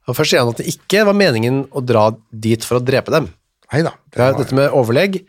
Og 0.05 0.17
først 0.17 0.33
sier 0.33 0.43
han 0.43 0.53
at 0.53 0.61
det 0.61 0.69
ikke 0.69 1.05
var 1.07 1.17
meningen 1.17 1.63
å 1.73 1.81
dra 1.81 2.07
dit 2.29 2.65
for 2.65 2.77
å 2.79 2.85
drepe 2.85 3.13
dem. 3.13 3.31
Neida, 3.73 3.95
det 4.13 4.21
var- 4.21 4.37
dette 4.37 4.57
med 4.57 4.73
overlegg 4.77 5.23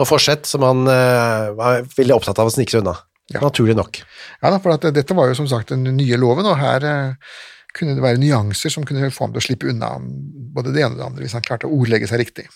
og 0.00 0.08
forsett 0.08 0.48
som 0.48 0.64
han 0.64 0.86
uh, 0.88 1.52
var 1.56 1.84
veldig 1.96 2.16
opptatt 2.16 2.40
av 2.40 2.48
å 2.48 2.52
snike 2.54 2.72
seg 2.72 2.80
unna. 2.82 2.96
Ja. 3.32 3.42
Naturlig 3.44 3.76
nok. 3.76 4.00
Ja, 4.42 4.50
for 4.58 4.72
at 4.74 4.84
eh, 4.88 4.92
dette 4.92 5.14
var 5.16 5.28
jo 5.30 5.36
som 5.38 5.46
sagt 5.48 5.70
den 5.72 5.84
nye 5.96 6.18
loven, 6.20 6.48
og 6.48 6.58
her 6.58 6.84
uh, 6.84 7.36
kunne 7.76 7.94
det 7.96 8.04
være 8.04 8.20
nyanser 8.20 8.72
som 8.72 8.84
kunne 8.88 9.12
få 9.12 9.26
ham 9.28 9.36
til 9.36 9.40
å 9.40 9.44
slippe 9.46 9.68
unna 9.70 9.94
både 10.00 10.72
det 10.74 10.82
ene 10.82 10.96
og 10.96 10.98
det 10.98 11.06
andre, 11.06 11.24
hvis 11.24 11.36
han 11.36 11.44
klarte 11.44 11.68
å 11.68 11.76
ordlegge 11.76 12.08
seg 12.10 12.20
riktig. 12.24 12.48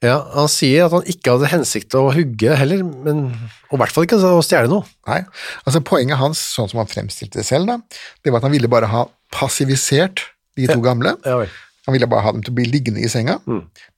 Ja, 0.00 0.16
Han 0.32 0.48
sier 0.48 0.86
at 0.86 0.94
han 0.96 1.04
ikke 1.12 1.34
hadde 1.34 1.50
hensikt 1.52 1.90
til 1.92 2.06
å 2.06 2.12
hugge 2.14 2.54
heller, 2.56 2.82
men, 3.04 3.26
og 3.68 3.76
i 3.76 3.80
hvert 3.82 3.92
fall 3.92 4.06
ikke 4.06 4.16
å 4.24 4.40
stjele 4.44 4.70
noe. 4.72 4.86
Nei, 5.10 5.18
altså 5.66 5.82
Poenget 5.84 6.20
hans, 6.20 6.40
sånn 6.56 6.70
som 6.72 6.80
han 6.80 6.88
fremstilte 6.88 7.42
det 7.42 7.44
selv, 7.48 7.68
da, 7.68 7.76
det 8.24 8.32
var 8.32 8.40
at 8.40 8.48
han 8.48 8.54
ville 8.54 8.70
bare 8.72 8.88
ha 8.88 9.04
passivisert 9.34 10.24
de 10.56 10.66
to 10.70 10.80
gamle. 10.84 11.16
Ja 11.28 11.36
vel. 11.42 11.52
Han 11.88 11.94
ville 11.96 12.08
bare 12.10 12.22
ha 12.26 12.32
dem 12.32 12.42
til 12.44 12.52
å 12.52 12.56
bli 12.58 12.66
liggende 12.68 13.00
i 13.02 13.08
senga, 13.10 13.38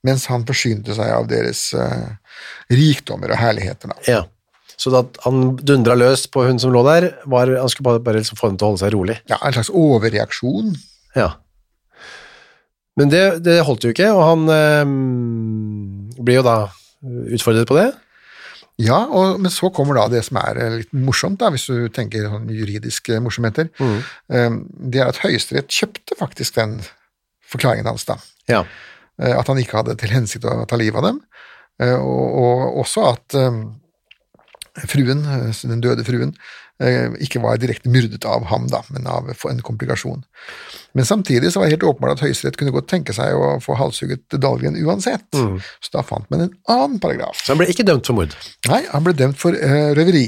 mens 0.07 0.23
han 0.31 0.45
forsynte 0.47 0.95
seg 0.97 1.09
av 1.13 1.25
deres 1.29 1.65
uh, 1.75 2.15
rikdommer 2.71 3.33
og 3.35 3.39
herligheter. 3.41 3.91
da. 3.91 3.97
Ja. 4.07 4.21
Så 4.79 4.89
da 4.91 5.03
han 5.25 5.53
dundra 5.61 5.95
løs 5.99 6.23
på 6.31 6.45
hun 6.47 6.59
som 6.59 6.73
lå 6.73 6.81
der, 6.87 7.09
var, 7.29 7.51
han 7.59 7.69
skulle 7.71 7.91
bare, 7.91 8.03
bare 8.03 8.21
liksom 8.23 8.39
få 8.39 8.49
henne 8.49 8.59
til 8.59 8.65
å 8.67 8.71
holde 8.71 8.83
seg 8.85 8.93
rolig. 8.95 9.17
Ja, 9.29 9.37
En 9.43 9.55
slags 9.55 9.69
overreaksjon. 9.69 10.73
Ja. 11.15 11.29
Men 12.99 13.11
det, 13.13 13.21
det 13.45 13.59
holdt 13.67 13.85
jo 13.85 13.91
ikke, 13.93 14.09
og 14.15 14.23
han 14.25 14.49
eh, 14.53 14.95
blir 16.19 16.41
jo 16.41 16.45
da 16.47 16.55
utfordret 17.35 17.67
på 17.69 17.77
det. 17.79 17.89
Ja, 18.81 19.03
og, 19.05 19.37
men 19.43 19.51
så 19.53 19.69
kommer 19.73 19.99
da 19.99 20.07
det 20.09 20.23
som 20.25 20.39
er 20.41 20.57
eh, 20.57 20.77
litt 20.81 20.93
morsomt, 20.97 21.37
da, 21.41 21.51
hvis 21.53 21.67
du 21.69 21.89
tenker 21.93 22.25
sånn 22.29 22.47
juridiske 22.49 23.19
morsomheter. 23.21 23.69
Mm. 23.77 24.55
Det 24.89 25.01
er 25.03 25.11
at 25.11 25.19
Høyesterett 25.21 25.69
kjøpte 25.69 26.17
faktisk 26.17 26.57
den 26.57 26.79
forklaringen 27.53 27.85
hans, 27.91 28.07
da. 28.09 28.17
Ja. 28.49 28.63
Eh, 29.21 29.35
At 29.37 29.45
han 29.51 29.61
ikke 29.61 29.77
hadde 29.77 29.93
til 30.01 30.09
hensikt 30.09 30.47
å 30.49 30.63
ta 30.65 30.79
livet 30.81 30.97
av 31.03 31.05
dem. 31.11 31.21
Eh, 31.81 31.93
Og, 32.01 32.25
og 32.41 32.81
også 32.81 33.05
at 33.11 33.37
eh, 33.37 33.61
fruen, 34.89 35.21
eh, 35.21 35.53
den 35.69 35.83
døde 35.85 36.05
fruen, 36.07 36.33
eh, 36.33 36.39
ikke 37.23 37.39
var 37.39 37.59
direkte 37.61 37.91
myrdet 37.91 38.25
av 38.27 38.47
ham, 38.49 38.65
da, 38.67 38.79
men 38.91 39.05
av 39.07 39.29
en 39.29 39.59
komplikasjon. 39.63 40.23
Men 40.97 41.05
samtidig 41.07 41.51
så 41.53 41.61
var 41.61 41.69
det 41.69 41.75
helt 41.77 41.85
åpenbart 41.87 42.17
at 42.17 42.23
Høyesterett 42.25 42.57
kunne 42.59 42.73
godt 42.75 42.89
tenke 42.91 43.13
seg 43.15 43.37
å 43.37 43.53
få 43.63 43.77
halshugget 43.79 44.35
Dahlgren 44.41 44.75
uansett. 44.81 45.23
Så 45.31 45.93
da 45.93 46.03
fant 46.03 46.25
man 46.33 46.47
en 46.47 46.55
annen 46.73 46.97
paragraf. 47.03 47.37
Så 47.39 47.53
han 47.53 47.61
ble 47.61 47.69
ikke 47.71 47.85
dømt 47.87 48.09
for 48.09 48.17
mord. 48.17 48.33
Nei, 48.67 48.81
han 48.89 49.05
ble 49.05 49.13
dømt 49.15 49.39
for 49.39 49.55
uh, 49.55 49.93
røveri. 49.95 50.25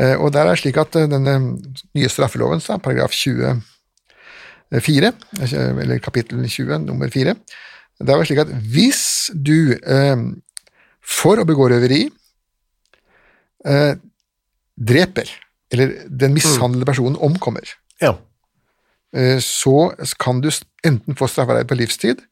Eh, 0.00 0.16
og 0.16 0.32
der 0.34 0.48
er 0.48 0.56
det 0.56 0.62
slik 0.64 0.80
at 0.80 0.96
uh, 0.98 1.06
denne 1.08 1.36
nye 1.38 2.10
straffeloven, 2.10 2.64
da, 2.64 2.80
paragraf 2.82 3.14
24, 4.72 5.12
eh, 5.40 5.82
eller 5.84 5.98
kapittel 5.98 6.48
20, 6.48 6.78
nummer 6.86 7.08
4, 7.08 7.34
der 8.00 8.16
var 8.16 8.24
det 8.24 8.30
slik 8.30 8.42
at 8.42 8.52
hvis 8.72 9.30
du 9.34 9.74
eh, 9.76 10.16
for 11.02 11.38
å 11.38 11.46
begå 11.46 11.68
røveri 11.70 12.06
eh, 13.66 13.94
dreper, 14.82 15.30
eller 15.72 15.92
den 16.10 16.34
mishandlede 16.36 16.88
personen 16.88 17.16
omkommer, 17.22 17.64
Ja. 18.02 18.14
eh, 19.16 19.38
så 19.40 19.92
kan 20.18 20.40
du 20.42 20.50
enten 20.84 21.14
få 21.16 21.28
straffarbeid 21.30 21.68
på 21.70 21.78
livstid, 21.78 22.22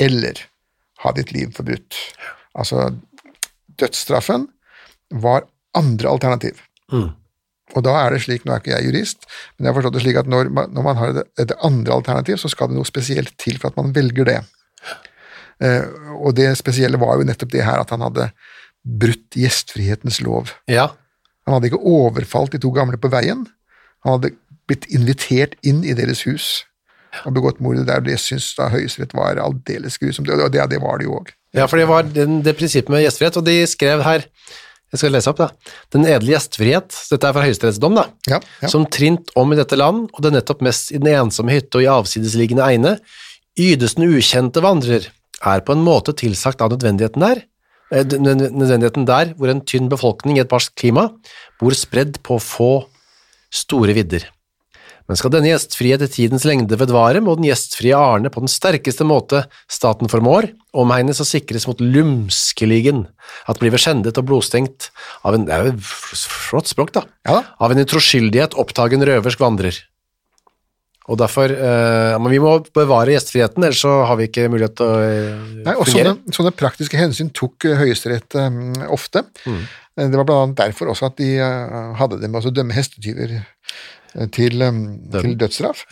eller 0.00 0.40
ha 1.04 1.12
ditt 1.12 1.32
liv 1.32 1.52
forbrutt. 1.54 1.94
Altså, 2.58 2.90
dødsstraffen 3.78 4.48
var 5.10 5.44
andre 5.74 6.08
alternativ. 6.08 6.58
Og 7.74 7.82
da 7.82 7.94
er 8.04 8.10
det 8.14 8.20
slik, 8.22 8.44
nå 8.44 8.52
er 8.54 8.60
ikke 8.60 8.74
jeg 8.76 8.86
jurist, 8.86 9.24
men 9.56 9.64
jeg 9.66 9.72
har 9.72 9.78
forstått 9.80 9.94
det 9.96 10.02
slik 10.04 10.18
at 10.20 10.28
når 10.30 10.50
man, 10.54 10.68
når 10.76 10.82
man 10.84 10.96
har 11.00 11.14
et, 11.22 11.30
et 11.42 11.54
andre 11.64 11.94
alternativ, 11.96 12.36
så 12.38 12.50
skal 12.52 12.68
det 12.70 12.76
noe 12.76 12.86
spesielt 12.86 13.32
til 13.40 13.56
for 13.58 13.72
at 13.72 13.78
man 13.80 13.92
velger 13.96 14.24
det. 14.28 14.36
Eh, 15.64 15.86
og 16.18 16.34
det 16.36 16.50
spesielle 16.58 16.98
var 17.00 17.16
jo 17.18 17.26
nettopp 17.26 17.50
det 17.54 17.64
her 17.66 17.80
at 17.80 17.90
han 17.94 18.04
hadde 18.04 18.28
brutt 18.84 19.38
gjestfrihetens 19.38 20.20
lov. 20.22 20.52
ja. 20.68 20.90
Han 21.44 21.56
hadde 21.56 21.70
ikke 21.70 21.82
overfalt 21.84 22.54
de 22.54 22.60
to 22.62 22.72
gamle 22.74 22.98
på 23.00 23.10
veien. 23.12 23.44
Han 24.04 24.16
hadde 24.16 24.34
blitt 24.68 24.86
invitert 24.92 25.58
inn 25.66 25.82
i 25.84 25.96
deres 25.96 26.24
hus 26.28 26.64
og 27.22 27.36
begått 27.36 27.62
mordet 27.62 27.86
der. 27.88 28.02
Det 28.04 28.16
syns 28.20 28.50
da 28.58 28.70
Høyesterett 28.72 29.14
var 29.16 29.38
aldeles 29.42 29.98
grusomt, 30.00 30.30
og 30.32 30.50
det, 30.52 30.64
det 30.72 30.82
var 30.82 31.00
det 31.00 31.08
jo 31.08 31.18
òg. 31.20 31.32
Ja, 31.54 31.68
for 31.70 31.78
det 31.78 31.86
var 31.86 32.06
den, 32.08 32.40
det 32.42 32.56
prinsippet 32.58 32.90
med 32.90 33.04
gjestfrihet, 33.04 33.38
og 33.38 33.46
de 33.46 33.58
skrev 33.70 34.04
her 34.06 34.28
Jeg 34.94 35.00
skal 35.00 35.10
lese 35.10 35.26
opp, 35.26 35.40
da. 35.40 35.48
Den 35.90 36.04
edle 36.06 36.36
gjestfrihet, 36.36 36.94
dette 37.10 37.26
er 37.26 37.34
fra 37.34 37.42
høyesterettsdom, 37.42 37.96
da. 37.98 38.04
Ja, 38.30 38.38
ja. 38.62 38.68
Som 38.70 38.84
trint 38.86 39.32
om 39.34 39.50
i 39.50 39.56
dette 39.58 39.74
land, 39.74 40.04
og 40.14 40.20
det 40.22 40.30
nettopp 40.36 40.60
mest 40.62 40.92
i 40.94 41.00
den 41.02 41.10
ensomme 41.10 41.50
hytte 41.50 41.80
og 41.80 41.82
i 41.82 41.88
avsidesliggende 41.90 42.62
egne, 42.62 42.92
ydes 43.58 43.96
den 43.98 44.06
ukjente 44.06 44.62
vandrer, 44.62 45.08
er 45.42 45.64
på 45.66 45.74
en 45.74 45.82
måte 45.82 46.14
tilsagt 46.14 46.62
av 46.62 46.70
nødvendigheten 46.70 47.26
der, 47.26 47.42
nødvendigheten 47.94 49.06
der 49.08 49.34
hvor 49.38 49.52
en 49.52 49.64
tynn 49.66 49.90
befolkning 49.92 50.38
i 50.38 50.44
et 50.44 50.50
barskt 50.50 50.76
klima 50.80 51.10
bor 51.60 51.76
spredd 51.78 52.20
på 52.26 52.40
få 52.42 52.72
store 53.54 53.94
vidder. 53.96 54.26
Men 55.04 55.18
skal 55.20 55.34
denne 55.34 55.50
gjestfrihet 55.50 56.00
i 56.06 56.08
tidens 56.08 56.46
lengde 56.48 56.78
vedvare, 56.80 57.20
må 57.20 57.34
den 57.36 57.44
gjestfrie 57.50 57.92
Arne 57.92 58.30
på 58.32 58.40
den 58.40 58.48
sterkeste 58.48 59.04
måte 59.04 59.42
staten 59.68 60.08
formår, 60.08 60.48
omhegnes 60.72 61.20
og 61.20 61.28
sikres 61.28 61.68
mot 61.68 61.80
lumskeligen, 61.82 63.04
at 63.44 63.60
blir 63.60 63.76
skjendet 63.76 64.16
og 64.20 64.30
blodstengt 64.30 64.88
av 65.20 65.36
en, 65.36 65.44
det 65.44 65.52
er 65.52 65.68
jo 65.68 65.74
flott 65.84 66.72
språk 66.72 66.94
da, 66.96 67.04
Ja 67.28 67.42
av 67.60 67.72
en 67.72 67.82
utroskyldighet 67.84 67.92
troskyldighet 67.92 68.56
opptagen 68.60 69.04
røversk 69.04 69.44
vandrer. 69.44 69.76
Og 71.12 71.18
derfor, 71.20 71.52
eh, 71.52 72.14
men 72.16 72.32
vi 72.32 72.38
må 72.40 72.54
bevare 72.72 73.12
gjestfriheten, 73.12 73.60
ellers 73.66 73.82
så 73.84 73.90
har 74.08 74.16
vi 74.16 74.24
ikke 74.30 74.46
mulighet 74.48 74.76
til 74.78 74.88
å 74.88 75.00
eh, 75.04 75.42
Nei, 75.66 75.74
og 75.76 75.84
fungere. 75.84 76.14
sånne, 76.14 76.32
sånne 76.38 76.52
praktiske 76.56 76.96
hensyn 76.96 77.28
tok 77.36 77.66
eh, 77.68 77.76
Høyesterett 77.82 78.38
eh, 78.40 78.86
ofte. 78.94 79.24
Mm. 79.44 79.58
Det 80.00 80.16
var 80.18 80.32
annet 80.32 80.56
derfor 80.62 80.90
også 80.94 81.10
at 81.10 81.18
de 81.20 81.28
eh, 81.44 81.92
hadde 82.00 82.18
det 82.22 82.30
med 82.32 82.48
å 82.48 82.54
dømme 82.56 82.72
hestetyver 82.74 83.36
eh, 83.36 84.26
til, 84.32 84.64
eh, 84.64 84.80
til 85.20 85.36
dødsstraff. 85.44 85.84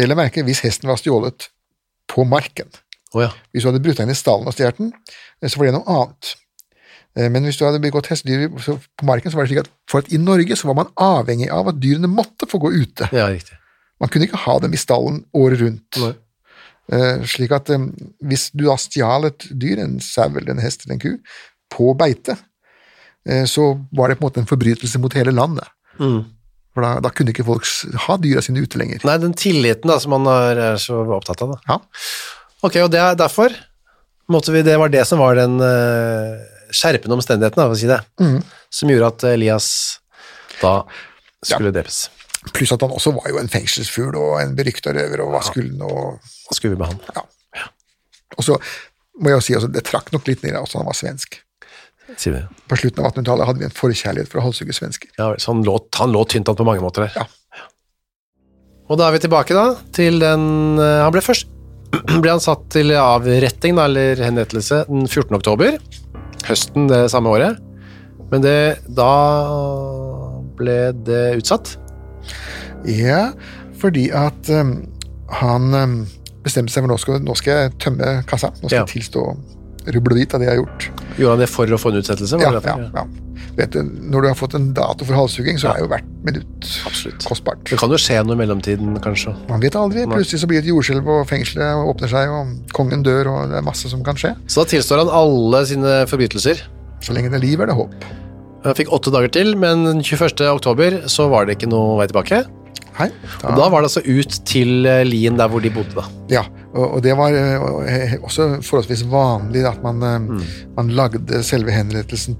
Vel 0.00 0.16
å 0.16 0.18
merke 0.18 0.42
hvis 0.48 0.64
hesten 0.64 0.88
var 0.90 0.98
stjålet 0.98 1.50
på 2.08 2.24
marken. 2.26 2.72
Oh, 3.14 3.20
ja. 3.22 3.30
Hvis 3.52 3.64
du 3.64 3.70
hadde 3.70 3.84
brutt 3.84 4.00
deg 4.00 4.08
inn 4.08 4.16
i 4.16 4.18
stallen 4.18 4.48
og 4.48 4.56
stjålet 4.56 4.80
den, 4.80 4.94
eh, 5.42 5.48
så 5.52 5.60
var 5.60 5.68
det 5.68 5.76
noe 5.76 5.92
annet. 5.98 6.32
Eh, 7.20 7.28
Men 7.28 7.44
hvis 7.44 7.60
du 7.60 7.66
hadde 7.68 7.84
begått 7.84 8.08
hestedyr 8.08 8.48
på 8.56 9.06
marken, 9.08 9.28
så 9.30 9.36
var 9.38 9.44
det 9.44 9.52
slik 9.52 9.62
at 9.66 9.70
for 9.88 10.00
at 10.00 10.08
i 10.12 10.18
Norge 10.24 10.56
så 10.56 10.72
var 10.72 10.80
man 10.80 10.90
avhengig 10.96 11.52
av 11.52 11.68
at 11.68 11.78
dyrene 11.84 12.08
måtte 12.10 12.48
få 12.48 12.60
gå 12.64 12.72
ute. 12.80 13.12
ja, 13.12 13.28
riktig. 13.28 13.57
Man 13.98 14.10
kunne 14.12 14.28
ikke 14.28 14.40
ha 14.44 14.56
dem 14.62 14.74
i 14.74 14.80
stallen 14.80 15.22
året 15.36 15.62
rundt. 15.62 16.00
Eh, 16.88 17.24
slik 17.28 17.52
at 17.52 17.68
eh, 17.74 17.88
hvis 18.24 18.48
du 18.54 18.64
da 18.64 18.78
stjal 18.80 19.28
et 19.28 19.48
dyr, 19.50 19.82
en 19.82 19.98
sau 20.04 20.30
eller 20.30 20.54
en 20.54 20.62
hest 20.62 20.86
eller 20.86 20.96
en 20.96 21.02
ku, 21.02 21.40
på 21.74 21.92
beite, 21.98 22.38
eh, 23.28 23.44
så 23.50 23.74
var 23.92 24.08
det 24.08 24.18
på 24.18 24.24
en 24.24 24.30
måte 24.30 24.42
en 24.44 24.48
forbrytelse 24.48 25.00
mot 25.02 25.16
hele 25.18 25.34
landet. 25.36 25.68
For 25.98 26.84
da, 26.84 26.94
da 27.02 27.12
kunne 27.12 27.34
ikke 27.34 27.46
folk 27.48 27.68
ha 28.06 28.16
dyra 28.22 28.42
sine 28.44 28.62
ute 28.64 28.80
lenger. 28.80 29.02
Nei, 29.08 29.18
den 29.20 29.34
tilliten 29.36 29.90
da, 29.90 29.98
som 30.00 30.14
man 30.14 30.28
er, 30.30 30.62
er 30.72 30.82
så 30.82 31.00
opptatt 31.16 31.42
av 31.44 31.56
da. 31.56 31.58
Ja. 31.68 31.80
Ok, 32.62 32.78
og 32.84 32.92
det 32.94 33.02
er 33.02 33.18
derfor 33.18 33.54
måtte 34.30 34.52
vi, 34.54 34.62
det 34.66 34.76
var 34.78 34.92
det 34.92 35.04
som 35.08 35.20
var 35.22 35.38
den 35.38 35.56
uh, 35.62 36.38
skjerpende 36.74 37.16
omstendigheten, 37.16 37.58
da, 37.58 37.66
for 37.66 37.76
å 37.76 37.80
si 37.80 37.88
det, 37.88 37.98
som 38.74 38.92
gjorde 38.92 39.10
at 39.14 39.24
Elias 39.30 39.68
da 40.60 40.74
skulle 41.40 41.72
drepes. 41.74 42.06
Pluss 42.54 42.72
at 42.74 42.84
han 42.84 42.94
også 42.94 43.12
var 43.16 43.28
jo 43.32 43.40
en 43.40 43.50
fengselsfugl 43.50 44.16
og 44.18 44.38
en 44.42 44.54
berykta 44.58 44.94
røver, 44.96 45.22
og 45.24 45.34
hva 45.34 45.42
skulle 45.46 45.74
han 45.74 45.84
og 45.84 46.30
Hva 46.48 46.56
skulle 46.56 46.76
vi 46.76 46.80
med 46.80 46.94
han? 46.94 47.02
Ja. 47.16 47.66
Og 48.38 48.46
så 48.46 48.56
må 49.18 49.32
jeg 49.32 49.38
jo 49.38 49.44
si 49.44 49.56
altså, 49.58 49.70
det 49.72 49.84
trakk 49.88 50.12
nok 50.14 50.28
litt 50.30 50.44
ned 50.46 50.56
at 50.58 50.74
han 50.78 50.86
var 50.86 50.96
svensk. 50.96 51.40
Sier 52.16 52.34
vi. 52.38 52.42
På 52.70 52.78
slutten 52.80 53.02
av 53.02 53.10
1800-tallet 53.10 53.48
hadde 53.50 53.60
vi 53.60 53.66
en 53.68 53.74
forkjærlighet 53.76 54.30
for 54.30 54.40
å 54.40 54.46
halshugge 54.46 54.76
svensker. 54.76 55.10
Ja, 55.18 55.32
så 55.36 55.52
han 55.52 55.64
lå, 55.66 55.74
han 55.98 56.14
lå 56.14 56.22
tynt 56.30 56.48
an 56.48 56.56
på 56.56 56.64
mange 56.64 56.84
måter 56.84 57.04
der. 57.04 57.18
Ja. 57.18 57.66
Og 58.88 58.96
da 58.96 59.08
er 59.08 59.16
vi 59.18 59.22
tilbake 59.26 59.56
da, 59.56 59.66
til 59.92 60.16
den, 60.22 60.46
eh, 60.80 61.02
han 61.04 61.12
ble 61.12 61.20
først, 61.24 61.50
ble 62.22 62.32
han 62.32 62.40
satt 62.40 62.64
til 62.72 62.94
avretting 62.96 63.76
da, 63.76 63.88
eller 63.90 64.20
henrettelse 64.24 64.86
den 64.88 65.04
14. 65.04 65.34
oktober. 65.36 65.76
høsten 66.48 66.88
det 66.88 67.08
samme 67.12 67.28
året. 67.34 67.58
Men 68.32 68.44
det, 68.44 68.80
da 68.96 69.12
ble 70.56 70.78
det 71.04 71.24
utsatt. 71.42 71.76
Ja, 72.88 73.32
fordi 73.78 74.08
at 74.14 74.50
um, 74.54 74.74
han 75.40 75.74
um, 75.74 75.96
bestemte 76.44 76.72
seg 76.72 76.84
for 76.84 76.92
nå 76.92 76.98
skal, 77.00 77.22
nå 77.24 77.36
skal 77.38 77.62
jeg 77.64 77.76
tømme 77.82 78.18
kassa. 78.28 78.52
Nå 78.62 78.68
skal 78.68 78.80
Ja. 78.80 78.84
jeg 78.86 78.94
tilstå 79.02 79.24
rubbel 79.88 80.12
og 80.12 80.18
bit 80.20 80.34
av 80.36 80.40
det 80.42 80.48
jeg 80.48 80.56
har 80.56 80.60
gjort. 80.62 80.90
Gjorde 81.16 81.30
han 81.32 81.40
det 81.40 81.48
for 81.48 81.72
å 81.72 81.78
få 81.80 81.90
en 81.94 82.02
utsettelse? 82.02 82.38
Ja, 82.42 82.50
ja, 82.60 82.76
ja. 82.92 83.04
Vet 83.58 83.72
du, 83.74 83.80
når 83.82 84.22
du 84.22 84.28
har 84.28 84.36
fått 84.38 84.54
en 84.54 84.68
dato 84.74 85.06
for 85.06 85.16
halshugging, 85.18 85.56
så 85.58 85.72
er 85.72 85.80
jo 85.82 85.88
hvert 85.90 86.06
minutt 86.26 86.68
Absolutt. 86.86 87.24
kostbart. 87.26 87.62
Det 87.66 87.78
kan 87.80 87.90
jo 87.90 87.98
skje 87.98 88.20
noe 88.26 88.36
i 88.36 88.40
mellomtiden, 88.42 88.92
kanskje. 89.02 89.32
Man 89.48 89.62
vet 89.62 89.74
aldri. 89.78 90.04
Plutselig 90.10 90.42
så 90.44 90.50
blir 90.50 90.60
det 90.60 90.68
et 90.68 90.72
jordskjelv, 90.74 91.08
og 91.08 91.24
fengselet 91.30 91.82
åpner 91.88 92.12
seg, 92.12 92.30
og 92.30 92.72
kongen 92.76 93.02
dør, 93.06 93.30
og 93.32 93.50
det 93.50 93.58
er 93.58 93.66
masse 93.66 93.90
som 93.90 94.04
kan 94.06 94.18
skje. 94.20 94.34
Så 94.46 94.62
da 94.62 94.68
tilstår 94.74 95.02
han 95.02 95.10
alle 95.22 95.64
sine 95.66 95.96
forbrytelser. 96.10 96.62
Så 97.02 97.14
lenge 97.16 97.32
det 97.32 97.40
er 97.40 97.46
liv, 97.46 97.60
er 97.62 97.70
det 97.72 97.78
håp. 97.78 97.94
Han 98.64 98.74
fikk 98.74 98.90
åtte 98.92 99.12
dager 99.14 99.30
til, 99.34 99.52
men 99.56 99.84
den 99.86 100.00
21. 100.02 100.40
oktober 100.50 101.02
så 101.10 101.28
var 101.30 101.46
det 101.46 101.56
ikke 101.58 101.70
noe 101.70 101.98
vei 102.00 102.08
tilbake. 102.10 102.40
Hei. 102.98 103.06
Og 103.46 103.54
da 103.54 103.68
var 103.70 103.84
det 103.84 103.86
altså 103.92 104.02
ut 104.02 104.38
til 104.48 104.86
eh, 104.90 105.04
Lien, 105.06 105.36
der 105.38 105.46
hvor 105.52 105.62
de 105.62 105.70
bodde, 105.70 105.94
da. 105.94 106.02
Ja, 106.32 106.42
og, 106.72 106.96
og 106.96 107.02
det 107.04 107.12
var 107.18 107.30
eh, 107.38 107.68
eh, 107.94 108.14
også 108.26 108.48
forholdsvis 108.66 109.04
vanlig 109.12 109.62
at 109.70 109.78
man, 109.86 110.02
Mm. 110.02 110.40
man 110.76 110.88
lagde 110.98 111.42
selve 111.46 111.70
henrettelsen 111.70 112.34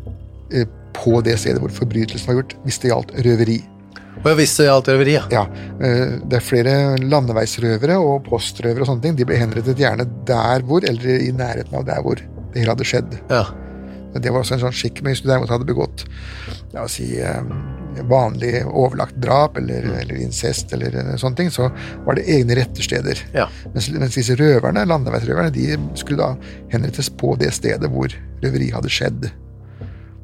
på 0.98 1.20
det 1.22 1.36
stedet 1.38 1.60
hvor 1.62 1.70
forbrytelsen 1.70 2.26
var 2.32 2.40
gjort, 2.40 2.56
hvis 2.64 2.80
det 2.82 2.90
gjaldt 2.90 3.12
røveri. 3.22 3.60
Og 4.18 4.26
jeg 4.32 4.38
visste 4.40 4.66
alt 4.66 4.88
røveri, 4.90 5.14
ja. 5.14 5.22
Ja, 5.30 5.44
det 5.78 6.40
er 6.40 6.42
flere 6.42 6.74
landeveisrøvere 7.06 8.00
og 8.02 8.24
postrøvere 8.26 8.82
og 8.82 8.88
sånne 8.90 9.04
ting. 9.04 9.14
De 9.20 9.26
ble 9.28 9.38
henrettet 9.38 9.78
gjerne 9.78 10.08
der 10.26 10.64
hvor, 10.66 10.82
eller 10.82 11.22
i 11.22 11.30
nærheten 11.30 11.78
av 11.78 11.86
der 11.86 12.02
hvor 12.02 12.18
det 12.18 12.58
hele 12.58 12.74
hadde 12.74 12.88
skjedd. 12.88 13.18
ja. 13.30 13.44
Men 14.12 14.22
Det 14.22 14.30
var 14.32 14.40
også 14.40 14.54
en 14.56 14.62
sånn 14.66 14.76
skikk, 14.76 15.02
men 15.02 15.12
hvis 15.12 15.22
du 15.22 15.28
derimot 15.28 15.50
hadde 15.52 15.66
begått 15.68 16.04
la 16.72 16.82
oss 16.84 16.98
si, 16.98 17.18
eh, 17.20 17.42
vanlig 18.08 18.62
overlagt 18.66 19.16
drap 19.20 19.56
eller, 19.56 19.82
Mm. 19.82 19.94
eller 20.00 20.14
incest 20.22 20.72
eller 20.72 20.94
eh, 20.94 21.16
sånne 21.16 21.36
ting, 21.36 21.50
så 21.50 21.70
var 22.06 22.14
det 22.18 22.26
egne 22.28 22.56
rettersteder. 22.56 23.22
Ja. 23.34 23.48
Mens, 23.74 23.88
mens 23.90 24.14
disse 24.14 24.36
røverne, 24.36 24.84
landeveisrøverne 24.86 25.52
de 25.52 25.76
skulle 25.94 26.18
da 26.18 26.36
henrettes 26.72 27.08
på 27.10 27.36
det 27.38 27.52
stedet 27.56 27.90
hvor 27.90 28.08
røveri 28.42 28.70
hadde 28.72 28.88
skjedd. 28.92 29.30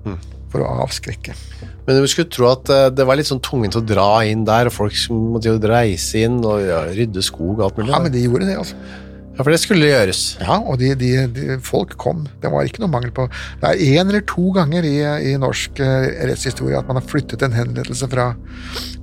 Mm. 0.05 0.19
For 0.53 0.63
å 0.63 0.85
avskrekke. 0.85 1.33
Men 1.87 1.99
du 2.01 2.07
skulle 2.07 2.31
tro 2.31 2.47
at 2.53 2.69
eh, 2.71 2.91
det 2.95 3.05
var 3.09 3.17
litt 3.17 3.27
sånn 3.27 3.43
tungvint 3.43 3.75
å 3.77 3.85
dra 3.85 4.23
inn 4.25 4.45
der, 4.45 4.67
og 4.71 4.73
folk 4.77 4.93
måtte 5.11 5.51
jo 5.51 5.59
reise 5.59 6.23
inn 6.25 6.39
og 6.45 6.63
rydde 6.95 7.23
skog 7.25 7.59
og 7.59 7.65
alt 7.67 7.81
mulig. 7.81 7.91
Ja, 7.91 8.01
men 8.05 8.13
de 8.15 8.23
gjorde 8.23 8.47
det, 8.47 8.57
altså. 8.61 8.77
Ja, 9.35 9.43
for 9.43 9.51
det 9.51 9.59
skulle 9.65 9.89
gjøres. 9.89 10.23
Ja, 10.39 10.61
og 10.63 10.79
de, 10.79 10.93
de, 10.99 11.11
de, 11.35 11.57
folk 11.65 11.97
kom. 11.99 12.23
Det 12.43 12.53
var 12.53 12.67
ikke 12.69 12.85
noe 12.85 12.93
mangel 12.93 13.11
på 13.15 13.27
Det 13.61 13.71
er 13.71 13.83
én 13.83 14.07
eller 14.07 14.23
to 14.31 14.53
ganger 14.55 14.87
i, 14.87 14.97
i 15.33 15.35
norsk 15.41 15.81
eh, 15.83 16.11
rettshistorie 16.31 16.79
at 16.79 16.87
man 16.91 17.01
har 17.01 17.09
flyttet 17.11 17.43
en 17.43 17.57
henrettelse 17.57 18.09
fra 18.13 18.31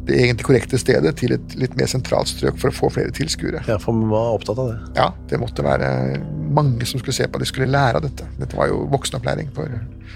det 0.07 0.17
egentlig 0.17 0.45
korrekte 0.47 0.79
stedet 0.81 1.13
til 1.19 1.35
et 1.35 1.55
litt 1.59 1.75
mer 1.77 1.89
sentralt 1.89 2.31
strøk 2.31 2.57
for 2.61 2.71
å 2.71 2.75
få 2.75 2.89
flere 2.95 3.13
tilskuere. 3.15 3.61
Ja, 3.69 3.77
for 3.81 3.95
man 3.95 4.09
var 4.09 4.35
opptatt 4.37 4.59
av 4.61 4.71
det. 4.71 4.77
Ja, 4.97 5.09
det 5.29 5.39
måtte 5.41 5.65
være 5.65 5.91
mange 6.51 6.87
som 6.89 7.01
skulle 7.01 7.15
se 7.15 7.27
på. 7.29 7.41
De 7.41 7.47
skulle 7.49 7.69
lære 7.69 8.01
av 8.01 8.05
dette. 8.07 8.25
Dette 8.41 8.57
var 8.57 8.71
jo 8.71 8.81
voksenopplæring 8.91 9.51
for 9.55 9.69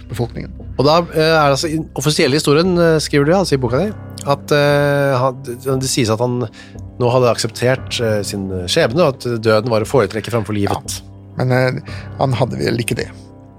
befolkningen. 0.10 0.54
Og 0.76 0.88
da 0.88 0.98
eh, 1.04 1.22
er 1.22 1.46
det 1.46 1.58
altså 1.58 1.72
den 1.72 1.86
offisielle 1.98 2.40
historien, 2.40 2.74
eh, 2.82 2.98
skriver 3.04 3.30
du 3.30 3.36
altså 3.38 3.58
i 3.58 3.62
boka 3.62 3.84
di, 3.84 3.92
at 4.26 4.56
eh, 4.58 5.28
det, 5.68 5.92
sies 5.92 6.12
at 6.14 6.24
han 6.24 6.42
nå 6.46 7.12
hadde 7.12 7.30
akseptert 7.32 8.00
sin 8.26 8.48
skjebne, 8.72 9.04
og 9.04 9.18
at 9.18 9.44
døden 9.44 9.72
var 9.72 9.84
å 9.84 9.90
foretrekke 9.90 10.34
framfor 10.34 10.56
livet. 10.58 10.98
Ja, 11.36 11.44
Men 11.44 11.82
han 12.22 12.36
hadde 12.40 12.58
vel 12.62 12.80
ikke 12.80 12.96
det. 12.98 13.10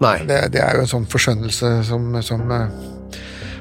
Nei. 0.00 0.18
det. 0.28 0.40
Det 0.56 0.62
er 0.64 0.76
jo 0.76 0.84
en 0.86 0.90
sånn 0.90 1.08
forskjønnelse 1.12 1.72
som, 1.88 2.08
som 2.24 2.48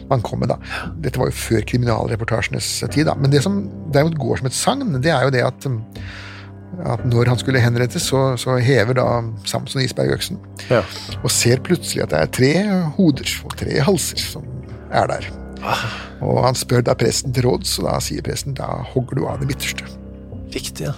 man 0.09 0.21
kom 0.25 0.39
med, 0.43 0.51
da. 0.53 0.59
Dette 1.01 1.17
var 1.21 1.31
jo 1.31 1.37
før 1.39 1.65
kriminalreportasjenes 1.71 2.67
tid, 2.93 3.05
da. 3.09 3.15
Men 3.17 3.31
det 3.33 3.41
som 3.45 3.63
derimot 3.93 4.17
går 4.21 4.41
som 4.41 4.49
et 4.51 4.57
sagn, 4.57 4.85
det 5.01 5.11
er 5.13 5.25
jo 5.27 5.33
det 5.33 5.41
at, 5.47 5.65
um, 5.69 5.79
at 6.85 7.05
når 7.07 7.31
han 7.31 7.39
skulle 7.41 7.61
henrettes, 7.63 8.09
så, 8.11 8.23
så 8.41 8.57
hever 8.61 8.97
da 8.99 9.07
Samson 9.47 9.81
Isberg 9.85 10.13
øksen 10.17 10.37
Ja. 10.69 10.81
og 11.23 11.31
ser 11.31 11.61
plutselig 11.65 12.03
at 12.05 12.13
det 12.13 12.19
er 12.21 12.33
tre 12.39 12.53
hoder 12.97 13.31
og 13.47 13.57
tre 13.57 13.79
halser 13.87 14.21
som 14.21 14.45
er 14.91 15.07
der. 15.09 15.29
Og 16.21 16.43
han 16.45 16.53
spør 16.57 16.83
da 16.85 16.93
presten 16.99 17.33
til 17.33 17.47
råds, 17.47 17.79
og 17.81 17.87
da 17.89 17.97
sier 18.03 18.21
presten 18.25 18.53
da 18.57 18.67
hogger 18.93 19.17
du 19.17 19.25
av 19.25 19.39
det 19.41 19.47
midterste. 19.49 19.87
Riktig, 20.53 20.85
ja. 20.91 20.93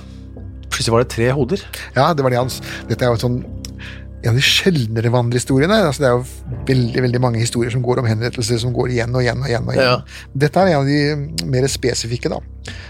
Plutselig 0.67 0.91
var 0.93 1.05
det 1.05 1.13
tre 1.13 1.29
hoder. 1.33 1.61
Ja, 1.95 2.09
det 2.13 2.25
var 2.25 2.33
det 2.33 2.41
hans. 2.41 2.57
Dette 2.89 3.05
er 3.07 3.13
jo 3.13 3.17
et 3.17 3.23
sånn 3.23 3.37
en 4.27 4.33
av 4.35 4.39
de 4.39 4.43
sjeldnere 4.45 5.11
vandrehistoriene. 5.13 5.79
Altså, 5.87 6.03
det 6.03 6.09
er 6.09 6.17
jo 6.17 6.57
veldig 6.67 7.03
veldig 7.07 7.21
mange 7.23 7.41
historier 7.41 7.73
som 7.73 7.83
går 7.85 8.01
om 8.01 8.09
henrettelser 8.09 8.59
som 8.61 8.73
går 8.75 8.93
igjen 8.95 9.15
og 9.15 9.23
igjen. 9.23 9.41
og 9.43 9.49
igjen 9.49 9.67
og 9.67 9.73
igjen. 9.73 9.87
Ja. 9.87 10.27
Dette 10.45 10.63
er 10.63 10.73
en 10.73 10.81
av 10.81 10.89
de 10.89 11.47
mer 11.47 11.67
spesifikke, 11.71 12.31
da. 12.33 12.41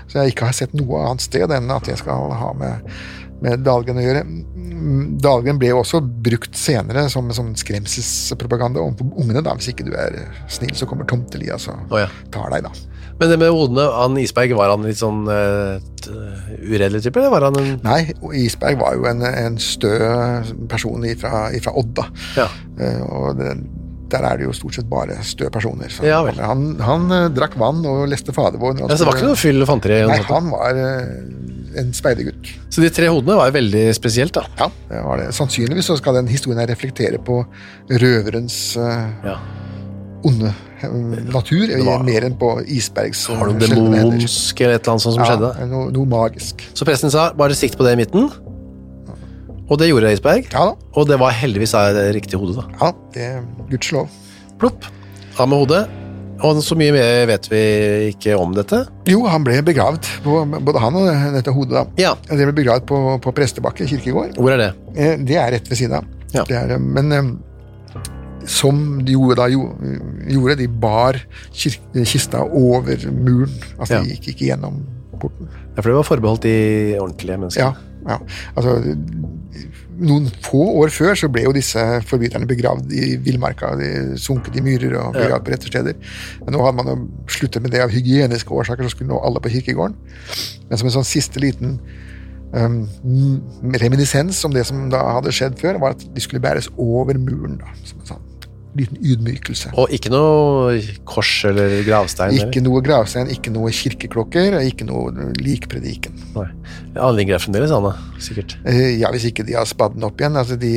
Så 0.07 0.19
jeg 0.21 0.33
ikke 0.33 0.49
har 0.49 0.57
sett 0.57 0.75
noe 0.77 1.03
annet 1.05 1.25
sted 1.27 1.53
enn 1.53 1.71
at 1.73 1.89
jeg 1.91 2.01
skal 2.01 2.33
ha 2.41 2.51
med, 2.57 2.91
med 3.43 3.63
Dahlgren 3.65 4.01
å 4.01 4.05
gjøre. 4.05 4.25
Dahlgren 5.23 5.61
ble 5.61 5.71
jo 5.71 5.81
også 5.81 6.01
brukt 6.01 6.57
senere 6.57 7.07
som 7.13 7.29
som 7.35 7.53
skremselspropaganda 7.57 8.81
overfor 8.81 9.13
ungene. 9.21 9.43
da. 9.45 9.55
Hvis 9.57 9.71
ikke 9.73 9.87
du 9.87 9.93
er 9.97 10.19
snill, 10.49 10.75
så 10.77 10.89
kommer 10.89 11.07
Tomte-Elias 11.09 11.69
og 11.73 11.93
Å 11.93 12.05
ja. 12.05 12.11
tar 12.33 12.53
deg, 12.55 12.67
da. 12.69 12.96
Men 13.17 13.31
det 13.31 13.39
med 13.41 13.53
hodene, 13.53 13.87
han 13.97 14.17
Isberg, 14.21 14.53
var 14.57 14.73
han 14.75 14.85
litt 14.85 14.99
sånn 14.99 15.25
uh, 15.25 15.79
uredelig 16.61 17.01
type, 17.07 17.17
eller 17.19 17.33
var 17.33 17.47
han 17.49 17.57
en 17.61 17.73
Nei, 17.85 18.01
Isberg 18.43 18.77
var 18.81 18.97
jo 18.97 19.07
en, 19.09 19.25
en 19.25 19.57
stø 19.61 19.95
person 20.69 21.03
fra 21.17 21.73
Odda. 21.81 22.07
Ja. 22.37 22.47
Uh, 22.77 23.01
og 23.07 23.41
det, 23.41 23.55
der 24.13 24.23
er 24.29 24.39
det 24.39 24.47
jo 24.47 24.53
stort 24.55 24.77
sett 24.77 24.87
bare 24.91 25.17
stø 25.27 25.49
personer. 25.53 25.91
Så 25.91 26.05
Ja 26.07 26.21
han 26.45 26.77
han 26.83 27.09
uh, 27.11 27.25
drakk 27.33 27.57
vann 27.59 27.81
og 27.89 28.05
leste 28.11 28.35
fadervår. 28.35 28.83
ja, 28.83 28.91
Så 28.93 29.01
det 29.01 29.09
var 29.09 29.19
ikke 29.19 29.33
noe 29.33 29.43
fyll 29.47 29.65
og 29.65 29.71
fanteri? 29.73 30.01
Nei, 30.07 30.21
han 30.29 30.53
var 30.53 30.81
en 31.77 31.93
speidergutt. 31.93 32.53
Så 32.73 32.81
de 32.81 32.89
tre 32.93 33.09
hodene 33.09 33.35
var 33.37 33.49
jo 33.49 33.57
veldig 33.57 33.85
spesielt, 33.97 34.37
da. 34.37 34.45
Ja, 34.61 34.69
det 34.93 35.05
var 35.09 35.21
det. 35.21 35.31
Sannsynligvis 35.37 35.89
så 35.89 35.97
skal 35.99 36.21
den 36.21 36.29
historien 36.31 36.61
her 36.61 36.69
reflektere 36.69 37.21
på 37.21 37.41
røverens 37.89 38.59
Ja. 38.77 39.39
Onde 40.27 40.51
eh, 40.51 40.97
natur, 41.33 41.71
var- 41.85 42.03
mer 42.07 42.27
enn 42.27 42.35
på 42.39 42.51
Isbergs 42.67 43.25
Har 43.31 43.47
noe 43.49 43.55
eh, 43.57 43.63
demonsk 43.67 44.61
eller 44.61 44.75
et 44.77 44.83
eller 44.83 44.93
annet 44.95 45.05
sånt 45.05 45.15
som 45.17 45.23
Ja, 45.23 45.29
skjedde? 45.33 45.69
noe, 45.71 45.89
noe 45.95 46.05
magisk. 46.11 46.63
Så 46.77 46.85
presten 46.87 47.11
sa 47.13 47.29
bare 47.37 47.55
sikt 47.57 47.77
på 47.79 47.87
det 47.87 47.95
i 47.97 48.01
midten. 48.03 48.29
Og 49.67 49.75
det 49.81 49.89
gjorde 49.89 50.13
Isberg. 50.15 50.45
Ja 50.53 50.69
da. 50.69 50.75
Og 50.95 51.07
det 51.09 51.17
var 51.19 51.33
heldigvis 51.35 51.73
det 51.97 52.05
riktige 52.15 52.39
hodet, 52.39 52.61
da. 52.61 52.65
Ja, 52.79 52.91
det 53.15 53.29
Gudskjelov. 53.71 54.07
Plopp. 54.61 54.85
Av 55.37 55.49
med 55.51 55.59
hodet. 55.65 55.81
Og 56.45 56.59
så 56.61 56.75
mye 56.77 56.93
mer 56.93 57.25
vet 57.31 57.47
vi 57.49 57.59
ikke 58.11 58.35
om 58.37 58.51
dette. 58.53 58.83
Jo, 59.09 59.23
han 59.25 59.43
ble 59.43 59.57
begravd, 59.65 60.05
på, 60.23 60.37
både 60.61 60.79
han 60.83 60.95
og 60.99 61.07
dette 61.33 61.51
hodet. 61.53 61.73
da. 61.73 61.83
Ja. 61.97 62.11
Det 62.29 62.37
ble 62.45 62.53
begravd 62.61 62.85
på, 62.89 62.99
på 63.25 63.33
Prestebakke 63.35 63.87
kirkegård. 63.89 64.35
Hvor 64.37 64.53
er 64.53 64.61
det? 64.61 64.69
Eh, 64.95 65.15
Det 65.17 65.35
er 65.41 65.51
rett 65.57 65.67
ved 65.71 65.79
siden 65.81 65.97
av. 65.97 66.05
Ja. 66.35 66.43
Det 66.47 66.55
er, 66.59 66.75
eh, 66.77 66.79
men 66.79 67.11
eh, 67.11 67.31
som 68.47 68.77
de 69.05 69.13
gjorde, 69.13 69.35
da, 69.41 69.47
jo- 69.51 69.75
gjorde, 70.31 70.57
de 70.61 70.67
bar 70.67 71.19
kista 71.53 72.41
over 72.47 72.97
muren. 73.11 73.51
Altså, 73.77 73.93
Ja. 73.97 74.01
de 74.03 74.15
gikk 74.15 74.29
ikke 74.33 74.47
gjennom 74.51 74.81
porten. 75.19 75.47
Ja, 75.75 75.81
for 75.81 75.89
det 75.91 75.97
var 75.99 76.03
forbeholdt 76.07 76.43
de 76.47 76.55
ordentlige 76.99 77.37
menneskene. 77.37 77.75
Ja, 78.07 78.13
ja. 78.13 78.17
Altså, 78.55 78.77
noen 79.97 80.27
få 80.45 80.59
år 80.83 80.91
før 80.93 81.15
så 81.17 81.27
ble 81.33 81.43
jo 81.47 81.51
disse 81.55 81.81
forbryterne 82.05 82.45
begravd 82.49 82.91
i 82.93 83.15
villmarka. 83.25 83.71
De 83.79 84.17
sunket 84.21 84.55
i 84.59 84.61
myrer 84.61 84.93
og 85.01 85.15
begravd 85.17 85.43
på 85.47 85.51
rette 85.55 85.67
steder. 85.71 85.95
Men 86.45 86.53
nå 86.53 86.61
hadde 86.63 86.77
man 86.77 86.91
jo 86.91 86.97
sluttet 87.33 87.61
med 87.65 87.71
det 87.73 87.81
av 87.81 87.89
hygieniske 87.89 88.53
årsaker, 88.53 88.83
så 88.85 88.93
skulle 88.93 89.09
nå 89.09 89.19
alle 89.25 89.41
på 89.41 89.49
kirkegården. 89.49 89.95
Men 90.69 90.77
som 90.77 90.87
en 90.87 90.93
sånn 90.99 91.09
siste 91.09 91.41
liten 91.41 91.79
um, 92.53 92.85
reminiscens 93.73 94.45
om 94.45 94.53
det 94.53 94.65
som 94.69 94.85
da 94.93 95.01
hadde 95.17 95.33
skjedd 95.35 95.57
før, 95.59 95.79
var 95.81 95.97
at 95.97 96.05
de 96.13 96.21
skulle 96.23 96.41
bæres 96.45 96.69
over 96.77 97.17
muren. 97.19 97.57
da, 97.57 97.73
Som 97.83 97.99
en 98.05 98.05
sånn 98.13 98.25
liten 98.77 98.97
ydmykelse. 99.01 99.71
Og 99.79 99.89
ikke 99.95 100.11
noe 100.13 100.75
kors 101.07 101.31
eller 101.49 101.77
gravstein? 101.87 102.35
Ikke 102.37 102.61
noe 102.65 102.81
gravstein, 102.85 103.29
ikke 103.33 103.53
noe 103.53 103.71
kirkeklokker, 103.73 104.57
ikke 104.67 104.85
noe 104.89 105.31
likprediken. 105.39 106.17
Anligger 106.97 107.37
der 107.37 107.43
fremdeles, 107.43 107.73
Anna. 107.73 107.93
Sikkert. 108.21 108.57
Eh, 108.65 108.99
Ja, 108.99 109.11
hvis 109.13 109.25
ikke 109.31 109.45
de 109.47 109.53
har 109.57 109.65
spadd 109.65 109.95
den 109.97 110.03
opp 110.03 110.19
igjen. 110.21 110.37
altså 110.37 110.57
De 110.59 110.71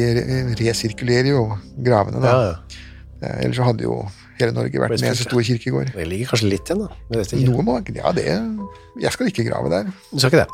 resirkulerer 0.60 1.32
jo 1.34 1.44
gravene. 1.82 2.20
da. 2.22 2.30
Ja, 2.30 2.42
ja. 2.50 2.86
Eh, 3.22 3.44
Ellers 3.44 3.56
så 3.60 3.64
hadde 3.68 3.84
jo 3.84 4.00
hele 4.40 4.52
Norge 4.56 4.80
vært 4.80 4.96
en 4.96 5.08
eneste 5.10 5.28
stor 5.28 5.42
kirkegård. 5.44 5.92
Det 5.94 6.06
ligger 6.08 6.32
kanskje 6.32 6.48
litt 6.50 6.70
igjen, 6.70 6.86
da. 6.86 7.24
Noe 7.50 7.62
må 7.66 7.78
Ja, 7.94 8.12
det 8.12 8.24
Jeg 9.00 9.12
skal 9.12 9.26
ikke 9.28 9.44
grave 9.50 9.68
der. 9.70 9.84
Du 10.12 10.18
skal 10.18 10.30
ikke 10.32 10.44
det. 10.46 10.48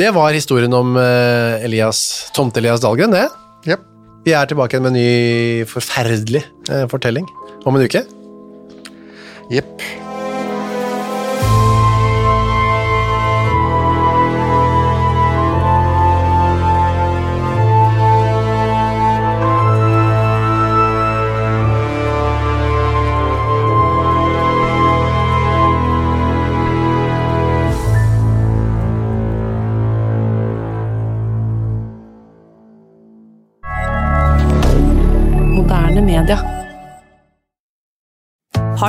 Det 0.00 0.14
var 0.14 0.32
historien 0.32 0.72
om 0.72 0.96
eh, 0.96 1.64
Elias, 1.64 2.30
Tomte-Elias 2.36 2.80
Dahlgren, 2.80 3.10
det. 3.12 3.28
Jepp. 3.66 3.89
Vi 4.24 4.34
er 4.36 4.44
tilbake 4.44 4.80
med 4.80 4.92
en 4.92 4.98
ny 4.98 5.64
forferdelig 5.68 6.42
eh, 6.68 6.84
fortelling 6.92 7.28
om 7.64 7.76
en 7.76 7.86
uke. 7.88 8.04
Jepp. 9.50 10.09